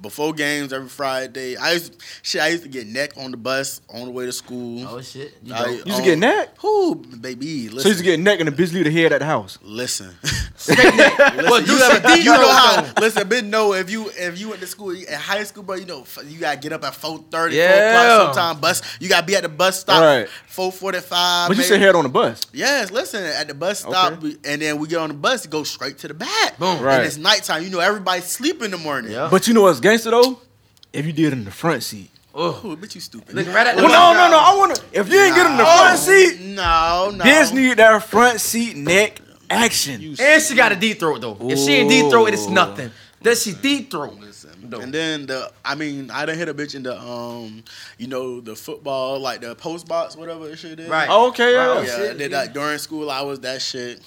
[0.02, 2.42] before games every Friday, I used shit.
[2.42, 4.86] I used to get neck on the bus on the way to school.
[4.88, 5.34] Oh shit.
[5.44, 6.50] You I- You used to oh, get neck?
[6.60, 7.70] Who, baby?
[7.70, 9.26] Listen, So you used to get neck and the bitch leave the head at the
[9.26, 9.58] house.
[9.62, 10.12] listen.
[10.58, 11.18] Straight neck.
[11.20, 12.94] Well, Listen, do you, some ever, you know how?
[13.00, 15.86] Listen, been know if you if you went to school in high school, bro, you
[15.86, 18.14] know you gotta get up at 4.30, Yeah.
[18.14, 18.34] o'clock.
[18.36, 20.30] Sometime bus, you gotta be at the bus stop, Right.
[20.48, 21.50] four forty five.
[21.50, 22.42] But you said head on the bus.
[22.54, 24.22] Yes, listen, at the bus stop, Okay.
[24.22, 26.58] we- and then we get on the bus, to go straight to the back.
[26.58, 26.82] Boom.
[26.82, 26.96] Right.
[27.00, 27.64] And it's nighttime.
[27.64, 29.12] You know, everybody sleep in the morning.
[29.12, 29.28] Yeah.
[29.30, 30.40] But you know what's gangster though?
[30.94, 32.10] If you did it in the front seat.
[32.34, 32.62] Oh.
[32.66, 33.34] Ooh, but you stupid.
[33.34, 34.38] Look right at the Well, no, no, no.
[34.40, 34.84] I want to.
[34.94, 35.78] If you ain't get in the Nah.
[35.78, 37.24] front seat, No, no.
[37.24, 40.16] this need that front seat neck action.
[40.20, 41.38] And she got a deep throat though.
[41.42, 42.92] If she ain't deep throat, it's nothing.
[43.22, 44.14] Does she deep throat?
[44.20, 44.52] Listen.
[44.70, 44.84] Dope.
[44.84, 47.64] And then the, I mean, I done hit a bitch in the, um,
[47.98, 50.90] you know, the football, like the post box, whatever that shit is.
[50.90, 51.08] Right.
[51.10, 51.66] Oh, okay, yeah.
[51.66, 52.46] Right, oh, Yeah, shit, did yeah.
[52.46, 53.10] that during school.
[53.10, 54.02] I was that shit.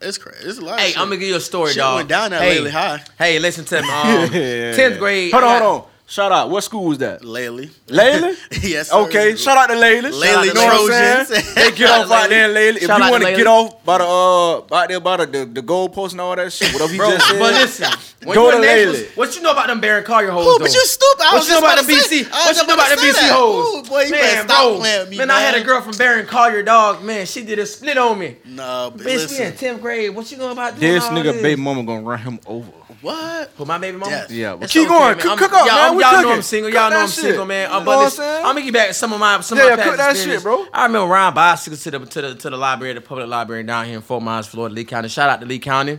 [0.00, 0.46] It's crazy.
[0.46, 0.74] It's a lot.
[0.74, 0.98] of Hey, shit.
[0.98, 1.96] I'm gonna give you a story, Shit dog.
[1.96, 3.02] went down at hey, Lely High.
[3.18, 3.88] Hey, listen to me.
[3.88, 4.76] Um, Yeah.
[4.76, 5.32] Tenth grade.
[5.32, 5.88] Hold on, got- hold on.
[6.08, 6.50] Shout out.
[6.50, 7.24] What school was that?
[7.24, 7.66] Lely.
[7.88, 8.36] Layla?
[8.62, 8.90] yes.
[8.90, 8.96] Sir.
[9.06, 10.12] Okay, shout out to Layla.
[10.12, 11.28] Layla Shout out to Trojans.
[11.28, 11.54] Trojans.
[11.56, 12.76] They get off out out there, Layla.
[12.76, 15.26] If Shout you want to to get off by the uh, out there by the
[15.26, 17.38] the, the goal post and all that shit, whatever he Bro, just said.
[17.40, 17.90] but listen,
[18.24, 20.46] when Go to in what you know about them Barron Collier hoes?
[20.46, 20.64] Ooh, though?
[20.64, 21.22] but you stupid.
[21.22, 22.08] I What was you know just about about them to BC?
[22.08, 23.32] say- I What was you just know about the BC that.
[23.32, 23.66] hoes?
[23.66, 25.80] Ooh, boy, you better man, stop bro, playing with me, man, I had a girl
[25.80, 27.02] from Barron Collier, dog.
[27.02, 28.36] Man, she did a split on me.
[28.44, 29.56] No, but Bitch, we in listen.
[29.56, 30.14] tenth grade.
[30.14, 32.70] What you know about doing this nigga baby mama gonna run him over.
[33.02, 33.50] What?
[33.58, 34.10] Who my baby mama?
[34.10, 34.30] Yes.
[34.30, 35.18] Yeah, keep going.
[35.18, 35.95] Cook, up, man.
[36.00, 36.32] Y'all we know.
[36.32, 36.70] I'm single.
[36.72, 37.24] Y'all know I'm shit.
[37.24, 37.70] single, man.
[37.70, 39.98] Uh, but I'm gonna get back some of my some Yeah, of my cook past
[39.98, 40.42] that experience.
[40.42, 40.66] shit, bro.
[40.72, 43.86] I remember riding bicycles to the to the to the library, the public library down
[43.86, 45.08] here in Fort Myers, Florida, Lee County.
[45.08, 45.98] Shout out to Lee County.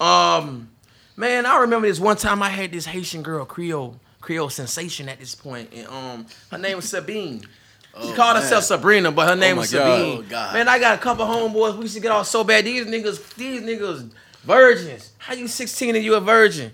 [0.00, 0.68] Um,
[1.16, 5.18] man, I remember this one time I had this Haitian girl, Creole Creole sensation at
[5.20, 7.40] this point, and um, her name was Sabine.
[7.40, 7.48] She
[7.94, 8.42] Oh, called man.
[8.42, 9.98] herself Sabrina, but her name my was God.
[9.98, 10.18] Sabine.
[10.18, 10.54] Oh, God.
[10.54, 11.76] Man, I got a couple homeboys.
[11.76, 12.64] We used to get all so bad.
[12.64, 14.10] These niggas, these niggas,
[14.44, 15.12] virgins.
[15.18, 16.72] How you 16 and you a virgin?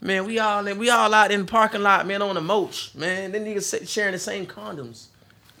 [0.00, 3.32] Man, we all we all out in the parking lot, man, on the moach, man.
[3.32, 5.06] Them niggas sa- sharing the same condoms.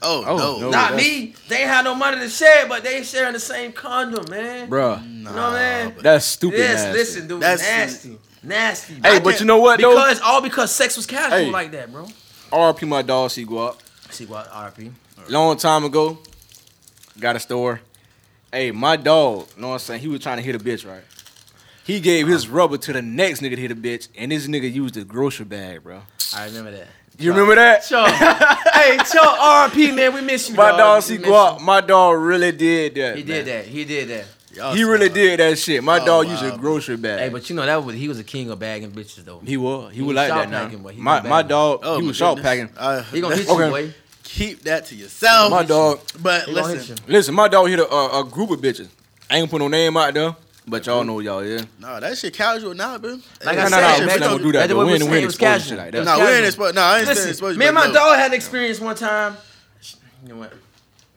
[0.02, 0.58] Oh, Oh, no.
[0.60, 0.70] no.
[0.70, 1.34] Not that's- me.
[1.48, 4.68] They ain't had no money to share, but they sharing the same condom, man.
[4.68, 5.94] Bruh, You know what I mean?
[6.02, 6.58] that's stupid.
[6.58, 6.98] Yes, nasty.
[6.98, 8.94] listen, dude, That's- nasty, nasty.
[9.02, 9.94] Hey, but you know what though?
[9.94, 11.50] Because all because sex was casual Hey.
[11.50, 12.06] like that, bro.
[12.52, 13.76] RP my dog C Guap.
[14.10, 14.92] See what RP?
[15.28, 16.18] Long time ago,
[17.18, 17.80] got a store.
[18.52, 20.00] Hey, my dog, you know what I'm saying?
[20.02, 21.02] He was trying to hit a bitch, right?
[21.84, 24.72] He gave his rubber to the next nigga to hit a bitch, and this nigga
[24.72, 26.00] used a grocery bag, bro.
[26.34, 26.86] I remember that.
[27.18, 27.84] You remember that?
[27.84, 30.56] Cho, hey, Cho, RP, man, we miss you.
[30.56, 30.78] My dog.
[30.78, 33.16] dog We C miss Guap, my dog really did that.
[33.16, 33.66] He did that.
[33.66, 34.24] He did that.
[34.52, 35.14] Y'all He really smart.
[35.14, 35.82] did that shit.
[35.84, 37.18] My Oh, dog wow, used a grocery bag.
[37.20, 39.40] Hey, but you know that was he was a king of bagging bitches though.
[39.44, 39.90] he was.
[39.90, 40.64] He, He was was like that now.
[40.64, 42.68] packing, but he My my dog, Oh, he was short packing.
[42.76, 43.64] Uh, He gonna hit Okay.
[43.64, 43.94] you, boy.
[44.22, 45.50] keep that to yourself.
[45.50, 46.00] My dog.
[46.20, 46.96] But He listen.
[47.08, 48.88] Listen, my dog hit a, a, a group of bitches.
[49.30, 50.36] I ain't gonna put no name out there,
[50.66, 51.62] but y'all know y'all, yeah.
[51.78, 53.22] Nah, that shit casual now, man.
[53.44, 54.92] Like No, I no, said, no, man, we not gonna do that, that's what We
[54.92, 55.14] we ain't- was we saying.
[55.14, 55.68] ain't It was exposing casual.
[55.68, 55.98] shit like that.
[55.98, 56.36] was No, we casual.
[56.36, 56.74] ain't exposed.
[56.74, 57.58] No, I ain't saying Listen, exposed.
[57.58, 59.36] me and my but dog had an experience one time.
[60.22, 60.52] You know what?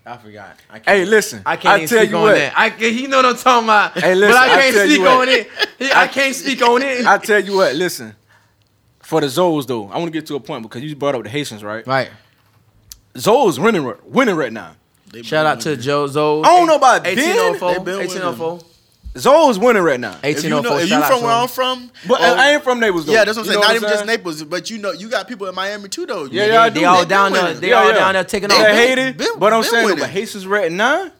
[0.06, 0.56] I forgot.
[0.70, 2.36] I can't, Hey, listen, I can't I even tell speak you on what.
[2.36, 2.54] that.
[2.58, 3.98] I can, he know what I'm talking about.
[4.00, 5.48] Hey, listen, but I I can't tell you speak on it.
[5.98, 7.06] I can't speak on it.
[7.06, 8.16] I tell you what, listen.
[9.02, 11.24] For the Zoes though, I want to get to a point because you brought up
[11.24, 11.86] the Haitians, right?
[11.88, 12.10] right.
[13.16, 14.76] Zoes winning, right- winning right now.
[15.12, 16.44] They Shout out to been- Joe Zoe.
[16.44, 17.16] I don't know about oh Ben.
[17.98, 18.60] 1804.
[19.24, 19.54] They been 1804.
[19.54, 20.18] Zoes winning right now.
[20.24, 20.82] If you know, 1804.
[20.82, 21.32] if you out from where.
[21.32, 23.14] I'm from, But oh, I ain't from Naples though.
[23.14, 23.62] yeah, that's what I'm saying.
[23.62, 24.06] Not even I'm just?
[24.06, 26.26] Naples, but you know, you got people in Miami too, though.
[26.26, 27.54] Yeah, They, y'all they all down there.
[27.54, 28.58] They all down there taking off.
[28.58, 28.74] They over.
[28.74, 30.00] hate it, but I'm been saying winning.
[30.00, 31.12] the Haitians right now,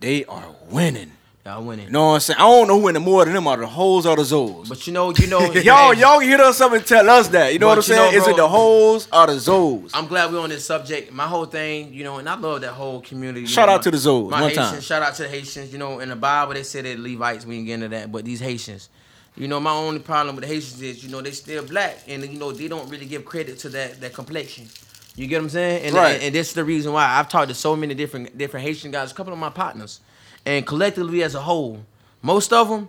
[0.00, 1.11] they are winning.
[1.44, 1.86] Y'all winning.
[1.86, 2.36] You know what I'm saying?
[2.38, 4.68] I don't know who winning more than them are the hoes or the Zoes.
[4.68, 7.52] But you know, you know, y'all, y'all hit us up and tell us that.
[7.52, 8.22] You know what I'm you know, saying?
[8.22, 9.90] Is it the hoes or the Zoes?
[9.92, 11.10] I'm glad we're on this subject.
[11.10, 13.46] My whole thing, you know, and I love that whole community.
[13.46, 14.80] Shout know, out my- to the Zoes, My one Haitians, time.
[14.82, 15.72] shout out to the Haitians.
[15.72, 17.44] You know, in the Bible they said that Levites.
[17.44, 18.88] We didn't get into that, but these Haitians.
[19.36, 22.22] You know, my only problem with the Haitians is, you know, they still black, and
[22.22, 24.68] you know they don't really give credit to that that complexion.
[25.16, 25.86] You get what I'm saying?
[25.86, 26.14] And, Right.
[26.14, 28.92] and, and this is the reason why I've talked to so many different different Haitian
[28.92, 29.98] guys, a couple of my partners,
[30.46, 31.80] and collectively as a whole,
[32.22, 32.88] most of them,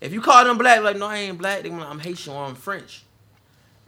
[0.00, 1.62] if you call them black, like no, I ain't black.
[1.62, 3.02] They be like, I'm Haitian or I'm French.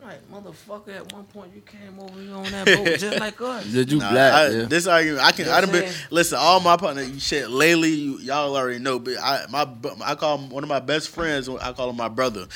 [0.02, 3.66] Like motherfucker, at one point you came over here on that boat just like us.
[3.66, 4.32] Did you Nah, black?
[4.32, 4.62] I, yeah.
[4.64, 5.40] This argument, I can.
[5.40, 6.06] You know I what done been saying?
[6.10, 6.38] listen.
[6.40, 7.50] All my partner shit.
[7.50, 9.68] Lately, you, y'all already know, but I my
[10.02, 11.50] I call him one of my best friends.
[11.50, 12.46] I call him my brother.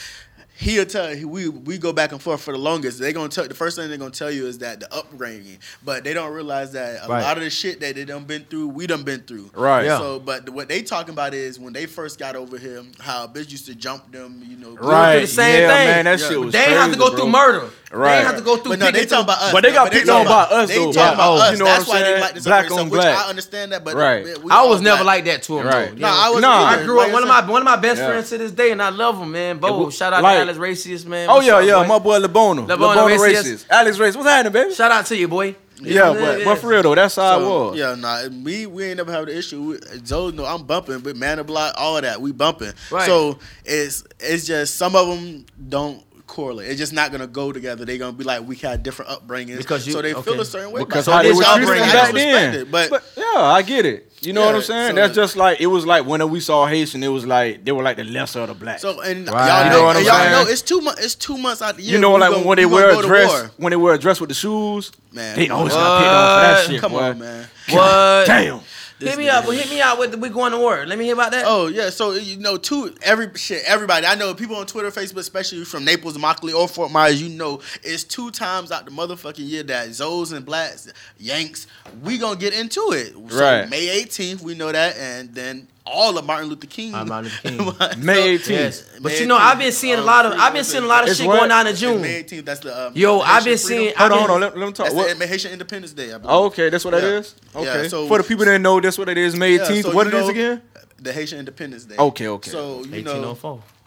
[0.56, 3.00] He'll tell he, we we go back and forth for the longest.
[3.00, 6.04] They're gonna tell the first thing they're gonna tell you is that the upbringing, but
[6.04, 7.22] they don't realize that a Right.
[7.22, 9.50] lot of the shit that they done been through, we done been through.
[9.52, 9.84] Right.
[9.86, 9.98] Yeah.
[9.98, 13.28] So, but what they talking about is when they first got over here, how a
[13.28, 14.76] bitch used to jump them, you know.
[14.76, 15.20] Right.
[15.20, 15.86] the same yeah, thing.
[15.88, 16.28] man, that Yeah.
[16.28, 17.18] shit was They ain't have to go bro.
[17.18, 17.70] through murder.
[17.94, 18.16] They Right.
[18.18, 18.72] ain't have to go through.
[18.72, 19.52] But no, they talking about us.
[19.52, 20.92] But they got picked on by us, They though.
[20.92, 21.52] talking about us.
[21.52, 22.14] you know That's what I'm why saying?
[22.16, 23.18] they like this Black on black.
[23.26, 24.26] I understand that, but Right.
[24.50, 25.66] I was never like that to him.
[25.66, 25.96] Right.
[25.96, 26.08] No.
[26.08, 26.40] I was.
[26.40, 26.64] Nah.
[26.64, 28.82] I grew up one of my one of my best friends to this day, and
[28.82, 29.58] I love him, man.
[29.58, 31.28] Bo, but shout out like- to Alex Racius, man.
[31.30, 32.66] Oh yeah, yeah, my boy LeBona.
[32.66, 33.42] LeBona LeBona Racist.
[33.42, 33.64] racist.
[33.70, 34.16] Alex racist.
[34.16, 34.74] What's happening, baby?
[34.74, 35.54] Shout out to you, boy.
[35.80, 37.76] You Yeah, know what I'm but, but for real though, that's how it So, was.
[37.78, 39.60] Yeah, nah, we we ain't never had the issue.
[39.60, 42.72] We- Zoe, no, I'm bumping, but Man of Block, all of that, we bumping.
[42.90, 43.06] Right.
[43.06, 46.68] So it's it's just some of them don't correlate.
[46.70, 47.84] It's just not gonna go together.
[47.84, 50.38] They're gonna be like we had different upbringings, Because you- so they feel okay.
[50.40, 50.80] a certain way.
[50.84, 52.54] Because how they It's were our treated upbringing, back I just respect then.
[52.62, 54.10] it, But, But yeah, I get it.
[54.20, 54.90] You know what I'm saying?
[54.90, 57.72] so- That's just like it was like when we saw Haitian, it was like they
[57.72, 58.78] were like the lesser of the black.
[58.78, 59.46] so and Right.
[59.48, 60.32] y'all You know, know what I'm y'all saying?
[60.32, 61.04] know it's two months.
[61.04, 61.92] It's two months out the year.
[61.92, 63.94] you know, we like gonna- when they we gonna wear a dress, when they wear
[63.94, 65.78] a dress with the shoes, Man, they always what?
[65.80, 66.80] got picked on for that shit.
[66.80, 66.98] Come boy.
[67.02, 67.48] on, man.
[67.70, 68.26] What?
[68.26, 68.60] Damn.
[68.98, 69.44] Hit me up.
[69.44, 70.84] Hit me out with the, we going to war.
[70.86, 71.44] Let me hear about that.
[71.46, 74.06] Oh yeah, so you know, two every shit, everybody.
[74.06, 77.20] I know people on Twitter, Facebook, especially from Naples, Immokalee, or Fort Myers.
[77.20, 81.66] You know, it's two times out the motherfucking year that Zoes and Blacks, Yanks,
[82.02, 83.12] we gonna get into it.
[83.30, 83.68] So Right.
[83.68, 86.94] May 18th, we know that, and then all of Martin Luther King.
[86.94, 88.04] Ah, Martin Luther King.
[88.04, 88.48] May So- 18th.
[88.50, 90.86] Yes, but May you know I've been seeing a lot of I've been seeing a
[90.86, 91.38] lot of It's shit what?
[91.38, 92.00] going on in It's June.
[92.00, 92.44] May 18th.
[92.44, 93.58] That's the um, Yo, Haitian I've been freedom.
[93.68, 94.40] seeing- Hold I've on, hold on.
[94.40, 94.86] Let, let me talk.
[94.86, 95.18] That's What?
[95.18, 96.12] the Haitian Independence Day.
[96.12, 96.26] I believe.
[96.34, 97.18] Oh, okay, that's what that Yeah.
[97.18, 97.34] is.
[97.54, 97.88] Yeah, Okay.
[97.88, 99.36] so- For the people that know, that's what it is.
[99.36, 99.82] May Yeah, 18th.
[99.82, 100.62] so what you it is know- again?
[101.00, 101.96] The Haitian Independence Day.
[101.98, 102.50] Okay, okay.
[102.50, 103.38] So you know,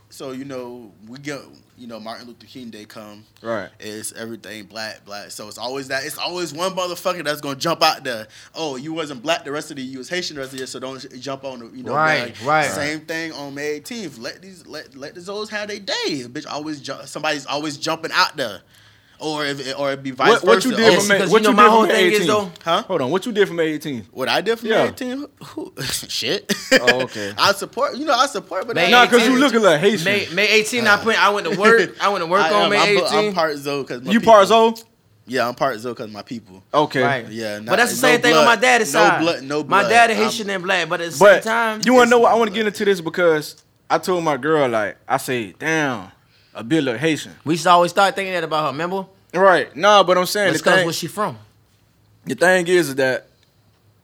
[0.10, 1.40] so you know, we get
[1.78, 3.24] you know Martin Luther King Day come.
[3.42, 3.70] Right.
[3.80, 5.32] It's everything black, black.
[5.32, 6.06] So it's always that.
[6.06, 8.28] It's always one motherfucker that's gonna jump out there.
[8.56, 9.92] Oh, you wasn't black the rest of the year.
[9.94, 10.68] You was Haitian the rest of the year.
[10.68, 11.94] So don't jump on the you know.
[11.94, 12.70] Right, right.
[12.70, 14.20] Same thing on May 18th.
[14.20, 16.24] Let these let let the Zoes have their day.
[16.28, 18.62] Bitch, always ju- somebody's always jumping out there.
[19.20, 20.70] Or if or it'd be vice What, what versa.
[20.70, 22.22] you did Oh, from May, what you know you my did whole from May thing
[22.22, 22.84] is, though- Huh?
[22.84, 24.08] Hold on, what you did from May 18?
[24.12, 24.84] What I did for Yeah.
[24.84, 25.26] May 18?
[26.10, 26.54] Shit.
[26.74, 27.34] Oh, okay.
[27.38, 27.96] I support.
[27.98, 29.40] You know, I support, but May I- Nah, cause you 18.
[29.40, 30.06] look a little Haitian.
[30.06, 30.98] May May 18, I ah.
[31.04, 31.96] put I went to work.
[32.02, 32.70] I went to work I on am.
[32.70, 33.28] May I'm, 18.
[33.30, 34.74] I'm part Zoe because you part Zoe?
[35.30, 36.64] Yeah, I'm part Zoe because my people.
[36.74, 37.02] Okay.
[37.04, 37.28] Right.
[37.28, 38.40] Yeah, but that's the same no thing blood.
[38.42, 39.20] on my daddy's no side.
[39.22, 39.90] Blood, no My blood.
[39.90, 42.32] dad is I'm- Haitian and black, but at the same time, you wanna know what?
[42.32, 46.12] I want to get into this because I told my girl like I say, damn,
[46.58, 47.34] a bit look Haitian.
[47.46, 48.72] we to always start thinking that about her.
[48.72, 49.06] Remember?
[49.34, 49.74] Right.
[49.76, 51.38] Nah, but I'm saying That's the because thing, where she from.
[52.26, 53.28] the thing is, is that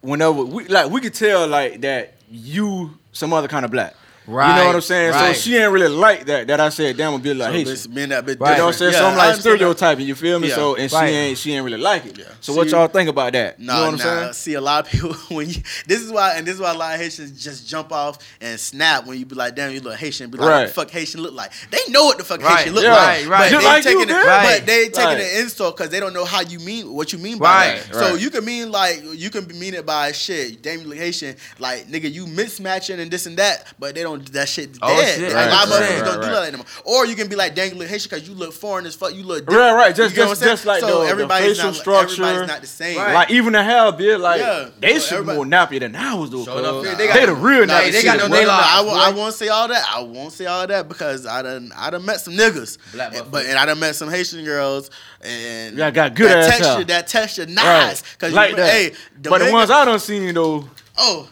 [0.01, 3.95] whenever we like we could tell like that you some other kind of black.
[4.27, 4.37] You know
[4.67, 5.11] what I'm saying?
[5.11, 5.35] right.
[5.35, 6.47] So she ain't really like that.
[6.47, 7.69] That I said, damn, a be like So Haitian.
[7.73, 8.51] this men that bit Right.
[8.51, 8.93] You know what I'm saying?
[8.93, 10.07] Yeah, so I'm like understand stereotyping.
[10.07, 10.47] You feel me?
[10.49, 10.55] Yeah.
[10.55, 12.17] So and she ain't she ain't really like it.
[12.17, 12.25] Yeah.
[12.39, 13.59] So what y'all think about that?
[13.59, 14.21] Nah, you know what I'm nah.
[14.21, 14.33] saying?
[14.33, 15.55] See, a lot of people when you
[15.87, 18.59] this is why and this is why a lot of Haitians just jump off and
[18.59, 20.29] snap when you be like, damn, you look Haitian.
[20.29, 20.67] Be like, what Right.
[20.67, 21.51] the fuck Haitian look like?
[21.71, 22.93] They know what the fuck Right, Haitian look yeah.
[22.95, 23.03] like.
[23.03, 23.39] right, right.
[23.39, 24.25] But Just they like taking you, it.
[24.25, 24.57] Right.
[24.59, 25.19] but they taking Right.
[25.21, 27.95] an insult because they don't know how you mean what you mean by Right, that.
[27.95, 30.61] So you can mean like you can mean it by shit.
[30.61, 31.35] Damn, you look Haitian.
[31.59, 34.12] Like nigga, you mismatching and this and that, but they don't.
[34.17, 35.19] That shit Oh, dead.
[35.19, 35.33] shit.
[35.33, 36.31] Like, a lot of Right, motherfuckers right, don't do right.
[36.33, 36.65] that anymore.
[36.85, 39.13] Or you can be like, you look Haitian because you look foreign as fuck.
[39.13, 39.95] You look Right, right.
[39.95, 42.23] Just what just, just like so the, the everybody's facial not, structure.
[42.23, 42.97] Everybody's not the same.
[42.97, 44.69] Like even the hair, bit like Yeah.
[44.79, 47.91] they So should more nappy than I was enough, they They, the real Nah, nappy.
[47.91, 48.99] they got no they No, no, lives, I won't.
[48.99, 49.85] I won't say all that.
[49.93, 53.45] I won't say all that because I done I done met some niggas, and, but
[53.45, 54.89] and I done met some Haitian girls,
[55.21, 56.83] and Yeah, got good that ass texture.
[56.85, 58.03] That texture, nice.
[58.17, 58.69] Cause like you, that.
[58.71, 58.91] Hey,
[59.21, 60.67] but the ones I done seen though,
[60.97, 61.29] oh,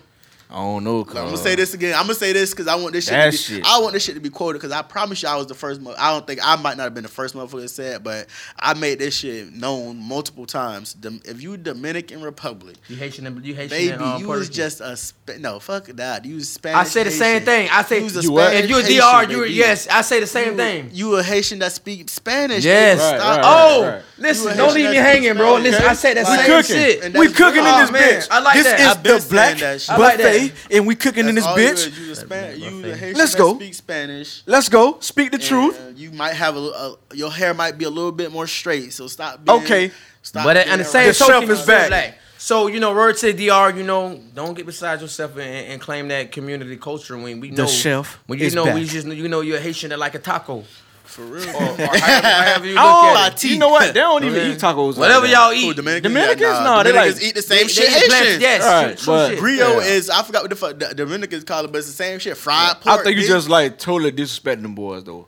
[0.51, 0.99] I don't know.
[0.99, 1.93] I'm gonna say this again.
[1.95, 3.13] I'm gonna say this because I want this shit.
[3.13, 3.65] That to be, shit.
[3.65, 5.79] I want this shit to be quoted because I promise you I was the first.
[5.79, 8.03] Mo- I don't think I might not have been the first motherfucker that said, it,
[8.03, 8.27] but
[8.59, 10.93] I made this shit known multiple times.
[10.93, 14.39] Dom- if you Dominican Republic, You Haitian and you Haitian baby, and um, you Puerto
[14.39, 14.55] was Rican.
[14.55, 16.25] just a Spa- no fuck that.
[16.25, 16.79] You was Spanish.
[16.79, 17.45] I say the same Haitian.
[17.45, 17.69] thing.
[17.71, 18.35] I say You was a You?
[18.37, 19.53] Spanish if you a Haitian, DR, you baby.
[19.53, 19.87] yes.
[19.87, 20.89] I say the same you, thing.
[20.91, 22.65] You a Haitian that speak Spanish.
[22.65, 22.99] Yes.
[22.99, 23.11] baby.
[23.11, 23.37] Right, Stop.
[23.37, 24.01] right, Oh, right.
[24.22, 24.57] Listen!
[24.57, 25.60] Don't leave me hanging, bro.
[25.60, 26.76] speaks Listen, I said that We same cooking.
[26.76, 27.03] shit.
[27.03, 28.27] And We that's cooking in this Oh, man, bitch.
[28.31, 28.80] I like this that.
[28.80, 31.68] is I've been the black that like buffet, and we cooking in this all you
[31.69, 31.98] bitch.
[31.99, 33.56] You Span- you the Haitian Let's go.
[33.56, 34.43] Speak Spanish.
[34.45, 34.98] Let's go.
[34.99, 35.80] Speak the and, truth.
[35.80, 38.93] uh, you might have a, a your hair might be a little bit more straight,
[38.93, 39.43] so stop.
[39.45, 39.91] Being, Okay.
[40.23, 41.88] Stop But and the around- same The token, is back.
[41.89, 42.18] black.
[42.38, 45.41] So you know, word to DR, you know, don't get beside yourself and,
[45.73, 49.06] and claim that community culture when we know shelf when you is know we just
[49.07, 50.64] you know you're a Haitian that like a taco
[51.11, 51.43] for real.
[51.49, 51.97] or, or however,
[52.27, 53.49] however you look Oh, at it.
[53.49, 53.93] you know what?
[53.93, 54.97] They don't even eat tacos.
[54.97, 55.61] Whatever like y'all eat.
[55.65, 56.03] Who, Dominicans?
[56.13, 56.41] Dominicans?
[56.41, 57.89] Yeah, Nah, they Dominicans like- eat the same they, shit.
[58.09, 59.39] they eat yes, Right, true, but- shit.
[59.39, 59.79] Griot Yeah.
[59.91, 62.38] is I forgot what the fuck the Dominicans call it, but it's the same shit.
[62.38, 62.99] Fried I pork.
[62.99, 63.27] I think you bitch.
[63.27, 65.27] just like totally disrespecting them boys though.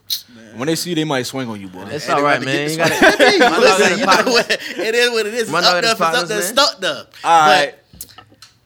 [0.55, 1.81] When they see you, they might swing on you, boy.
[1.89, 2.67] It's And all they right, about to man.
[3.19, 3.51] get You got one.
[3.51, 4.51] My dog Listen, you know what?
[4.51, 5.49] It is what it is.
[5.49, 7.05] My It's up got a there, it's up there, man.
[7.07, 7.13] stuck up.
[7.23, 7.75] All right.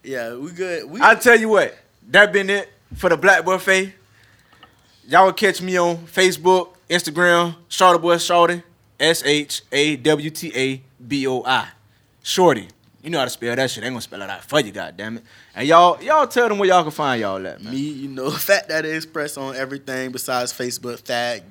[0.03, 0.89] Yeah, we good.
[0.89, 1.77] We I tell you what,
[2.09, 3.93] that been it for the Black Buffet.
[5.07, 8.63] Y'all will catch me on Facebook, Instagram, Shorty Boy Shorty,
[8.99, 11.69] S H A W T A B O I,
[12.23, 12.69] Shorty.
[13.07, 13.83] You know how to spell that shit.
[13.83, 15.23] They ain't gonna spell it out for you, goddamn it.
[15.55, 17.73] And y'all, y'all tell them where y'all can find y'all at, man.
[17.73, 21.41] Me, you know, Fat Daddy Express on everything besides Facebook, Thad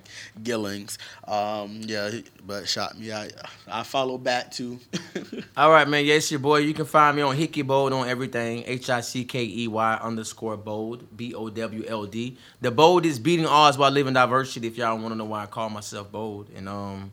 [0.43, 0.99] Gillings.
[1.27, 2.11] Um, yeah,
[2.45, 3.11] but shot me.
[3.11, 3.31] I
[3.67, 4.79] I follow back too.
[5.57, 6.05] All right, man.
[6.05, 6.59] Yes, your boy.
[6.59, 8.63] You can find me on Hickey Bold on everything.
[8.67, 11.17] H I C K E Y underscore Bold.
[11.17, 12.37] B O W L D.
[12.61, 14.67] The bold is beating odds while living diversity.
[14.67, 17.13] If y'all want to know why I call myself bold, and um,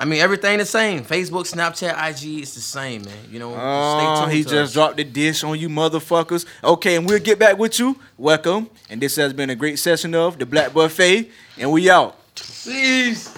[0.00, 1.04] I mean everything the same.
[1.04, 3.12] Facebook, Snapchat, IG, it's the same, man.
[3.30, 3.54] You know.
[3.54, 4.72] Oh, stay tuned he just us.
[4.72, 6.46] dropped the dish on you motherfuckers.
[6.64, 7.94] Okay, and we'll get back with you.
[8.16, 8.70] Welcome.
[8.88, 11.30] And this has been a great session of the Black Buffet.
[11.58, 12.16] And we out.
[12.34, 13.30] Please.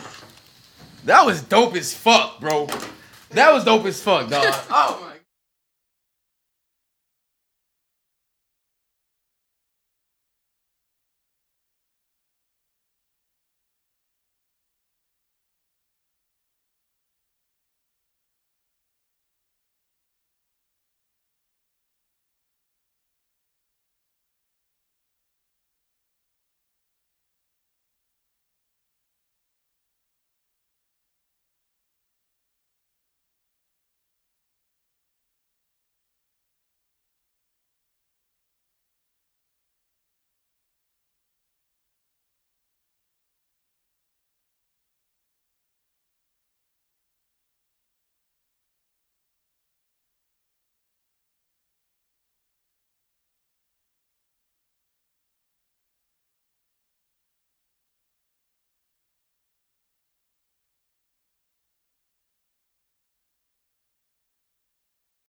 [1.05, 2.69] That was dope as fuck, bro.
[3.31, 4.45] That was dope as fuck, dog.
[4.71, 5.12] oh man.